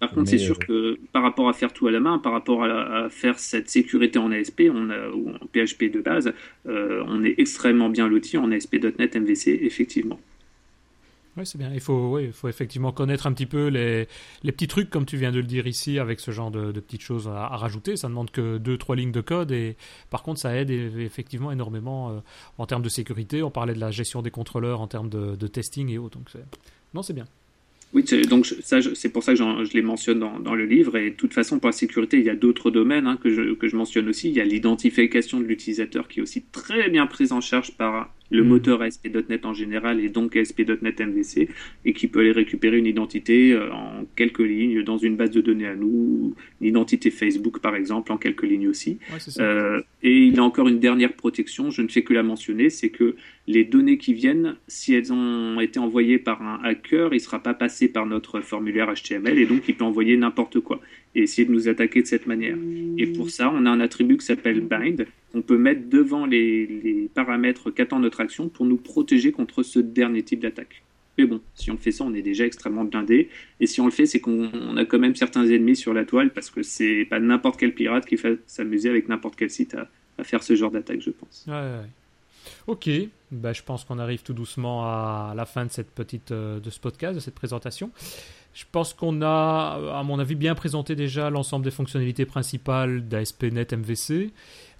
Par 0.00 0.12
contre, 0.12 0.30
c'est 0.30 0.38
sûr 0.38 0.56
euh, 0.56 0.66
que 0.94 0.98
par 1.12 1.22
rapport 1.22 1.48
à 1.48 1.52
faire 1.52 1.72
tout 1.72 1.88
à 1.88 1.90
la 1.90 1.98
main, 1.98 2.18
par 2.18 2.32
rapport 2.32 2.62
à, 2.62 3.08
faire 3.10 3.38
cette 3.38 3.68
sécurité 3.68 4.18
en 4.18 4.30
ASP, 4.30 4.62
on 4.72 4.90
a, 4.90 5.08
ou 5.08 5.30
en 5.30 5.46
PHP 5.48 5.90
de 5.92 6.00
base, 6.00 6.32
euh, 6.66 7.02
on 7.08 7.24
est 7.24 7.34
extrêmement 7.38 7.88
bien 7.88 8.08
loti 8.08 8.36
en 8.36 8.52
ASP.NET 8.52 9.16
MVC, 9.16 9.58
effectivement. 9.62 10.20
Oui, 11.36 11.46
c'est 11.46 11.58
bien. 11.58 11.70
Il 11.72 11.80
faut, 11.80 12.18
il 12.18 12.32
faut 12.32 12.48
effectivement 12.48 12.92
connaître 12.92 13.26
un 13.26 13.32
petit 13.32 13.46
peu 13.46 13.68
les, 13.68 14.08
les, 14.42 14.52
petits 14.52 14.68
trucs, 14.68 14.90
comme 14.90 15.04
tu 15.04 15.16
viens 15.16 15.30
de 15.32 15.38
le 15.38 15.46
dire 15.46 15.66
ici, 15.66 15.98
avec 15.98 16.20
ce 16.20 16.30
genre 16.30 16.50
de, 16.50 16.72
petites 16.72 17.02
choses 17.02 17.28
à, 17.28 17.48
rajouter. 17.48 17.96
Ça 17.96 18.08
ne 18.08 18.12
demande 18.12 18.30
que 18.30 18.58
deux, 18.58 18.78
trois 18.78 18.94
lignes 18.94 19.12
de 19.12 19.20
code. 19.20 19.50
Et 19.50 19.76
par 20.10 20.22
contre, 20.22 20.40
ça 20.40 20.56
aide 20.56 20.70
effectivement 20.70 21.50
énormément 21.50 22.10
euh, 22.10 22.18
en 22.58 22.66
termes 22.66 22.82
de 22.82 22.88
sécurité. 22.88 23.42
On 23.42 23.50
parlait 23.50 23.74
de 23.74 23.80
la 23.80 23.90
gestion 23.90 24.22
des 24.22 24.30
contrôleurs 24.30 24.80
en 24.80 24.86
termes 24.86 25.08
de, 25.08 25.34
de 25.34 25.46
testing 25.48 25.88
et 25.90 25.98
autres. 25.98 26.18
Donc, 26.18 26.30
non, 26.94 27.02
c'est 27.02 27.14
bien. 27.14 27.26
Oui, 27.94 28.04
donc 28.28 28.44
ça, 28.44 28.80
c'est 28.94 29.08
pour 29.08 29.22
ça 29.22 29.32
que 29.32 29.38
je 29.38 29.72
les 29.72 29.82
mentionne 29.82 30.18
dans, 30.18 30.54
le 30.54 30.66
livre. 30.66 30.96
Et 30.98 31.10
de 31.10 31.16
toute 31.16 31.32
façon, 31.32 31.58
pour 31.58 31.68
la 31.68 31.72
sécurité, 31.72 32.18
il 32.18 32.24
y 32.24 32.30
a 32.30 32.34
d'autres 32.34 32.70
domaines 32.70 33.06
hein, 33.06 33.18
que 33.22 33.30
je 33.30 33.76
mentionne 33.76 34.08
aussi. 34.08 34.28
Il 34.28 34.34
y 34.34 34.40
a 34.40 34.44
l'identification 34.44 35.40
de 35.40 35.44
l'utilisateur 35.44 36.06
qui 36.08 36.20
est 36.20 36.22
aussi 36.22 36.42
très 36.52 36.90
bien 36.90 37.06
prise 37.06 37.32
en 37.32 37.40
charge 37.40 37.72
par 37.72 38.14
le 38.30 38.44
moteur 38.44 38.82
ASP.NET 38.82 39.46
en 39.46 39.54
général 39.54 40.00
et 40.00 40.08
donc 40.08 40.36
ASP.NET 40.36 41.00
MVC, 41.00 41.48
et 41.84 41.92
qui 41.92 42.08
peut 42.08 42.20
aller 42.20 42.32
récupérer 42.32 42.78
une 42.78 42.86
identité 42.86 43.52
euh, 43.52 43.72
en 43.72 44.04
quelques 44.16 44.40
lignes 44.40 44.82
dans 44.82 44.98
une 44.98 45.16
base 45.16 45.30
de 45.30 45.40
données 45.40 45.66
à 45.66 45.74
nous, 45.74 46.34
une 46.60 46.66
identité 46.66 47.10
Facebook 47.10 47.60
par 47.60 47.76
exemple 47.76 48.12
en 48.12 48.16
quelques 48.16 48.42
lignes 48.42 48.68
aussi. 48.68 48.98
Euh, 49.38 49.80
et 50.02 50.26
il 50.26 50.38
a 50.38 50.44
encore 50.44 50.68
une 50.68 50.78
dernière 50.78 51.14
protection, 51.14 51.70
je 51.70 51.82
ne 51.82 51.88
fais 51.88 52.02
que 52.02 52.12
la 52.12 52.22
mentionner, 52.22 52.70
c'est 52.70 52.90
que 52.90 53.16
les 53.46 53.64
données 53.64 53.98
qui 53.98 54.12
viennent, 54.12 54.56
si 54.66 54.94
elles 54.94 55.12
ont 55.12 55.58
été 55.60 55.78
envoyées 55.78 56.18
par 56.18 56.42
un 56.42 56.60
hacker, 56.62 57.12
il 57.12 57.16
ne 57.16 57.20
sera 57.20 57.42
pas 57.42 57.54
passé 57.54 57.88
par 57.88 58.06
notre 58.06 58.40
formulaire 58.40 58.92
HTML 58.92 59.38
et 59.38 59.46
donc 59.46 59.62
il 59.68 59.74
peut 59.74 59.84
envoyer 59.84 60.16
n'importe 60.16 60.60
quoi 60.60 60.80
essayer 61.22 61.46
de 61.46 61.52
nous 61.52 61.68
attaquer 61.68 62.02
de 62.02 62.06
cette 62.06 62.26
manière. 62.26 62.56
Et 62.96 63.06
pour 63.06 63.30
ça, 63.30 63.50
on 63.52 63.66
a 63.66 63.70
un 63.70 63.80
attribut 63.80 64.16
qui 64.16 64.26
s'appelle 64.26 64.60
bind, 64.60 65.06
qu'on 65.32 65.42
peut 65.42 65.58
mettre 65.58 65.88
devant 65.88 66.26
les, 66.26 67.10
paramètres 67.14 67.70
qu'attend 67.70 68.00
notre 68.00 68.20
action 68.20 68.48
pour 68.48 68.66
nous 68.66 68.76
protéger 68.76 69.32
contre 69.32 69.62
ce 69.62 69.78
dernier 69.78 70.22
type 70.22 70.40
d'attaque. 70.40 70.82
Mais 71.16 71.26
bon, 71.26 71.40
si 71.54 71.70
on 71.70 71.76
fait 71.76 71.90
ça, 71.90 72.04
on 72.04 72.14
est 72.14 72.22
déjà 72.22 72.46
extrêmement 72.46 72.84
blindé. 72.84 73.28
Et 73.58 73.66
si 73.66 73.80
on 73.80 73.86
le 73.86 73.90
fait, 73.90 74.06
c'est 74.06 74.20
qu'on 74.20 74.76
a 74.76 74.84
quand 74.84 75.00
même 75.00 75.16
certains 75.16 75.46
ennemis 75.46 75.74
sur 75.74 75.92
la 75.92 76.04
toile 76.04 76.32
parce 76.32 76.48
que 76.48 76.62
c'est 76.62 77.06
pas 77.10 77.18
n'importe 77.18 77.58
quel 77.58 77.74
pirate 77.74 78.06
qui 78.06 78.14
va 78.14 78.30
s'amuser 78.46 78.88
avec 78.88 79.08
n'importe 79.08 79.34
quel 79.34 79.50
site 79.50 79.74
à, 79.74 79.88
faire 80.24 80.42
ce 80.42 80.54
genre 80.54 80.70
d'attaque, 80.70 81.00
je 81.00 81.10
pense. 81.10 81.44
Ouais. 81.48 81.86
Ok, 82.66 82.88
bah, 83.30 83.52
je 83.52 83.62
pense 83.62 83.84
qu'on 83.84 83.98
arrive 83.98 84.22
tout 84.22 84.32
doucement 84.32 84.84
à 84.84 85.32
la 85.36 85.44
fin 85.44 85.64
de 85.64 85.70
cette 85.70 85.90
petite 85.90 86.32
euh, 86.32 86.60
de 86.60 86.70
ce 86.70 86.80
podcast, 86.80 87.14
de 87.14 87.20
cette 87.20 87.34
présentation. 87.34 87.90
Je 88.54 88.64
pense 88.70 88.92
qu'on 88.92 89.22
a, 89.22 89.98
à 89.98 90.02
mon 90.02 90.18
avis, 90.18 90.34
bien 90.34 90.54
présenté 90.54 90.96
déjà 90.96 91.30
l'ensemble 91.30 91.64
des 91.64 91.70
fonctionnalités 91.70 92.26
principales 92.26 93.06
d'ASP.NET 93.06 93.72
MVC, 93.72 94.32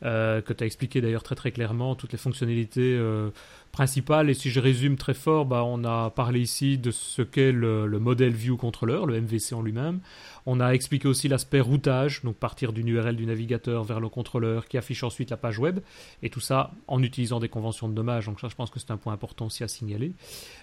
euh, 0.04 0.40
que 0.40 0.52
tu 0.52 0.64
as 0.64 0.66
expliqué 0.66 1.00
d'ailleurs 1.00 1.22
très 1.22 1.34
très 1.34 1.50
clairement, 1.50 1.94
toutes 1.94 2.12
les 2.12 2.18
fonctionnalités 2.18 2.96
euh, 2.96 3.30
principales. 3.72 4.30
Et 4.30 4.34
si 4.34 4.50
je 4.50 4.60
résume 4.60 4.96
très 4.96 5.14
fort, 5.14 5.46
bah, 5.46 5.62
on 5.64 5.84
a 5.84 6.10
parlé 6.10 6.40
ici 6.40 6.78
de 6.78 6.90
ce 6.90 7.22
qu'est 7.22 7.52
le, 7.52 7.86
le 7.86 7.98
modèle 7.98 8.32
View 8.32 8.56
Controller, 8.56 9.00
le 9.06 9.20
MVC 9.20 9.54
en 9.54 9.62
lui-même. 9.62 10.00
On 10.46 10.60
a 10.60 10.70
expliqué 10.70 11.06
aussi 11.08 11.28
l'aspect 11.28 11.60
routage, 11.60 12.22
donc 12.22 12.36
partir 12.36 12.72
d'une 12.72 12.88
URL 12.88 13.16
du 13.16 13.26
navigateur 13.26 13.84
vers 13.84 14.00
le 14.00 14.08
contrôleur 14.08 14.66
qui 14.66 14.78
affiche 14.78 15.02
ensuite 15.04 15.28
la 15.28 15.36
page 15.36 15.58
web, 15.58 15.80
et 16.22 16.30
tout 16.30 16.40
ça 16.40 16.70
en 16.86 17.02
utilisant 17.02 17.38
des 17.38 17.50
conventions 17.50 17.88
de 17.88 17.92
nommage. 17.94 18.26
Donc 18.26 18.40
ça, 18.40 18.48
je 18.48 18.54
pense 18.54 18.70
que 18.70 18.80
c'est 18.80 18.90
un 18.90 18.96
point 18.96 19.12
important 19.12 19.46
aussi 19.46 19.62
à 19.62 19.68
signaler. 19.68 20.12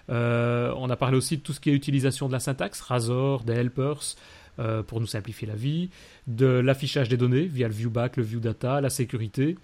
Euh, 0.10 0.74
on 0.78 0.90
a 0.90 0.96
parlé 0.96 1.18
aussi 1.18 1.38
de 1.38 1.42
tout 1.44 1.54
ce 1.54 1.60
qui 1.60 1.70
est 1.70 1.74
utilisation 1.74 2.28
de 2.28 2.34
la 2.34 2.40
syntaxe, 2.40 2.82
Razor, 2.82 3.44
des 3.44 3.54
helpers, 3.54 4.16
euh, 4.60 4.84
pour 4.84 5.00
nous 5.00 5.08
simplifier 5.08 5.48
la 5.48 5.56
vie, 5.56 5.90
de 6.28 6.48
l'affichage 6.48 7.10
des 7.10 7.18
données 7.18 7.46
via 7.46 7.68
le 7.68 7.74
viewback, 7.74 8.18
le 8.18 8.24
viewdata, 8.24 8.82
la 8.82 8.90
sécurité. 8.90 9.56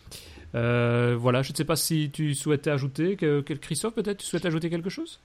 Euh, 0.54 1.16
voilà, 1.20 1.42
je 1.42 1.52
ne 1.52 1.56
sais 1.56 1.64
pas 1.64 1.76
si 1.76 2.10
tu 2.12 2.36
souhaitais 2.36 2.70
ajouter, 2.70 3.16
que, 3.16 3.42
Christophe 3.42 3.94
peut-être, 3.94 4.18
tu 4.18 4.26
souhaites 4.26 4.46
ajouter 4.46 4.70
quelque 4.70 4.90
chose? 4.90 5.20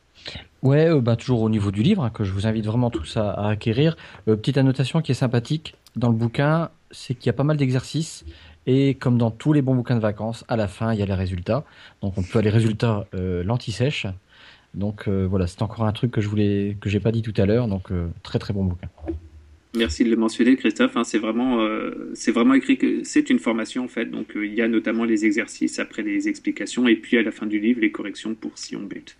Ouais, 0.62 0.88
euh, 0.88 1.00
bah, 1.00 1.16
toujours 1.16 1.42
au 1.42 1.50
niveau 1.50 1.70
du 1.70 1.82
livre, 1.82 2.04
hein, 2.04 2.10
que 2.10 2.24
je 2.24 2.32
vous 2.32 2.46
invite 2.46 2.66
vraiment 2.66 2.90
tous 2.90 3.16
à, 3.16 3.48
acquérir. 3.48 3.96
Euh, 4.28 4.36
petite 4.36 4.58
annotation 4.58 5.02
qui 5.02 5.12
est 5.12 5.16
sympathique 5.16 5.74
dans 5.96 6.08
le 6.08 6.14
bouquin, 6.16 6.70
c'est 6.90 7.14
qu'il 7.14 7.26
y 7.26 7.30
a 7.30 7.34
pas 7.34 7.44
mal 7.44 7.56
d'exercices. 7.56 8.24
Et 8.68 8.94
comme 8.94 9.16
dans 9.16 9.30
tous 9.30 9.52
les 9.52 9.62
bons 9.62 9.74
bouquins 9.74 9.94
de 9.94 10.00
vacances, 10.00 10.44
à 10.48 10.56
la 10.56 10.66
fin, 10.66 10.92
il 10.92 10.98
y 10.98 11.02
a 11.02 11.06
les 11.06 11.14
résultats. 11.14 11.64
Donc 12.02 12.18
on 12.18 12.22
peut 12.22 12.40
aller 12.40 12.50
résultats 12.50 13.06
l'anti-sèche. 13.12 14.08
Donc 14.74 15.08
voilà, 15.08 15.46
c'est 15.46 15.62
encore 15.62 15.84
un 15.86 15.92
truc 15.92 16.10
que 16.10 16.20
je 16.20 16.28
voulais 16.28 16.76
que 16.80 16.90
j'ai 16.90 16.98
pas 16.98 17.12
dit 17.12 17.22
tout 17.22 17.32
à 17.36 17.46
l'heure. 17.46 17.68
Donc 17.68 17.92
très 18.24 18.40
très 18.40 18.52
bon 18.52 18.64
bouquin. 18.64 18.88
Merci 19.74 20.04
de 20.04 20.10
le 20.10 20.16
mentionner, 20.16 20.56
Christophe. 20.56 20.96
Hein, 20.96 21.04
c'est 21.04 21.18
vraiment, 21.18 21.60
euh, 21.60 22.12
vraiment 22.28 22.54
écrit 22.54 22.78
que 22.78 23.04
c'est 23.04 23.28
une 23.30 23.38
formation 23.38 23.84
en 23.84 23.88
fait. 23.88 24.06
Donc 24.06 24.36
euh, 24.36 24.46
il 24.46 24.54
y 24.54 24.62
a 24.62 24.68
notamment 24.68 25.04
les 25.04 25.26
exercices 25.26 25.78
après 25.78 26.02
les 26.02 26.28
explications 26.28 26.88
et 26.88 26.96
puis 26.96 27.18
à 27.18 27.22
la 27.22 27.30
fin 27.30 27.46
du 27.46 27.58
livre 27.58 27.80
les 27.80 27.90
corrections 27.90 28.34
pour 28.34 28.56
si 28.56 28.76
on 28.76 28.82
bute. 28.82 29.16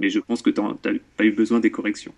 Mais 0.00 0.10
je 0.10 0.18
pense 0.18 0.42
que 0.42 0.50
tu 0.50 0.60
n'as 0.60 0.74
pas 1.16 1.24
eu 1.24 1.32
besoin 1.32 1.60
des 1.60 1.70
corrections. 1.70 2.12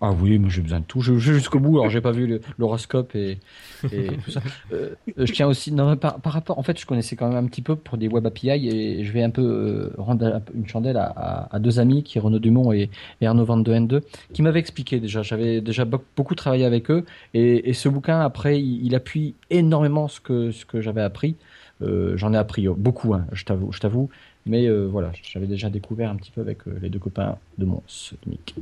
Ah 0.00 0.12
oui, 0.12 0.38
moi 0.38 0.50
j'ai 0.50 0.62
besoin 0.62 0.80
de 0.80 0.84
tout. 0.84 1.00
Je 1.00 1.16
jusqu'au 1.16 1.60
bout. 1.60 1.78
Alors 1.78 1.90
j'ai 1.90 2.00
pas 2.00 2.10
vu 2.10 2.40
l'horoscope 2.58 3.14
et, 3.14 3.38
tout 3.82 4.30
ça. 4.30 4.40
Euh, 4.72 4.90
je 5.16 5.32
tiens 5.32 5.46
aussi, 5.46 5.72
non, 5.72 5.96
par, 5.96 6.20
rapport, 6.24 6.58
en 6.58 6.62
fait, 6.62 6.78
je 6.78 6.86
connaissais 6.86 7.16
quand 7.16 7.28
même 7.28 7.44
un 7.44 7.46
petit 7.46 7.62
peu 7.62 7.76
pour 7.76 7.98
des 7.98 8.08
web 8.08 8.26
API 8.26 8.68
et 8.68 9.04
je 9.04 9.12
vais 9.12 9.22
un 9.22 9.30
peu 9.30 9.42
euh, 9.42 9.90
rendre 9.96 10.42
une 10.54 10.66
chandelle 10.66 10.96
à, 10.96 11.58
deux 11.58 11.78
amis 11.78 12.02
qui 12.02 12.18
Renaud 12.18 12.38
Dumont 12.40 12.72
et, 12.72 12.90
Arnaud 13.22 13.44
Van 13.44 13.56
de 13.56 13.72
N2 13.72 14.02
qui 14.32 14.42
m'avaient 14.42 14.60
expliqué 14.60 15.00
déjà. 15.00 15.22
J'avais 15.22 15.60
déjà 15.60 15.84
beaucoup 15.84 16.34
travaillé 16.34 16.64
avec 16.64 16.90
eux 16.90 17.04
et, 17.32 17.72
ce 17.72 17.88
bouquin 17.88 18.20
après 18.20 18.60
il, 18.60 18.94
appuie 18.94 19.34
énormément 19.50 20.08
ce 20.08 20.20
que 20.20 20.50
ce 20.50 20.64
que 20.64 20.80
j'avais 20.80 21.02
appris. 21.02 21.36
Euh, 21.82 22.16
j'en 22.16 22.32
ai 22.32 22.36
appris 22.36 22.68
beaucoup, 22.68 23.14
hein, 23.14 23.26
je 23.32 23.44
t'avoue, 23.44 23.72
je 23.72 23.80
t'avoue. 23.80 24.08
Mais 24.46 24.68
voilà, 24.86 25.12
j'avais 25.22 25.46
déjà 25.46 25.70
découvert 25.70 26.10
un 26.10 26.16
petit 26.16 26.30
peu 26.30 26.40
avec 26.40 26.58
les 26.82 26.90
deux 26.90 26.98
copains 26.98 27.36
de 27.58 27.64
mon 27.64 27.82
SMIC. 27.86 28.54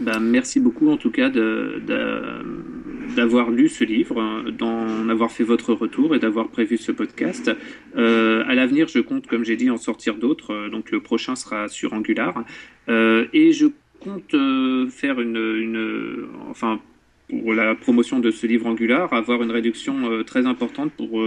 Ben, 0.00 0.20
merci 0.20 0.58
beaucoup 0.58 0.90
en 0.90 0.96
tout 0.96 1.10
cas 1.10 1.28
d'avoir 3.14 3.50
lu 3.50 3.68
ce 3.68 3.84
livre, 3.84 4.50
d'en 4.50 5.08
avoir 5.10 5.30
fait 5.30 5.44
votre 5.44 5.74
retour 5.74 6.14
et 6.16 6.18
d'avoir 6.18 6.48
prévu 6.48 6.78
ce 6.78 6.92
podcast. 6.92 7.50
Euh, 7.96 8.42
à 8.46 8.54
l'avenir, 8.54 8.88
je 8.88 9.00
compte, 9.00 9.26
comme 9.26 9.44
j'ai 9.44 9.56
dit, 9.56 9.68
en 9.70 9.76
sortir 9.76 10.16
d'autres. 10.16 10.52
Euh, 10.52 10.70
donc 10.70 10.90
le 10.90 11.00
prochain 11.00 11.36
sera 11.36 11.68
sur 11.68 11.92
Angular. 11.92 12.42
Euh, 12.88 13.26
et 13.34 13.52
je 13.52 13.66
compte 14.00 14.32
euh, 14.34 14.88
faire 14.88 15.20
une, 15.20 16.26
enfin, 16.48 16.80
pour 17.28 17.52
la 17.52 17.74
promotion 17.74 18.18
de 18.18 18.30
ce 18.30 18.46
livre 18.46 18.66
Angular, 18.66 19.12
avoir 19.12 19.42
une 19.42 19.50
réduction 19.50 20.22
très 20.24 20.46
importante 20.46 20.92
pour 20.92 21.22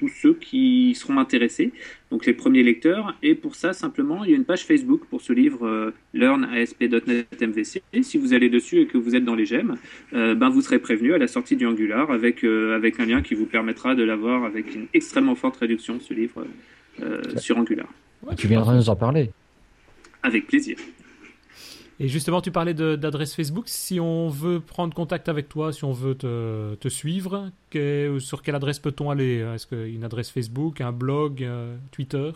tous 0.00 0.08
ceux 0.08 0.32
qui 0.32 0.94
seront 0.94 1.18
intéressés, 1.18 1.72
donc 2.10 2.24
les 2.24 2.32
premiers 2.32 2.62
lecteurs. 2.62 3.14
Et 3.22 3.34
pour 3.34 3.54
ça, 3.54 3.74
simplement, 3.74 4.24
il 4.24 4.30
y 4.30 4.32
a 4.32 4.36
une 4.36 4.46
page 4.46 4.64
Facebook 4.64 5.02
pour 5.10 5.20
ce 5.20 5.34
livre 5.34 5.66
euh, 5.66 5.94
Learn 6.14 6.44
ASP.NET 6.44 7.26
MVC. 7.38 7.82
Et 7.92 8.02
si 8.02 8.16
vous 8.16 8.32
allez 8.32 8.48
dessus 8.48 8.80
et 8.80 8.86
que 8.86 8.96
vous 8.96 9.14
êtes 9.14 9.24
dans 9.24 9.34
les 9.34 9.44
gemmes, 9.44 9.76
euh, 10.14 10.34
ben 10.34 10.48
vous 10.48 10.62
serez 10.62 10.78
prévenu 10.78 11.12
à 11.12 11.18
la 11.18 11.26
sortie 11.26 11.54
du 11.54 11.66
Angular 11.66 12.10
avec, 12.10 12.44
euh, 12.44 12.74
avec 12.74 12.98
un 12.98 13.04
lien 13.04 13.20
qui 13.20 13.34
vous 13.34 13.44
permettra 13.44 13.94
de 13.94 14.02
l'avoir 14.02 14.44
avec 14.44 14.74
une 14.74 14.86
extrêmement 14.94 15.34
forte 15.34 15.58
réduction, 15.58 16.00
ce 16.00 16.14
livre 16.14 16.46
sur 17.36 17.56
Angular. 17.56 17.86
tu 18.36 18.46
viendras 18.46 18.74
nous 18.74 18.88
en 18.88 18.96
parler. 18.96 19.30
Avec 20.22 20.46
plaisir. 20.46 20.76
Et 22.02 22.08
justement, 22.08 22.40
tu 22.40 22.50
parlais 22.50 22.72
d'adresse 22.72 23.34
Facebook. 23.34 23.64
Si 23.68 24.00
on 24.00 24.30
veut 24.30 24.58
prendre 24.58 24.94
contact 24.94 25.28
avec 25.28 25.50
toi, 25.50 25.70
si 25.70 25.84
on 25.84 25.92
veut 25.92 26.14
te, 26.14 26.88
suivre, 26.88 27.50
sur 28.18 28.42
quelle 28.42 28.54
adresse 28.54 28.78
peut-on 28.78 29.10
aller? 29.10 29.46
Est-ce 29.54 29.66
qu'une 29.66 30.02
adresse 30.02 30.30
Facebook, 30.30 30.80
un 30.80 30.92
blog, 30.92 31.42
euh, 31.42 31.76
Twitter? 31.92 32.30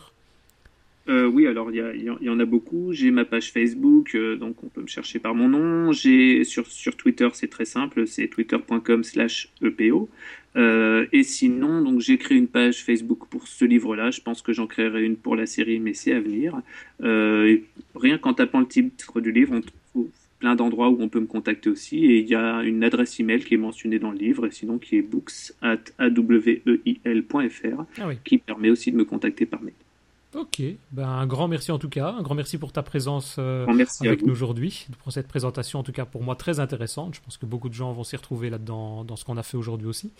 Euh, 1.07 1.27
oui, 1.27 1.45
alors 1.45 1.69
il 1.71 1.77
y, 1.77 2.25
y, 2.25 2.29
en 2.29 2.39
a 2.39 2.45
beaucoup. 2.45 2.91
J'ai 2.91 3.11
ma 3.11 3.25
page 3.25 3.51
Facebook, 3.51 4.15
euh, 4.15 4.35
donc 4.35 4.63
on 4.63 4.67
peut 4.67 4.81
me 4.81 4.87
chercher 4.87 5.19
par 5.19 5.35
mon 5.35 5.49
nom. 5.49 5.91
J'ai 5.91 6.43
sur, 6.43 6.65
sur 6.67 6.97
Twitter, 6.97 7.29
c'est 7.33 7.49
très 7.49 7.65
simple, 7.65 8.07
c'est 8.07 8.27
twitter.com/epo. 8.27 10.09
Euh, 10.55 11.05
et 11.11 11.23
sinon, 11.23 11.81
donc 11.81 11.99
j'ai 11.99 12.17
créé 12.17 12.37
une 12.37 12.47
page 12.47 12.83
Facebook 12.83 13.27
pour 13.29 13.47
ce 13.47 13.65
livre-là. 13.65 14.11
Je 14.11 14.21
pense 14.21 14.41
que 14.41 14.53
j'en 14.53 14.67
créerai 14.67 15.03
une 15.03 15.17
pour 15.17 15.35
la 15.35 15.45
série, 15.45 15.79
mais 15.79 15.93
c'est 15.93 16.13
à 16.13 16.19
venir. 16.19 16.59
Euh, 17.03 17.57
rien 17.93 18.17
qu'en 18.17 18.33
tapant 18.33 18.61
le 18.61 18.67
titre 18.67 19.21
du 19.21 19.31
livre, 19.31 19.53
on 19.53 19.61
trouve 19.61 20.09
plein 20.39 20.55
d'endroits 20.55 20.89
où 20.89 20.97
on 21.01 21.09
peut 21.09 21.19
me 21.19 21.27
contacter 21.27 21.69
aussi. 21.69 22.05
Et 22.05 22.19
il 22.19 22.27
y 22.27 22.35
a 22.35 22.63
une 22.63 22.83
adresse 22.83 23.19
email 23.19 23.43
qui 23.43 23.53
est 23.53 23.57
mentionnée 23.57 23.99
dans 23.99 24.11
le 24.11 24.17
livre, 24.17 24.47
et 24.47 24.51
sinon 24.51 24.77
qui 24.77 24.97
est 24.97 25.01
books 25.01 25.51
at 25.61 25.77
aweil.fr, 25.97 27.83
ah 27.99 28.09
qui 28.23 28.37
permet 28.37 28.69
aussi 28.69 28.91
de 28.91 28.97
me 28.97 29.05
contacter 29.05 29.45
par 29.45 29.61
mail. 29.61 29.73
Ok, 30.35 30.61
ben, 30.91 31.07
un 31.07 31.25
grand 31.27 31.47
merci 31.47 31.71
en 31.71 31.79
tout 31.79 31.87
cas, 31.87 32.09
un 32.11 32.21
grand 32.21 32.35
merci 32.35 32.57
pour 32.57 32.73
ta 32.73 32.83
présence 32.83 33.37
euh, 33.39 33.65
avec 34.01 34.25
nous 34.25 34.33
aujourd'hui, 34.33 34.85
pour 35.01 35.13
cette 35.13 35.29
présentation 35.29 35.79
en 35.79 35.83
tout 35.83 35.93
cas 35.93 36.03
pour 36.03 36.23
moi 36.23 36.35
très 36.35 36.59
intéressante. 36.59 37.15
Je 37.15 37.21
pense 37.21 37.37
que 37.37 37.45
beaucoup 37.45 37.69
de 37.69 37.73
gens 37.73 37.93
vont 37.93 38.03
s'y 38.03 38.17
retrouver 38.17 38.49
là-dedans 38.49 39.05
dans 39.05 39.15
ce 39.15 39.23
qu'on 39.23 39.37
a 39.37 39.43
fait 39.43 39.55
aujourd'hui 39.55 39.87
aussi. 39.87 40.11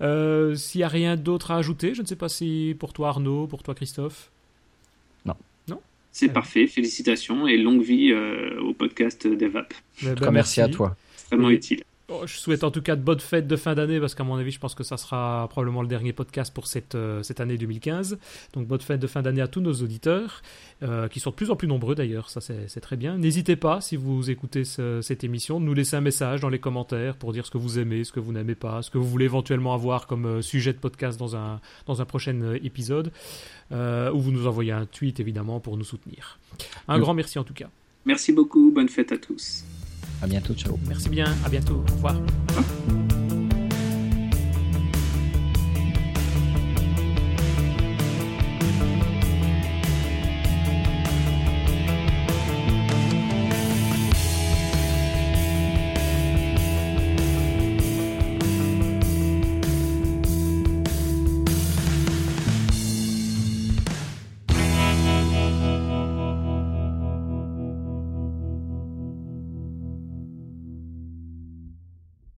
Euh, 0.00 0.54
S'il 0.54 0.78
n'y 0.78 0.84
a 0.84 0.88
rien 0.88 1.16
d'autre 1.16 1.50
à 1.50 1.56
ajouter, 1.56 1.94
je 1.94 2.02
ne 2.02 2.06
sais 2.06 2.16
pas 2.16 2.28
si 2.28 2.76
pour 2.78 2.92
toi 2.92 3.08
Arnaud, 3.08 3.48
pour 3.48 3.64
toi 3.64 3.74
Christophe. 3.74 4.30
Non. 5.26 5.34
Non? 5.68 5.80
C'est 6.12 6.28
parfait, 6.28 6.68
félicitations 6.68 7.48
et 7.48 7.56
longue 7.56 7.82
vie 7.82 8.12
euh, 8.12 8.60
au 8.60 8.74
podcast 8.74 9.26
DevApp. 9.26 9.74
Ben, 10.02 10.14
ben, 10.14 10.30
merci. 10.30 10.60
à 10.60 10.68
toi. 10.68 10.96
Vraiment 11.30 11.50
utile. 11.50 11.82
Oh, 12.14 12.26
je 12.26 12.36
souhaite 12.36 12.62
en 12.62 12.70
tout 12.70 12.82
cas 12.82 12.94
de 12.94 13.00
bonnes 13.00 13.20
fêtes 13.20 13.46
de 13.46 13.56
fin 13.56 13.74
d'année 13.74 13.98
parce 13.98 14.14
qu'à 14.14 14.24
mon 14.24 14.36
avis, 14.36 14.50
je 14.50 14.58
pense 14.58 14.74
que 14.74 14.84
ça 14.84 14.98
sera 14.98 15.46
probablement 15.48 15.80
le 15.80 15.88
dernier 15.88 16.12
podcast 16.12 16.52
pour 16.52 16.66
cette, 16.66 16.94
euh, 16.94 17.22
cette 17.22 17.40
année 17.40 17.56
2015. 17.56 18.18
Donc, 18.52 18.66
bonnes 18.66 18.80
fêtes 18.80 19.00
de 19.00 19.06
fin 19.06 19.22
d'année 19.22 19.40
à 19.40 19.48
tous 19.48 19.60
nos 19.60 19.72
auditeurs, 19.72 20.42
euh, 20.82 21.08
qui 21.08 21.20
sont 21.20 21.30
de 21.30 21.34
plus 21.34 21.50
en 21.50 21.56
plus 21.56 21.68
nombreux 21.68 21.94
d'ailleurs, 21.94 22.28
ça 22.28 22.40
c'est 22.40 22.80
très 22.80 22.96
bien. 22.96 23.16
N'hésitez 23.16 23.56
pas, 23.56 23.80
si 23.80 23.96
vous 23.96 24.30
écoutez 24.30 24.64
cette 24.64 25.24
émission, 25.24 25.58
de 25.58 25.64
nous 25.64 25.74
laisser 25.74 25.96
un 25.96 26.00
message 26.00 26.40
dans 26.40 26.50
les 26.50 26.58
commentaires 26.58 27.16
pour 27.16 27.32
dire 27.32 27.46
ce 27.46 27.50
que 27.50 27.58
vous 27.58 27.78
aimez, 27.78 28.04
ce 28.04 28.12
que 28.12 28.20
vous 28.20 28.32
n'aimez 28.32 28.56
pas, 28.56 28.82
ce 28.82 28.90
que 28.90 28.98
vous 28.98 29.08
voulez 29.08 29.24
éventuellement 29.24 29.72
avoir 29.72 30.06
comme 30.06 30.26
euh, 30.26 30.42
sujet 30.42 30.72
de 30.72 30.78
podcast 30.78 31.18
dans 31.18 31.34
un, 31.36 31.60
dans 31.86 32.02
un 32.02 32.04
prochain 32.04 32.54
épisode, 32.62 33.10
ou 33.70 34.20
vous 34.20 34.32
nous 34.32 34.46
envoyez 34.46 34.72
un 34.72 34.84
tweet 34.84 35.18
évidemment 35.18 35.60
pour 35.60 35.78
nous 35.78 35.84
soutenir. 35.84 36.38
Un 36.88 36.98
grand 36.98 37.14
merci 37.14 37.38
en 37.38 37.44
tout 37.44 37.54
cas. 37.54 37.70
Merci 38.04 38.32
beaucoup, 38.32 38.70
bonne 38.70 38.88
fête 38.88 39.12
à 39.12 39.18
tous. 39.18 39.64
À 40.22 40.26
bientôt, 40.26 40.54
ciao. 40.54 40.78
Merci 40.86 41.08
bien, 41.08 41.26
à 41.44 41.48
bientôt, 41.48 41.84
au 41.90 41.94
revoir. 41.94 42.14